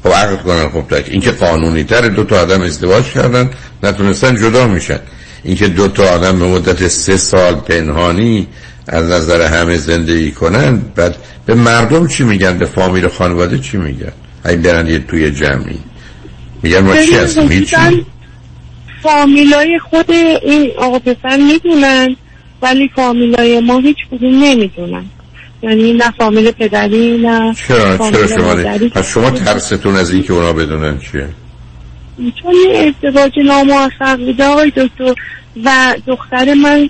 [0.04, 1.10] خب عقد کنن خب tak.
[1.10, 3.50] این که قانونی تر دو تا آدم ازدواج کردن
[3.84, 5.00] نتونستن جدا میشن.
[5.44, 8.48] این که دو تا آدم به مدت سه سال پنهانی
[8.88, 11.16] از نظر همه زندگی کنن بعد
[11.46, 14.12] به مردم چی میگن؟ به فامیل خانواده چی میگن؟
[14.44, 15.80] اگه برن یه توی جمعی.
[16.64, 18.06] میگن ما چی هستیم؟ هیچی
[19.04, 22.16] فامیلای خود این آقا پسر می‌دونن
[22.62, 25.06] ولی فامیلای ما هیچ کدوم نمی‌دونن.
[25.64, 30.54] یعنی نه فامیل پدری نه چرا؟ فامیل چرا شما؟ پس شما ترستون از اینکه اونا
[30.54, 31.28] بدونن چیه؟
[32.42, 35.14] چون یه ازدواج ناموفق بوده آقای دکتر
[35.66, 36.90] و دختر من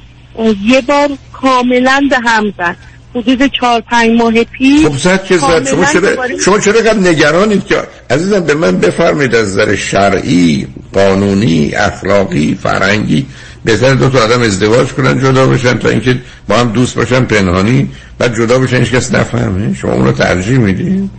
[0.66, 2.78] یه بار کاملا به هم زد.
[3.16, 5.68] حدود چهار پنج ماه پیش خب زد که زد.
[5.68, 7.76] شما چرا شما چرا اینقدر نگرانید که
[8.10, 13.26] عزیزم به من بفرمایید از نظر شرعی قانونی اخلاقی فرهنگی
[13.66, 16.18] بهتر دو تا آدم ازدواج کنن جدا بشن تا اینکه
[16.48, 19.74] با هم دوست باشن پنهانی بعد جدا بشن هیچ کس نفهمه.
[19.74, 21.10] شما اون رو ترجیح می‌دید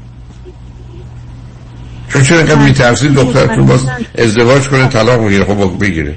[2.12, 3.86] چون چرا اینقدر میترسید؟ دخترتون باز
[4.18, 6.16] ازدواج کنه طلاق بگیره خب بگیره.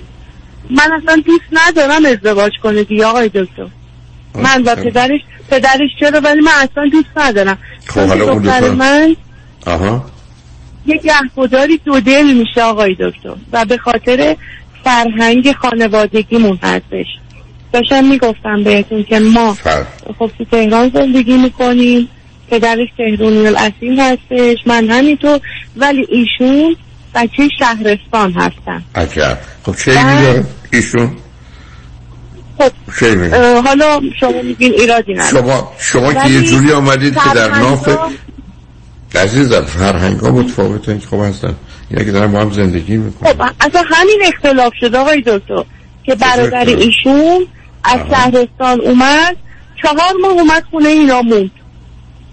[0.70, 3.68] من اصلا دوست ندارم ازدواج کنه دیگه آقای دکتر.
[4.35, 5.19] من و پدرش
[5.49, 7.57] پدرش چرا؟ ولی من اصلا دوست ندارم.
[7.85, 9.15] خب حالا اون دختر من
[9.68, 10.05] آها.
[10.85, 13.35] یه گهگداری دو دل میشه آقای دکتر.
[13.53, 14.35] و به خاطر
[14.84, 17.05] فرهنگ خانوادگیمون هستش.
[17.73, 19.57] داشتم می‌گفتم بهتون که ما
[20.19, 22.10] خب تو تهران زندگی می‌کنیم
[22.51, 25.39] پدرش تهرانی الاصیل هستش من همینطور
[25.77, 26.76] ولی ایشون
[27.15, 28.84] بچه شهرستان هستن.
[28.95, 29.38] عجب.
[29.65, 29.91] خب چه
[30.73, 31.11] ایشون؟
[32.58, 32.72] خب
[33.66, 35.30] حالا شما میگین ایرادی نداره.
[35.30, 37.98] شما شما که یه جوری آمدید که در ناف
[39.16, 41.56] عزیزم فرهنگ ها متفاوتن خب هستن.
[41.90, 43.30] اینا که دارن با هم زندگی می‌کنن.
[43.30, 45.64] خب اصلا همین اختلاف شده آقای دکتر
[46.04, 47.48] که برادر؟ ایشون
[47.84, 49.36] از شهرستان اومد.
[49.82, 51.52] چهار ماه اومد خونه اینا موند.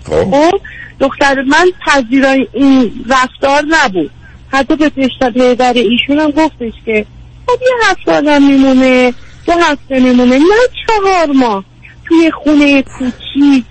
[0.07, 0.31] خب.
[0.31, 0.61] خب
[1.01, 4.11] دختر من پذیرای این رفتار نبود.
[4.49, 7.07] حتی به پشت پدر ایشون هم گفتش که
[7.47, 9.15] خب یه هفته آدم میمونه.
[9.51, 10.39] دو هفته میمونه.
[10.39, 10.45] نه
[10.87, 11.65] چهار ماه.
[12.05, 13.65] توی خونه کوچیک.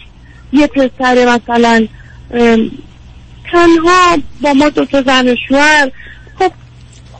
[0.54, 1.88] یه پسر مثلا
[3.52, 5.92] تنها با ما دوتا زن و شوهر.
[6.40, 6.52] خب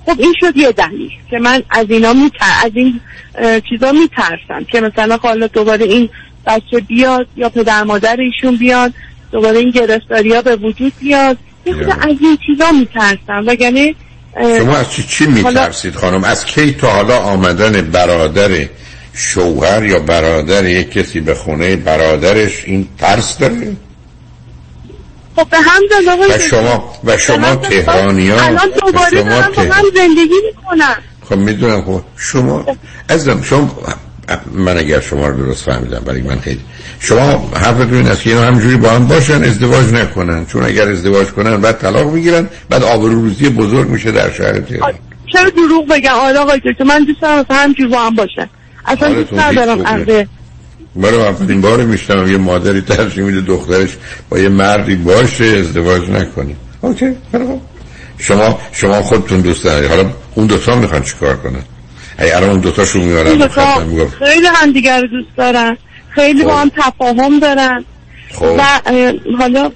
[0.06, 3.00] خب این شد یه دلیل که من از اینا میتر از این
[3.70, 6.10] چیزا میترسم که مثلا حالا دوباره این
[6.46, 8.94] بچه بیاد یا پدر مادر ایشون بیاد
[9.32, 11.38] دوباره این گرفتاری ها به وجود بیاد.
[11.66, 13.44] یه خود از این چیزا میترسم.
[13.48, 13.96] وگرنه
[14.38, 18.66] شما از چی, چی میترسید خانم از کی تا حالا آمدن برادر
[19.14, 23.76] شوهر یا برادر یک کسی به خونه برادرش این ترس داره
[25.36, 25.82] خب به هم
[26.30, 26.40] و.
[26.50, 27.70] شما و شما به هم زد.
[27.70, 30.96] تهرانی ها الان دوباره شما دارم با ته- هم زندگی می‌کنم
[31.30, 32.66] خب می‌دونم خب شما
[33.10, 33.76] ازم شما
[34.54, 36.62] من اگر شما رو درست فهمیدم برای من خیلی.
[37.00, 40.46] شما حرفتون این است که اینا همجوری با هم باشن ازدواج نکنن.
[40.46, 44.94] چون اگر ازدواج کنن بعد طلاق می‌گیرن بعد آبروریزی بزرگ میشه در شهر تهران.
[45.34, 48.50] چرا دروغ بگم؟ آره آقای دکتر من دوست دارم مثلا همجور با هم باشن.
[48.86, 50.28] اصلا دوست حالتون ندارم عقد
[50.96, 53.98] برای اولین بار میشنم یه مادری ترجیح میده دخترش
[54.30, 56.56] با یه مردی باشه ازدواج نکنه.
[56.82, 57.62] اوکی خوب.
[58.18, 59.90] شما شما خودتون دوست دارید.
[59.90, 61.64] حالا اون دوتا می‌خوان چیکار کنن؟
[62.22, 63.48] ای الان اون دوتاشون میارن
[64.20, 65.78] خیلی همدیگر رو دوست دارن.
[66.10, 67.86] خیلی با هم تفاهم دارن.
[68.34, 68.46] خب.
[68.58, 68.64] و
[69.38, 69.72] حالا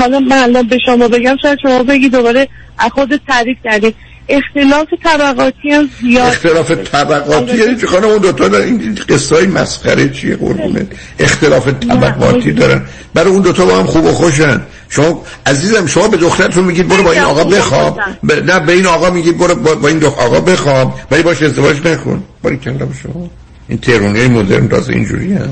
[0.00, 3.94] حالا من الان به شما بگم شاید شما بگی دوباره از خود تعریف کردید
[4.30, 9.46] اختلاف طبقاتی هم زیاد اختلاف طبقاتی؟ یعنی چه خانم اون دوتا دارن؟ این قصه های
[9.46, 10.86] مسخره چیه؟ قربونه
[11.18, 12.82] اختلاف طبقاتی دارن.
[13.14, 14.62] برای اون دوتا با هم خوب و خوشن.
[14.88, 18.00] شما عزیزم شما به دخترتون میگید برو با این آقا بخواب.
[18.28, 18.32] ب...
[18.32, 21.00] نه به این آقا میگید برو با, با این دو آقا بخواب.
[21.10, 22.24] ولی باش ازدواج نکن.
[22.42, 23.30] باری کنده به شما.
[23.68, 25.50] این تهرونی های مدرن تازه اینجوری هم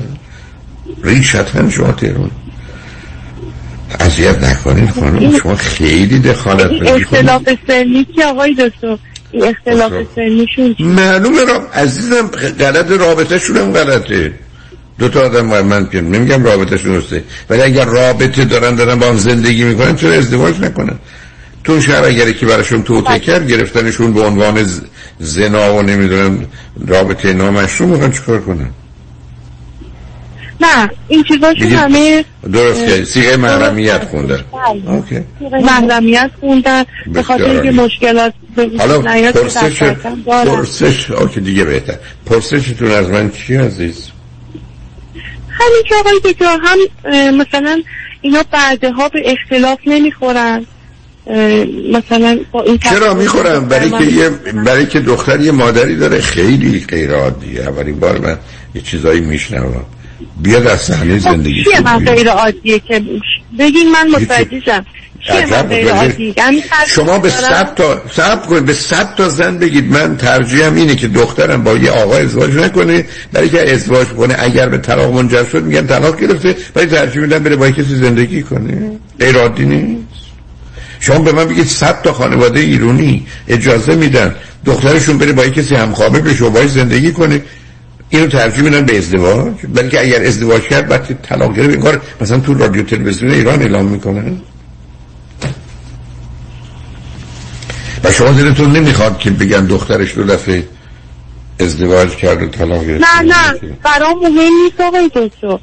[1.03, 2.31] ریشتن شما تهرون.
[3.99, 8.97] اذیت نکنید خانم شما خیلی دخالت این بدید اختلاف سنی که آقای دکتر؟
[9.33, 12.27] اختلاف سنیشون چیه؟ معلومه را عزیزم
[12.59, 14.33] غلط رابطه شونم غلطه.
[14.99, 17.23] دو تا آدم باید من که نمیگم رابطه درسته.
[17.49, 20.99] ولی اگر رابطه دارن دارن با هم زندگی می‌کنن چرا ازدواج نکنن؟
[21.63, 24.69] تو شهر اگر که براشون توته کرد گرفتنشون به عنوان
[25.19, 26.45] زنا و نمی‌دونم
[26.87, 28.69] رابطه نامشروع می‌خوان چیکار کنن؟
[30.61, 34.43] نه این چیزاشون همه درست که سیغه محرمیت خوندن
[34.87, 35.19] اوکی.
[35.41, 36.83] محرمیت خوندن
[37.13, 37.71] به خاطر اینکه.
[37.71, 38.33] مشکلات
[38.79, 39.83] حالا پرسش.
[40.25, 41.95] پرسش آکه دیگه بهتر.
[42.25, 44.09] پرسشتون از من چی عزیز؟
[45.49, 46.77] همین که آقای دکتر هم
[47.37, 47.81] مثلا
[48.21, 50.65] اینا بعدها به اختلاف نمی‌خورن.
[51.93, 54.29] مثلا با این چرا می‌خورم برای که یه
[54.65, 58.37] برای که دختر یه مادری داره خیلی غیر عادیه اولین بار من
[58.75, 59.85] یه چیزایی میشنوم.
[60.41, 63.03] بیاد از صحنه زندگی چیه من غیر عادیه که
[63.59, 64.85] بگین من متوجهشم.
[65.27, 66.01] چیه من عجب غیر متوجه.
[66.01, 70.17] عادی؟ یعنی هر شما به صد تا صبر کنید به صد تا زن بگید من
[70.17, 74.77] ترجیحم اینه که دخترم با یه آقا ازدواج نکنه برای که ازدواج کنه اگر به
[74.77, 78.91] طلاق منجر شد میگن طلاق گرفته ولی ترجیح میدن بره با کسی زندگی کنه.
[79.19, 80.03] غیر عادی نیست.
[80.99, 84.35] شما به من بگید صد تا خانواده ایرانی اجازه میدن
[84.65, 87.41] دخترشون بره با کسی همخوابه بشه و باهاش زندگی کنه.
[88.09, 89.53] اینو ترجیح میدن به ازدواج.
[89.73, 93.61] بلکه اگر ازدواج کرد بعد که طلاق گرفت این کار مثلا تو رادیو تلویزیون ایران
[93.61, 94.37] اعلام می‌کنن.
[98.03, 100.63] و شما دلتون نمی‌خواد که بگن دخترش دو دفعه
[101.59, 103.03] ازدواج کرد و طلاق گرفت.
[103.03, 103.59] نه نه.
[103.83, 105.57] برام مهم نیست آقای دکتر.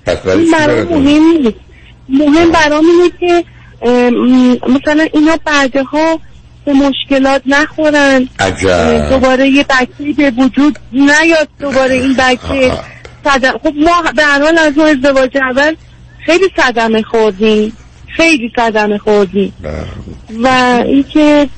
[0.52, 1.56] برام؟ مهم نیست.
[2.09, 3.44] مهم برام اینه که
[4.68, 6.20] مثلا اینا بعدها
[6.66, 8.28] به مشکلات نخورن.
[8.38, 9.09] عجب.
[9.10, 12.72] دوباره یه بچه به وجود نیاد دوباره این بچه
[13.24, 15.74] صدم خب ما به هر حال از اون ازدواج اول
[16.26, 17.72] خیلی صدمه خوردیم.
[18.16, 19.52] خیلی صدمه خوردیم.
[20.43, 20.48] و
[20.86, 21.48] اینکه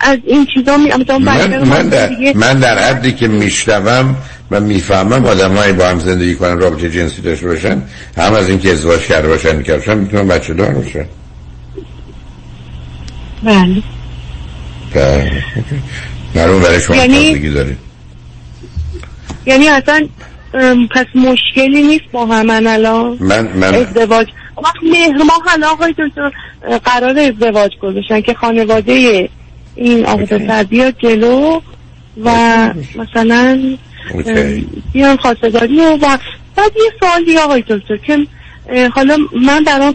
[0.00, 0.90] از این چیزا می
[1.20, 4.16] من, من, در, من در حدی که میشنوم
[4.50, 7.82] و می‌فهمم آدم با هم زندگی کنن رابطه جنسی داشته باشن
[8.16, 11.04] هم از اینکه ازدواج کرده باشن می‌کرده باشن می‌تونن بچه دار باشن.
[13.42, 13.97] بله بله.
[16.34, 17.78] معلوم برای شما یعنی- تازگی دارید
[19.46, 20.08] یعنی اصلا
[20.90, 26.32] پس مشکلی نیست با همن الان؟ من من ازدواج وقت مهر ماه آقای دکتر
[26.84, 29.28] قرار ازدواج گذاشتن که خانواده
[29.74, 31.60] این آقا پسر بیاد جلو
[32.24, 32.30] و
[32.94, 33.76] مثلا
[34.92, 35.96] بیان خواستگاری و
[36.56, 38.18] بعد یه سوال دیگه آقای دکتر که
[38.94, 39.94] حالا من برام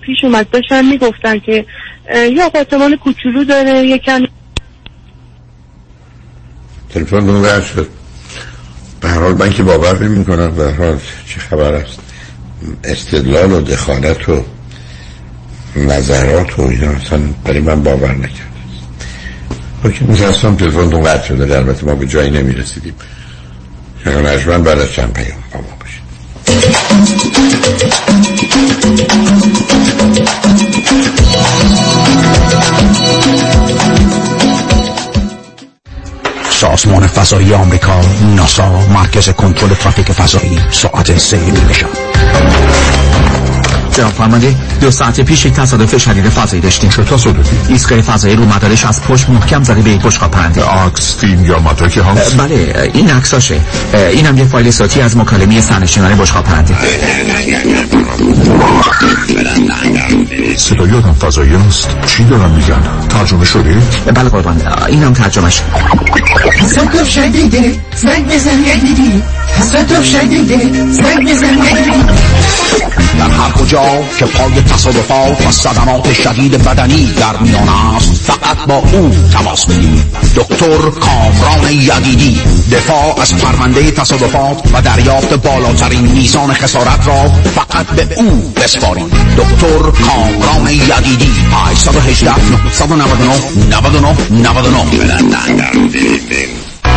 [0.00, 1.64] پیش اومد داشتن می‌گفتن که
[2.12, 4.20] یه آپارتمان کوچولو داره یکم
[6.90, 7.88] تلفن قطع شد.
[9.00, 10.98] به هر حال من که باور نمی کنم به هر حال
[11.28, 11.98] چه خبر است.
[12.84, 14.44] استدلال و دخالت و
[15.76, 18.54] نظرات و اینا اصلا برای من باور نکرد
[19.84, 21.56] اوکی متاسفم تلفن اون قطع شده.
[21.56, 22.94] البته ما به جایی نمی رسیدیم
[24.04, 26.04] شنگ نجمن بعد از چند پیام با ما باشید.
[36.50, 38.00] سازمان فضایی آمریکا
[38.36, 41.38] ناسا مرکز کنترل ترافیک فضایی ساعت سه
[41.72, 41.88] شب
[43.94, 48.44] جناب فرمانده دو ساعت پیش یک تصادف شدید فضایی داشتیم چه تصادفی؟ ایستگاه فضایی رو
[48.44, 52.90] مدارش از پشت محکم زده به یک بشقاب پرنده عکس فیلم یا مدرک هست؟ بله
[52.94, 53.60] این عکساشه
[54.12, 56.74] این هم یه فایل صوتی از مکالمه سرنشینان بشقاب پرنده
[60.56, 63.76] صدای آدم فضایی است چی دارن میگن؟ ترجمه شده؟
[64.14, 65.62] بله قربان این هم ترجمهش
[66.60, 68.64] تصادف شدیده زنگ بزن
[69.56, 70.58] تصادف شدیده
[70.90, 71.56] زنگ بزن
[73.18, 73.80] در هر کجا
[74.18, 78.14] که پای تصادفات و صدمات شدید بدنی در میان است.
[78.14, 80.04] فقط با او تماس بگیرید.
[80.36, 82.40] دکتر کامران یدیدی
[82.72, 89.12] دفاع از پرونده تصادفات و دریافت بالاترین میزان خسارت را فقط به او بسپارید.
[89.36, 92.32] دکتر کامران یدیدی 818
[92.80, 93.34] 999
[93.70, 94.84] 99 99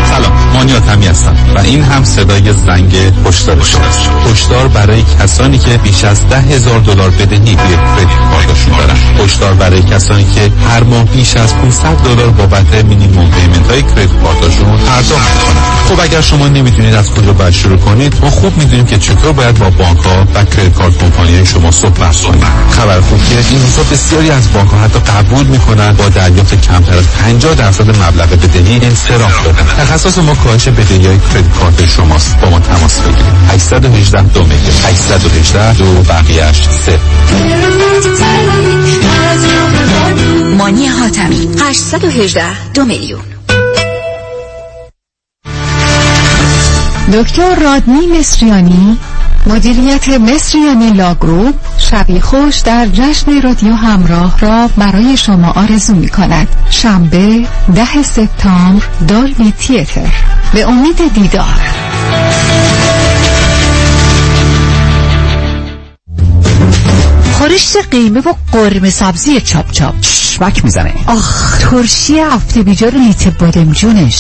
[0.10, 0.32] سلام.
[0.54, 4.00] مانیات همی هستم و این هم صدای زنگ هشدار شماست
[4.32, 9.26] هشدار برای کسانی که بیش از ده هزار دلار بدهی روی کردیت کارتشون دارن.
[9.26, 14.10] هشدار برای کسانی که هر ماه بیش از 500 دلار بابت مینیمم پیمنت های کردیت
[14.24, 15.64] کارتشون پرداخت می‌کنن.
[15.90, 19.60] خب اگر شما نمی‌دونید از کجا باید شروع کنید ما خوب می‌دونیم که چطور باید
[19.60, 23.84] با بانک ها و کردیت کارت کمپانی شما صحبت کنید خبر خوب که این روزا
[23.92, 28.80] بسیاری از بانک ها حتی قبول می‌کنن با دریافت کمتر از 50 درصد مبلغ بدهی
[28.86, 32.40] انصراف بدن اساس مکاهش بدهی های کردیت کارت شماست.
[32.41, 33.26] با ما تماس بگیرید.
[33.49, 34.74] 818 دو میلیون.
[34.86, 36.99] 818 دو بقیه اش 3
[40.57, 41.49] مانی حاتمی.
[41.61, 43.22] 818 دو میلیون.
[47.14, 48.98] دکتر رادنی مصریانی
[49.45, 56.47] مدیریت مصریانی لاگروپ شبی خوش در جشن رادیو همراه را برای شما آرزو می کند
[56.69, 57.45] شنبه
[57.76, 60.14] ده سپتامبر دالبی تیتر.
[60.53, 61.61] به امید دیدار.
[67.38, 69.95] خورشت قیمه و قرمه سبزی چاپ چاپ.
[70.01, 70.93] شمک می‌زنه.
[71.07, 74.15] آخ ترشی هفته بیجار لیت بادمجونش.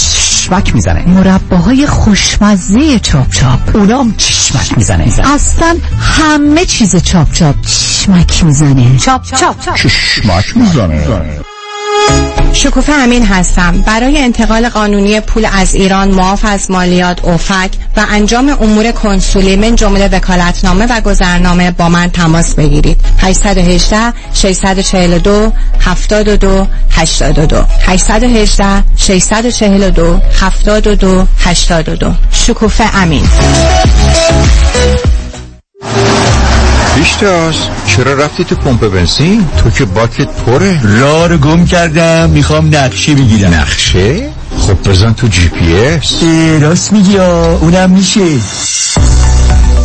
[0.45, 1.07] شمک می‌زنه.
[1.07, 3.75] مرباهای خوشمزه چاپ چاپ.
[3.75, 4.13] اونام
[4.47, 5.13] چشمک می‌زنه.
[5.23, 8.97] اصلا همه چیز چاپ چاپ چشمک می‌زنه.
[8.97, 9.75] چاپ چاپ.
[9.75, 11.39] چشمک می‌زنه.
[12.57, 13.81] شکوفه امین هستم.
[13.81, 19.75] برای انتقال قانونی پول از ایران معاف از مالیات اوفک و انجام امور کنسولی من
[19.75, 22.97] جمله وکالتنامه و گذرنامه با من تماس بگیرید.
[23.19, 33.23] 818 642 72 82 818 642 72 82 شکوفه امین.
[36.97, 37.55] پیشتاز
[37.87, 40.99] چرا رفتی تو پمپ بنزین؟ تو که باکت پره.
[40.99, 42.29] راه رو گم کردم.
[42.29, 43.53] می‌خوام نقشه بگیرم.
[43.53, 44.29] نقشه؟
[44.59, 46.23] خب بزن تو جی پی اس.
[46.61, 48.25] راست میگی اونم میشه.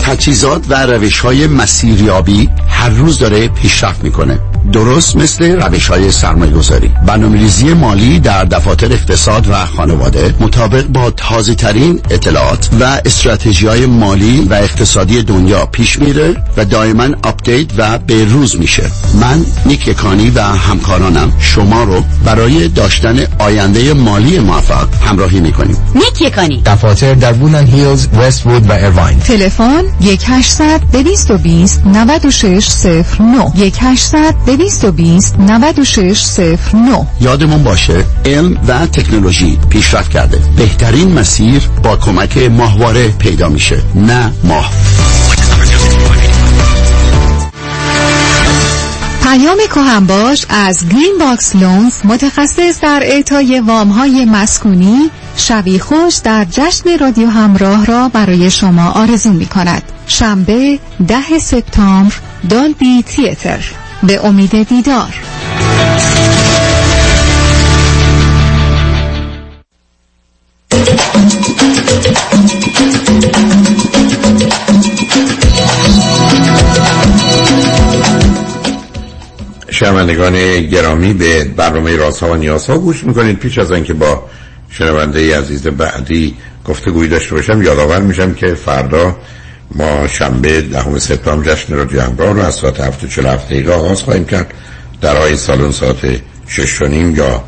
[0.02, 4.38] تجهیزات و روش های مسیریابی هر روز داره پیشرفت می‌کنه.
[4.72, 11.10] درست مثل روش های سرمایه گذاری برنامه مالی در دفاتر اقتصاد و خانواده مطابق با
[11.10, 17.66] تازه ترین اطلاعات و استراتژی های مالی و اقتصادی دنیا پیش میره و دائما آپدیت
[17.76, 18.82] و به روز میشه.
[19.20, 21.32] من نیک یکانی و همکارانم.
[21.40, 25.76] شما رو برای داشتن آینده مالی موفق همراهی می‌کنیم.
[25.94, 26.62] نیک یکانی.
[26.66, 34.34] دفاتر در وودلند هیلز وست وود و ایرواین تلفن 1 800 220 9609 1 800
[34.56, 40.38] 220 9609 یادمون باشه علم و تکنولوژی پیشرفت کرده.
[40.56, 44.70] بهترین مسیر با کمک ماهواره پیدا میشه نه ماه.
[49.22, 56.44] پیام کهنباش از Green Box Loans متخصص در اعطای وام های مسکونی شبی خوش در
[56.50, 62.14] جشن رادیو همراه را برای شما آرزو می کند شنبه ده سپتامبر
[62.48, 63.81] دالبی تیتر.
[64.06, 65.14] به امید دیدار.
[79.70, 83.38] شنوندگان گرامی به برنامه راست ها و نیاز ها گوش می‌کنید.
[83.38, 84.22] پیش از اینکه با
[84.70, 89.16] شنونده عزیز بعدی گفته داشته باشم یادآور میشم که فردا
[89.74, 94.24] ما شنبه دهم سپتامبر جشن رادیو همراه رو از ساعت 7 چل دقیقه آغاز خواهیم
[94.24, 94.54] کرد.
[95.00, 96.80] در های سالن ساعت 6
[97.16, 97.44] یا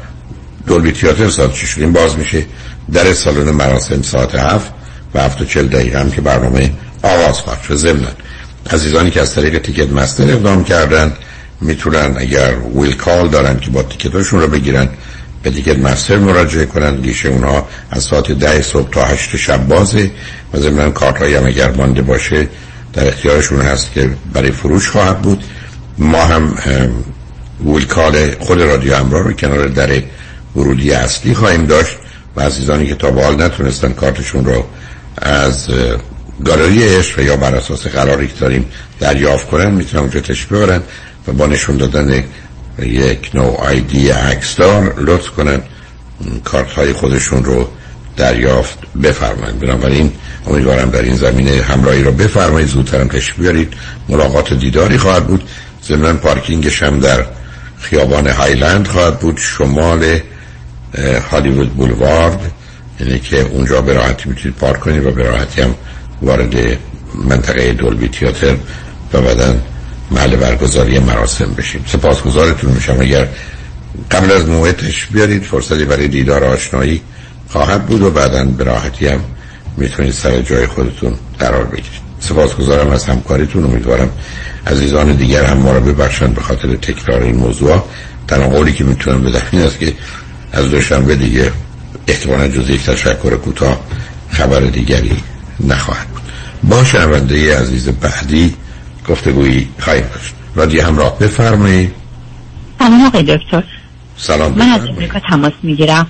[0.67, 2.47] دولبی تیاتر ساعت 6 باز میشه.
[2.93, 4.73] در سالن مراسم ساعت 7
[5.15, 6.73] و 7 چل دقیقه هم که برنامه
[7.03, 7.75] آغاز خواهد شد.
[7.75, 8.07] ضمن
[8.71, 11.13] عزیزانی که از طریق تیکت مستر اقدام کردن
[11.61, 14.89] می‌تونن اگر ویل کال دارن که با تیکتاشون رو بگیرن
[15.45, 20.11] به تیکت مستر مراجعه کنن گیشه اونها از ساعت ده صبح تا هشت شب بازه
[20.53, 22.49] و ضمن کارت هایی هم اگر مانده باشه
[22.93, 25.45] در اختیارشون هست که برای فروش خواهد بود.
[25.99, 26.55] ما هم
[27.67, 30.03] ویل کال خود رادیو همراه رو کنار در
[30.57, 31.97] ورودی اصلی خواهیم داشت
[32.37, 34.65] و عزیزانی که تا به حال نتونستن کارتشون رو
[35.19, 35.69] از
[36.45, 38.65] گالری عشق یا بر اساس قراری که داریم
[39.01, 40.83] دریافت کنن می‌تونن اونجا ببرن
[41.29, 42.25] و با نشون دادن
[42.83, 45.63] یک نوع آیدی عکسدار لطف کنن
[46.45, 47.69] کارت های خودشون رو
[48.17, 49.59] دریافت بفرمایید.
[49.61, 50.13] بنابراین
[50.47, 52.69] امیدوارم در این زمینه همراهی رو بفرمایید.
[52.69, 53.73] زودترم تشریف بیارید.
[54.09, 55.49] ملاقات دیداری خواهد بود.
[55.85, 57.25] ضمن پارکینگش هم در
[57.81, 59.39] خیابان هایلند خواهد بود.
[59.39, 60.19] شمال
[61.31, 62.53] هالیوود بولوارد.
[63.01, 65.75] یعنی که اونجا به راحتی می‌تونید پارک کنید و به راحتی هم
[66.23, 66.55] وارد
[67.15, 68.57] منطقه دولبی تیاتر
[69.13, 69.55] و بعدا
[70.11, 71.85] محل برگزاری مراسم بشیم.
[71.87, 72.97] سپاسگزارتون میشم.
[73.01, 73.29] اگر
[74.11, 77.01] قبل از موعدش بیارید فرصتی برای دیدار آشنایی
[77.49, 79.21] خواهد بود و بعدا به راحتی هم
[79.77, 82.05] می‌تونید سر جای خودتون قرار بگیرید.
[82.21, 83.65] سپاسگزارم از همکاریتون.
[83.65, 84.11] امیدوارم
[84.67, 87.85] عزیزان دیگر هم ما را ببخشند به خاطر تکرار این موضوع.
[88.29, 89.93] تنها قولی که می‌تونم بدم این است که
[90.53, 91.53] از دوشنبه دیگه
[92.07, 93.81] احتمالا جز یک تشکر کوتاه
[94.31, 95.17] خبر دیگری
[95.61, 96.23] نخواهد بود.
[96.63, 98.55] با شنونده عزیز بعدی.
[99.09, 101.19] گفتگویی خواهیم داشت رادیو همراه.
[101.19, 101.93] بفرمایید.
[102.79, 103.65] سلام آقای دکتر.
[104.17, 106.07] سلام من از امریکا تماس می‌گیرم.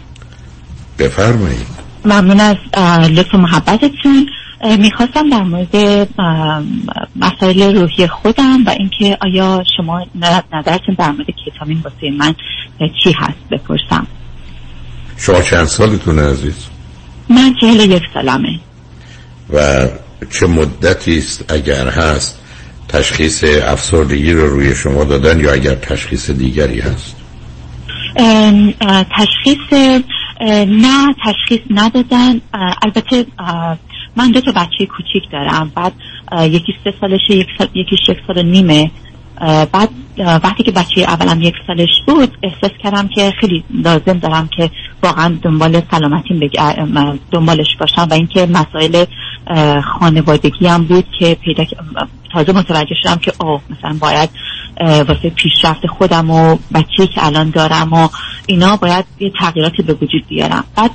[0.99, 1.67] بفرمایید.
[2.05, 2.57] ممنون از
[3.11, 4.27] لطف محبتتون.
[4.79, 6.09] می‌خواستم در مورد
[7.17, 10.07] مسائل روحی خودم و اینکه آیا شما
[10.53, 12.35] نظرتون در مورد کتامین واسه من
[13.03, 14.07] چی هست بپرسم.
[15.17, 16.55] شما چند سالتون عزیز؟
[17.29, 18.61] من چهل یک سالمه.
[19.53, 19.89] و
[20.31, 22.39] چه مدتی است اگر هست؟
[22.89, 27.17] تشخیص افسردگی رو روی شما دادن یا اگر تشخیص دیگری هست؟
[29.19, 29.99] تشخیص
[30.69, 32.41] نه تشخیص ندادن.
[32.83, 33.27] البته
[34.17, 35.73] من دو تا بچه کوچیک دارم.
[35.75, 35.93] بعد
[36.53, 38.91] یکی سه سالشه یک سال، یکیش یک سال نیمه.
[39.73, 39.89] بعد
[40.19, 44.71] وقتی که بچه اولم یک سالش بود احساس کردم که خیلی لازم دارم که
[45.03, 46.51] واقعا دنبال سلامتیم
[47.33, 49.05] دنبالش باشم و اینکه مسائل
[50.01, 51.65] خانوادگی هم بود که پیدا
[52.33, 54.31] تازه متوجه شدم که اوه مثلا باید
[54.81, 58.09] واسه پیشرفت خودم و بچه که الان دارم و
[58.47, 60.65] اینا باید یه تغییراتی به وجود بیارم.
[60.77, 60.91] بعد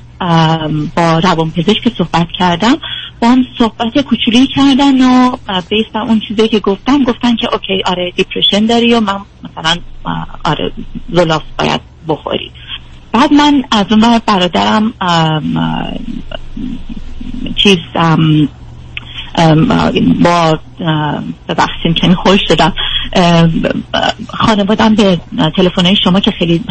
[0.95, 2.75] با روان پزشک که صحبت کردم.
[3.21, 5.37] با هم صحبت کوچولی کردن و
[5.69, 9.75] base بر اون چیزی که گفتم گفتن که okay آره depression داری و من مثلا
[10.45, 10.71] آره
[11.09, 12.51] Zoloft باید بخوری.
[13.11, 14.93] بعد من از اون برادرم
[17.55, 18.49] چیز ام،
[19.35, 19.67] ام،
[20.23, 22.73] با ام، ببخشید کمی هول شدم.
[24.27, 25.19] خانوادم به
[25.55, 26.61] تلفن شما که خیلی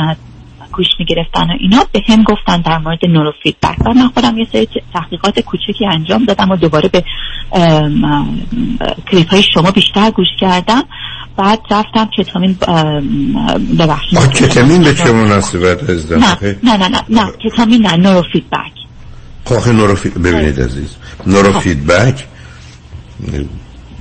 [0.72, 4.46] گوش می‌گرفتن و اینا به هم گفتن در مورد نورو فیدبک و من خودم یه
[4.52, 7.04] سری تحقیقات کوچکی انجام دادم و دوباره به
[9.10, 10.82] کلیپ های شما بیشتر گوش کردم.
[11.36, 13.36] بعد رفتم کتامین ام،
[13.78, 14.18] ببخشید.
[14.18, 18.77] آه کتامین به چه مناسبت از نه نه نه نه کتامین نه نورو فیدبک
[19.48, 20.14] خب آخه neurofeed...
[20.14, 20.88] ببینید عزیز.
[21.26, 22.26] نورو فیدبک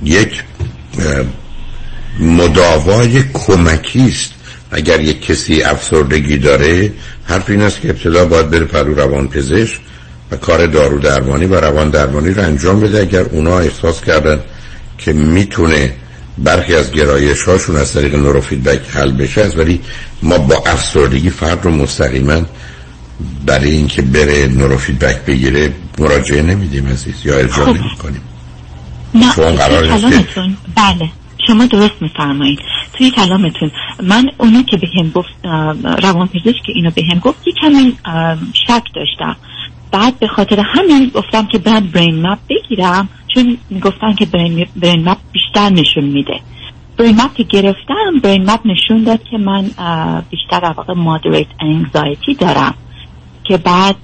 [0.04, 0.42] یک
[2.20, 4.30] مداوای کمکی است.
[4.70, 6.92] اگر یک کسی افسردگی داره
[7.24, 9.80] حرف این است که ابتدا باید بره پرو روان پزشک
[10.30, 13.00] و کار دارو درمانی و روان درمانی رو انجام بده.
[13.00, 14.40] اگر اونا احساس کردن
[14.98, 15.94] که می‌تونه
[16.38, 19.80] برخی از گرایش هاشون از طریق نورو فیدبک حل بشه ولی
[20.22, 22.42] ما با افسردگی فرد رو مستقیما
[23.46, 27.76] برای اینکه بره نورو فیدبک بگیره مراجعه نمیدیم عزیز یا ارجاع خب.
[27.76, 28.22] نمی کنیم
[29.14, 31.10] نه قرار کلامتون بله
[31.46, 32.58] شما درست میفرمایید.
[32.92, 33.70] توی کلامتون
[34.02, 37.98] من اونو که به هم گفت اه، روانپزشک که اینو به هم گفت یه کمی
[38.66, 39.36] شک داشتم.
[39.92, 45.08] بعد به خاطر همین گفتم که باید برین مپ بگیرم چون می‌گفتن که برین, برین
[45.08, 46.40] مپ بیشتر نشون میده.
[46.98, 49.62] برین مپ که گرفتم برین مپ نشون داد که من
[50.30, 52.74] بیشتر واقع مادریت انگزایتی دارم.
[53.48, 53.96] که بعد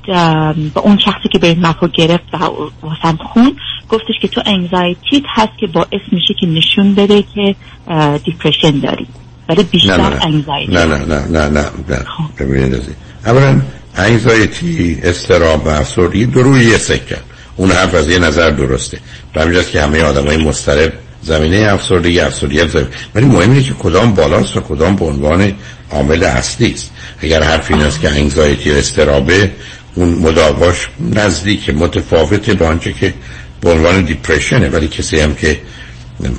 [0.75, 2.37] به اون شخصی که برین مپ رو گرفت و
[2.83, 3.57] واسم خون
[3.89, 7.55] گفتش که تو انگزایتیت هست که باعث میشه که نشون بده که
[7.89, 9.07] اه، دیپرشن داری.
[9.49, 12.75] ولی بیشتر نه نه انگزایتی نه نه نه نه نه نه.
[12.75, 12.95] عزیز
[13.27, 13.61] اولا
[13.97, 17.17] انگزایتی استراب و افسردگی دو روی یه سکه.
[17.57, 18.99] اون حرف از یه نظر درسته.
[19.33, 20.93] به همینجاست که همه آدم های مسترب
[21.25, 22.89] زمینه افسردگی افسردگی زمینه.
[23.15, 25.53] ولی مهم اینه که کدام بالاست و کدام به عنوان
[25.91, 26.91] عامل اصلی است.
[27.21, 29.51] اگر حرف این است که انگزایتی و استرابه
[29.95, 33.15] اون مداواش نزدیک متفاوته به آنچه که
[33.61, 35.61] به عنوان دیپرشنه ولی کسی هم که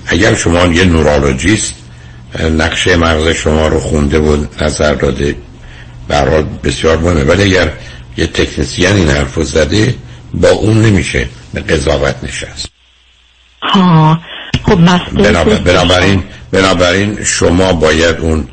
[0.08, 1.74] اگر شما یه نورولوژیست
[2.58, 5.36] نقشه مغز شما رو خونده و نظر داده
[6.08, 7.24] به هر حال بسیار مهمه.
[7.24, 7.74] ولی اگر
[8.18, 9.96] یه تکنسیان این حرف زده
[10.34, 12.70] با اون نمیشه به قضاوت نشست.
[13.62, 14.20] ها
[14.66, 18.48] خب بنابراین بنابراین شما باید اون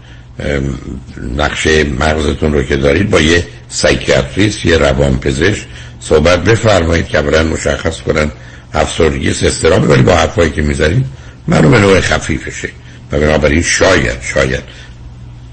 [1.37, 5.67] نقشه مغزتون رو که دارید با یه سایکیاتریست یه روانپزشک
[6.01, 8.31] صحبت بفرمایید که برن مشخص کنن
[8.75, 11.05] افسردگی است، اضطرابه ولی با حرفایی که می‌زنید.
[11.47, 12.69] من به نوع خفیفشه
[13.13, 14.63] و بنابراین شاید شاید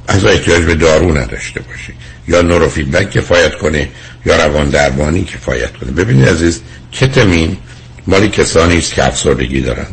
[0.08, 1.94] از احتیاج به دارو نداشته باشی
[2.28, 3.90] یا نورو فیدبک کفایت کنه
[4.26, 5.92] یا روان درمانی کفایت کنه.
[5.92, 6.62] ببینید عزیز
[6.92, 7.58] کتمین
[8.08, 9.88] مالی کسانی است که افسردگی دارن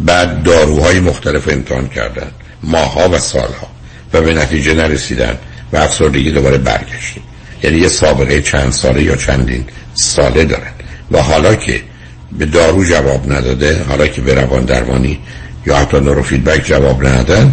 [0.00, 2.30] بعد داروهای مختلف امتحان کردن.
[2.62, 3.68] ماها و سالها.
[4.12, 5.38] و به نتیجه نرسیدن
[5.72, 7.22] و افسردگی دوباره برگشتیم.
[7.62, 9.64] یعنی یه سابقه چند ساله یا چندین
[9.94, 10.72] ساله دارن.
[11.10, 11.82] و حالا که
[12.38, 15.18] به دارو جواب نداده حالا که به روان درمانی
[15.66, 17.52] یا حتی نورو فیدبک جواب ندادن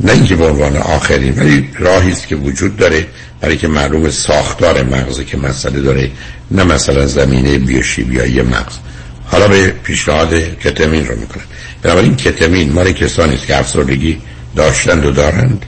[0.00, 3.06] نه اینکه به عنوان آخرین ولی راهی است که وجود داره
[3.40, 6.10] برای که معلوم ساختار مغزی که مسئله داره
[6.50, 8.74] نه مثلا زمینه بیوشیمیایی مغز.
[9.30, 11.44] حالا به پیشنهاد کتمین رو می‌کنن
[11.82, 14.18] بنابراین کتمین مال کسانی است که افسردگی
[14.56, 15.66] داشتند و دارند.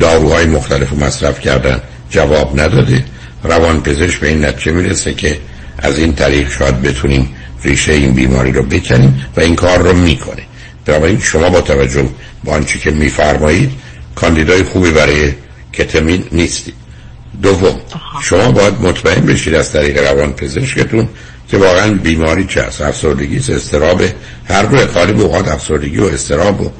[0.00, 1.80] داروهای مختلف رو مصرف کردن
[2.10, 3.04] جواب نداده.
[3.44, 5.38] روان پزشک به این نتیجه می‌رسه که
[5.78, 7.34] از این طریق شاید بتونیم
[7.64, 10.42] ریشه این بیماری رو بکنیم و این کار رو می‌کنه.
[10.86, 12.08] بنابراین شما با توجه
[12.44, 13.70] به آنچه که میفرمایید
[14.14, 15.32] کاندیدای خوبی برای
[15.72, 16.74] کتمین نیستید.
[17.42, 17.80] دوم
[18.22, 21.08] شما باید مطمئن بشید از طریق روان پزشکتون
[21.52, 24.02] که واقعا بیماری چه است؟ افسردگی است استراب
[24.48, 26.70] هر دو غالب اوقات افسردگی و استراب و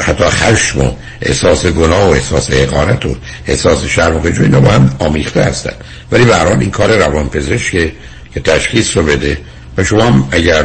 [0.00, 0.92] حتی خشم و
[1.22, 3.16] احساس گناه و احساس حقارت و
[3.46, 5.72] احساس شرم و اینا با هم آمیخته هستن.
[6.12, 7.92] ولی به این کار روان پزشکه که
[8.34, 9.38] که تشخیص رو بده.
[9.76, 10.64] و شما هم اگر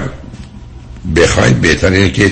[1.15, 2.31] بخواید بهتر اینه که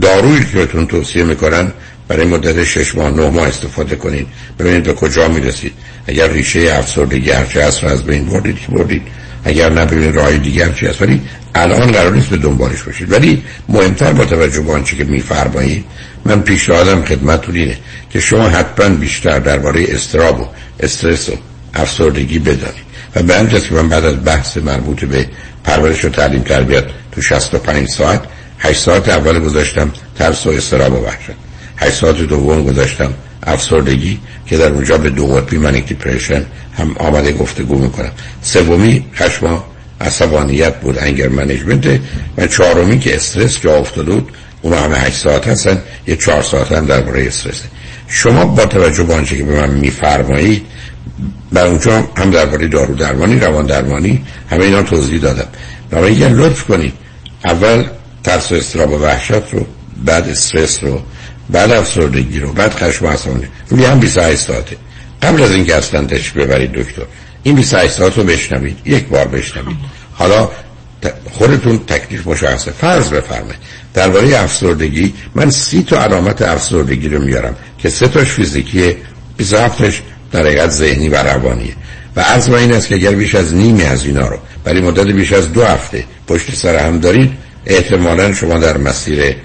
[0.00, 1.72] دارویی که بهتون توصیه می‌کنن
[2.08, 4.26] برای مدت شش ماه نه ماه استفاده کنید.
[4.58, 5.72] ببینید به کجا می‌رسید.
[6.06, 9.02] اگر ریشه افسردگی هرچه هست رو از بین بردید که بردید.
[9.44, 11.20] اگر نه ببینید راه دیگر چی هست ولی
[11.54, 13.12] الان قرار نیست به دنبالش باشید.
[13.12, 15.84] ولی مهمتر با توجه به آنچه که میفرمایید
[16.24, 17.76] من پیشنهادم خدمتتون اینه
[18.10, 20.46] که شما حتما بیشتر درباره استراب و
[20.80, 21.32] استرس و
[21.74, 22.84] افسردگی بدانید.
[23.16, 25.26] و به همین که من بعد از بحث مربوط به
[25.64, 28.22] پرورش و تعلیم تربیت تو 65 ساعت
[28.58, 31.30] 8 ساعت اول گذاشتم ترس و استراب و وحشت.
[31.76, 33.14] 8 ساعت دوم گذاشتم
[33.46, 36.44] افسردگی که در اونجا به دو قطبی manic depression
[36.76, 38.12] هم آمده گفتگو می‌کنم.
[38.42, 39.62] سومی خشم
[40.00, 42.00] عصبانیت بود anger management
[42.36, 46.72] و چهارمی که استرس جا افتاده بود اون همه 8 ساعت هستن یه 4 ساعت
[46.72, 47.62] هم درباره استرس.
[48.08, 50.66] شما با توجه به آنچه که به من میفرمایید
[51.52, 55.48] بر اونجا هم درباره دارو درمانی روان درمانی همه اینا توضیح دادم.
[55.90, 56.92] برای لطف کنید
[57.44, 57.84] اول
[58.24, 59.66] ترس و اضطراب و وحشت رو
[60.04, 61.00] بعد استرس رو
[61.50, 64.76] بعد افسردگی رو بعد خشم عصبانی روی هم 28 ساعته.
[65.22, 67.02] قبل از اینکه اصلا تشریف ببرید دکتر
[67.42, 68.78] این 28 ساعت رو بشنوید.
[68.84, 69.76] یک بار بشنوید.
[70.12, 70.50] حالا
[71.32, 72.70] خودتون تکلیف مشخصه.
[72.70, 73.58] فرض بفرمایید.
[73.94, 78.96] درباره افسردگی من سی تا علامت افسردگی رو میارم که سه تاش فیزیکیه
[79.36, 80.02] 27 تاش
[80.32, 81.74] در حقیقت ذهنی و روانیه.
[82.16, 85.32] و عرض این است که اگر بیش از نیمی از اینا رو برای مدت بیش
[85.32, 87.32] از دو هفته پشت سر هم دارید
[87.66, 89.36] احتمالا شما در مسیر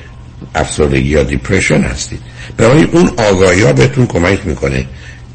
[0.56, 2.20] افسردگی یا دیپریشن هستید.
[2.57, 4.86] برای اون آگاهی ها بهتون کمک می‌کنه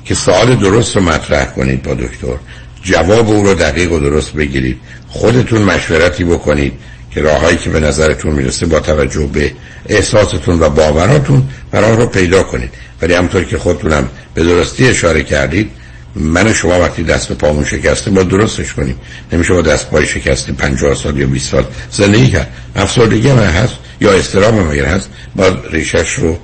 [0.05, 2.37] که سوال درست رو مطرح کنید با دکتر.
[2.83, 4.81] جواب او رو دقیق و درست بگیرید.
[5.09, 6.73] خودتون مشورتی بکنید
[7.11, 9.53] که راههایی که به نظرتون می‌رسه با توجه به
[9.89, 12.71] احساستون و باوراتون راه رو پیدا کنید.
[13.03, 15.71] ولی همطور که خودتونم به درستی اشاره کردید
[16.17, 18.97] من شما وقتی دست به پامون شکسته با درستش کنیم.
[19.33, 22.53] نمیشه با دست پای شکسته 50 سال یا 20 سال زندگی کرد.
[22.77, 23.75] افسردگی من هست.
[24.05, 26.39] یا استرام من هست با ریشش رو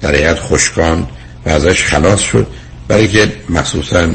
[0.00, 1.06] در حیات خشکان
[1.46, 2.46] و ازش خلاص شد.
[2.88, 4.08] برای که مخصوصا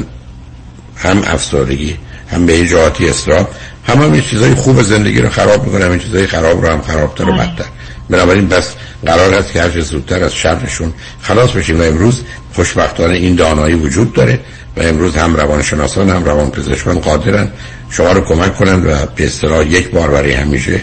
[0.96, 1.96] هم افسردگی
[2.30, 3.46] هم به جهاتی استرام
[3.86, 7.32] هم هم چیزای خوب زندگی رو خراب می‌کنه هم چیزای خراب رو هم خرابتر و
[7.32, 7.64] بدتر.
[8.10, 8.74] بنابراین بس
[9.06, 11.80] قرار هست که هر زودتر از شرشون خلاص بشیم.
[11.80, 12.20] و امروز
[12.54, 14.40] خوشبختانه این دانایی وجود داره
[14.76, 17.48] و امروز هم روانشناسان هم روانپزشکان قادرن.
[17.90, 20.82] شما رو کمک کنند و به اصطلاح یک بار برای همیشه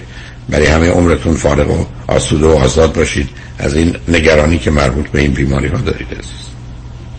[0.49, 3.30] برای همه عمرتون فارغ و آسوده و آزاد باشید.
[3.60, 6.48] از این نگرانی که مربوط به این بیماری ها دارید عزیز.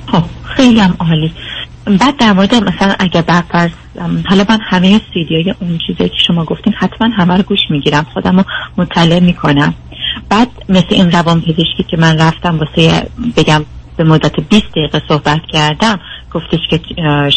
[0.06, 1.32] خب خیلی هم عالی.
[2.00, 3.70] بعد در مورد مثلا اگه برفرض
[4.28, 8.36] حالا من همه سیدیای اون چیزی که شما گفتین حتما همه رو گوش می‌گیرم خودم
[8.36, 8.44] رو
[8.76, 9.74] مطلع می‌کنم.
[10.28, 13.06] بعد مثل این روان پزشکی که من رفتم واسه
[13.36, 13.64] بگم
[13.96, 16.00] به مدت 20 دقیقه صحبت کردم
[16.32, 16.80] گفتش که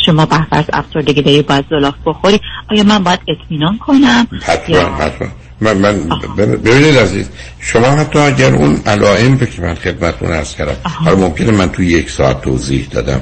[0.06, 2.40] شما بحث افسردگی داری باید زلاف بخوری
[2.72, 5.28] آیا من باید اطمینان کنم؟ حتما حتما.
[5.62, 7.26] من, من ببینید عزیز
[7.60, 11.84] شما حتی اگر اون علائم به که من خدمتتون عرض کردم حالا ممکنه من تو
[11.84, 13.22] یک ساعت توضیح دادم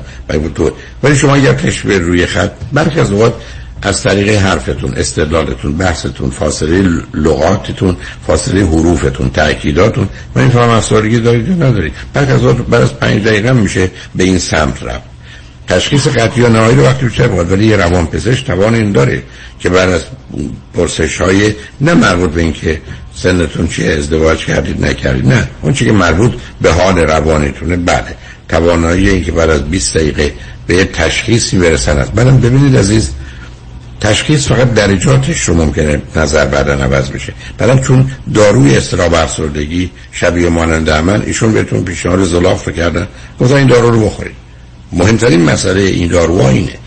[0.56, 0.72] تو
[1.04, 3.34] ولی شما اگر تشبه روی خط برخی از اوقات
[3.82, 6.84] از طریق حرفتون استدلالتون بحثتون فاصله
[7.14, 7.98] لغاتتون
[8.28, 13.24] فاصله حروفتون تأکیداتون من این فهم افسردگی دارید یا ندارید؟ برخی از بعد از پنج
[13.24, 15.09] دقیقه میشه به این سمت رفت.
[15.70, 19.24] تشخیص قطعی و نهایی رو وقتی بیشتر باید ولی یه روان پزشک توان این داره
[19.60, 20.02] که بعد از
[20.74, 22.82] پرسش های نه مربوط به اینکه
[23.16, 25.48] سنتون چیه ازدواج کردید نکردید نه.
[25.62, 26.32] اون چی که مربوط
[26.62, 28.16] به حال روانتونه بله.
[28.50, 30.34] توانایی این که بعد از 20 دقیقه
[30.68, 32.12] به یه تشخیصی برسن است.
[32.12, 33.10] بعدم ببینید عزیز
[34.02, 37.34] تشخیص فقط درجاتش رو ممکنه نظر بعدا عوض بشه.
[37.58, 43.08] بعدم چون داروی استراب افسردگی شبیه مانند من ایشون بهتون پیشنهاد زلاف رو کردن.
[43.40, 44.49] گفتن این دارو رو بخورید.
[44.92, 46.78] مهمترین مسئله این داروها اینه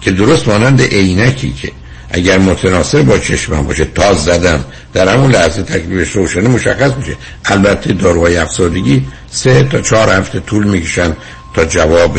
[0.00, 1.72] که درست مانند عینکی که
[2.10, 7.16] اگر متناسب با چشمم باشه تاز زدم در همون لحظه تکلیفش روشنه مشخص میشه.
[7.44, 11.16] البته داروهای افسردگی سه تا چهار هفته طول می‌کشن
[11.54, 12.18] تا جواب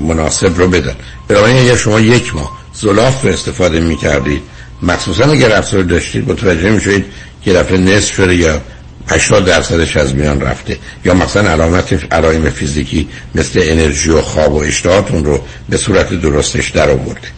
[0.00, 0.94] مناسب رو بدن.
[1.28, 4.42] بنابراین اگر شما یک ماه زلاف رو استفاده می‌کردید
[4.82, 7.04] مخصوصا اگر افسر داشتید متوجه می‌شوید
[7.42, 8.60] که دفعه نصف شده یا
[9.08, 10.78] 80 درصدش از میان رفته.
[11.04, 16.70] یا مثلا علامت علائم فیزیکی مثل انرژی و خواب و اشتهاتون رو به صورت درستش
[16.70, 17.28] در آورده.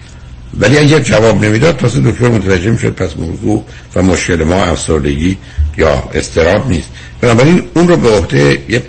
[0.61, 3.65] ولی اگر جواب نمی‌داد تازه دکتر متوجه می‌شد پس موضوع
[3.95, 5.39] و مشکل ما افسردگی
[5.79, 6.89] یا استراب نیست.
[7.21, 8.83] بنابراین اون رو به عهده یه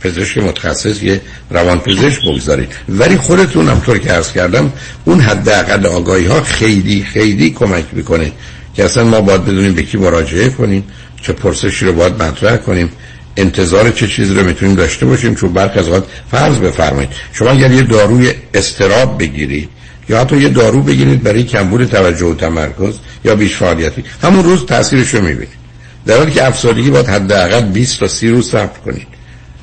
[0.00, 1.20] پزشک متخصص یه
[1.50, 2.72] روان پزشک بگذارید.
[2.88, 4.72] ولی خودتون هم طور که عرض کردم
[5.04, 8.32] اون حداقل آگاهی ها خیلی خیلی کمک می‌کنه
[8.74, 10.84] که اصلا ما باید بدونیم به کی مراجعه کنیم.
[11.26, 12.90] چه پرسشی رو باید مطرح کنیم
[13.36, 15.86] انتظار چه چیزی رو می‌تونیم داشته باشیم چون برخ از
[16.30, 17.10] فرض بفرمایید.
[17.32, 19.68] شما اگر یه داروی استراب بگیرید
[20.08, 22.94] یا حتی یه دارو بگیرید برای کمبود توجه و تمرکز
[23.24, 25.64] یا بیش فعالیتی همون روز تاثیرش رو می‌بینید.
[26.06, 29.06] در حالی که افسردگی باید حداقل 20 تا 30 روز صبر کنید.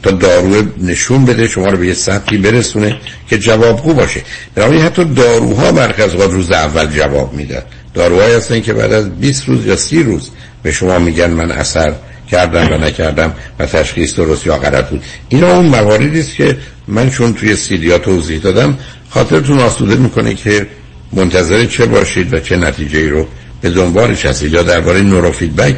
[0.04, 2.98] تا دارو نشون بده شما رو به یه سطحی برسونه
[3.30, 4.22] که جوابگو باشه.
[4.56, 7.62] در حتی داروها مرکز روز اول جواب میدن.
[7.94, 10.30] داروهایی هستن که بعد از 20 روز یا 30 روز
[10.64, 11.94] به شما میگن من اثر
[12.32, 15.04] کردم و نکردم و تشخیص درست یا غلط بود.
[15.30, 16.58] اینا اون مواردی است که
[16.88, 18.78] من چون توی سیدیا توضیح دادم
[19.10, 20.68] خاطرتون آسوده می‌کنه که
[21.14, 23.28] منتظر چه باشید و چه نتیجه ای رو
[23.62, 25.76] به دنبالش هستید یا درباره نورو فیدبک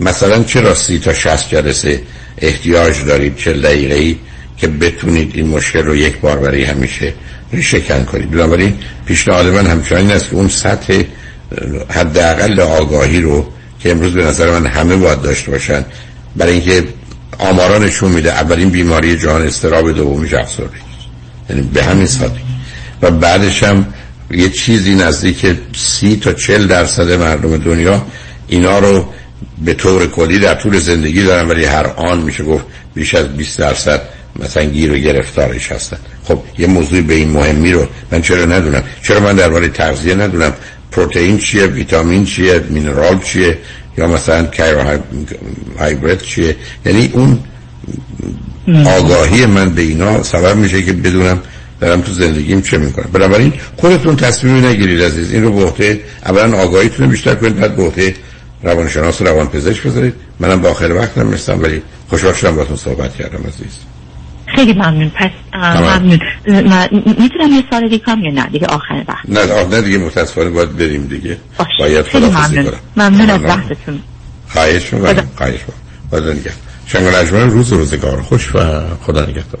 [0.00, 2.02] مثلا چرا سی تا 60 جلسه
[2.38, 4.16] احتیاج دارید؟ چه دقیقه ای
[4.56, 7.14] که بتونید این مشکل رو یک بار برای همیشه
[7.52, 8.74] ریشکن کنید؟ بنابراین
[9.06, 11.02] پیشنهاد من همچنان است که اون سطح
[11.90, 13.52] حداقل آگاهی رو
[13.82, 15.84] که امروز به نظر من همه باید داشته باشن.
[16.36, 16.84] برای اینکه
[17.38, 18.32] آمارا نشون میده.
[18.32, 20.78] اولین بیماری جهان استراب دومیش افسردگی
[21.50, 22.40] یعنی به همین سادگی.
[23.02, 23.86] و بعدش هم
[24.30, 28.06] یه چیزی نزدیک سی تا چل درصد مردم دنیا
[28.48, 29.08] اینا رو
[29.64, 32.64] به طور کلی در طول زندگی دارن ولی هر آن میشه گفت
[32.94, 34.02] بیش از 20 درصد
[34.38, 35.96] مثلا گیر و گرفتارش هستن.
[36.24, 40.52] خب یه موضوع به این مهمی رو من چرا ندونم؟ چرا من درباره تغذیه ندونم؟
[40.92, 43.58] پروتئین چیه ویتامین چیه مینرال چیه
[43.98, 44.48] یا مثلا
[45.78, 46.56] هایبرید چیه؟
[46.86, 47.38] یعنی اون
[48.86, 51.40] آگاهی من به اینا سبب میشه که بدونم
[51.80, 53.08] دارم تو زندگیم چه می‌کنم.
[53.12, 57.82] بنابراین خودتون تصمیمی نگیرید عزیز این رو به عهده اولا آگاهیتون بیشتر کنید بعد به
[57.82, 58.14] عهده
[58.62, 60.14] روانشناس و روانپزشک بذارید.
[60.40, 63.91] منم با آخر وقت نمیستم ولی خوشحال شدم باهاتون صحبت کردم عزیز.
[64.54, 65.10] خیلی ممنون.
[65.10, 66.18] پس ممنون.
[67.18, 71.06] می‌تونم یه سال دیگه یا نه؟ دیگه آخر وقت نه نه دیگه متاسفانه باید بریم
[71.06, 71.36] دیگه.
[71.58, 71.70] باشه.
[71.78, 72.72] باید خیلی ممنون.
[72.96, 74.00] ممنون از وقتتون
[74.48, 75.28] خواهش می‌کنم.
[75.36, 75.76] خواهش می‌کنم.
[76.10, 76.52] نگهدار.
[76.86, 77.04] شنگ
[77.50, 78.22] روز روزگار.
[78.22, 79.60] خوش و خدا نگهدار.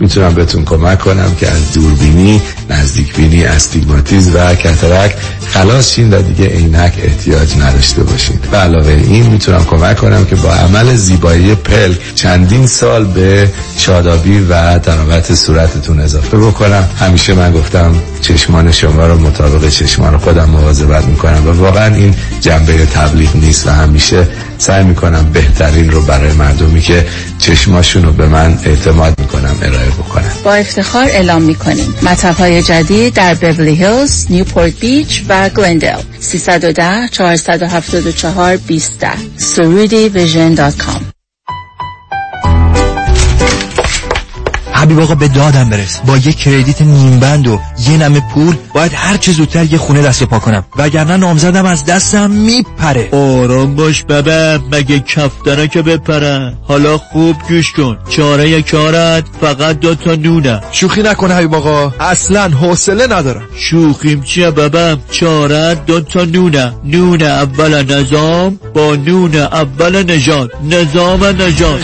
[0.00, 5.14] می‌تونم بهتون کمک کنم که از دوربینی نزدیک بینی استیگماتیز و کترک
[5.46, 8.38] خلاص شین و دیگه عینک احتیاج نداشته باشین.
[8.50, 14.38] به علاوه این می‌تونم کمک کنم که با عمل زیبایی پل چندین سال به شادابی
[14.38, 16.88] و تراوت صورتتون اضافه بکنم.
[17.00, 22.86] همیشه من گفتم چشمان شما رو مطابق چشمان خودم مواظبت می‌کنم و واقعا این جنبه
[22.86, 27.06] تبلیغ نیست و همیشه سعی می‌کنم بهترین رو برای مردمی که
[27.38, 31.94] چشماشون رو به من اعتماد می‌کنم ارائه بکنم با افتخار اعلام می‌کنیم.
[32.02, 39.06] مطب های جدید در بیبلی هیلز، نیوپورت بیچ و گلندل 310 474 20
[39.38, 41.13] surudivision.com
[44.84, 46.00] حبیب آقا به دادم برس.
[46.06, 50.02] با یه کردیت نیم بند و یه نمه پول باید هر چه زودتر یه خونه
[50.02, 50.64] دست پا کنم.
[50.76, 53.08] وگرنه نامزدم از دستم میپره.
[53.12, 57.98] آرام باش بابا مگه کفتره که بپره حالا خوب گوش کن.
[58.08, 60.60] چاره کارت فقط دو تا نونه.
[60.72, 61.92] شوخی نکنه حبیب آقا.
[62.00, 63.42] اصلا حوصله ندارم.
[63.56, 66.72] شوخیم چیه بابا؟ چاره دو تا نونه.
[66.84, 71.80] نون اول نظام با نون اول نجات نظام نجات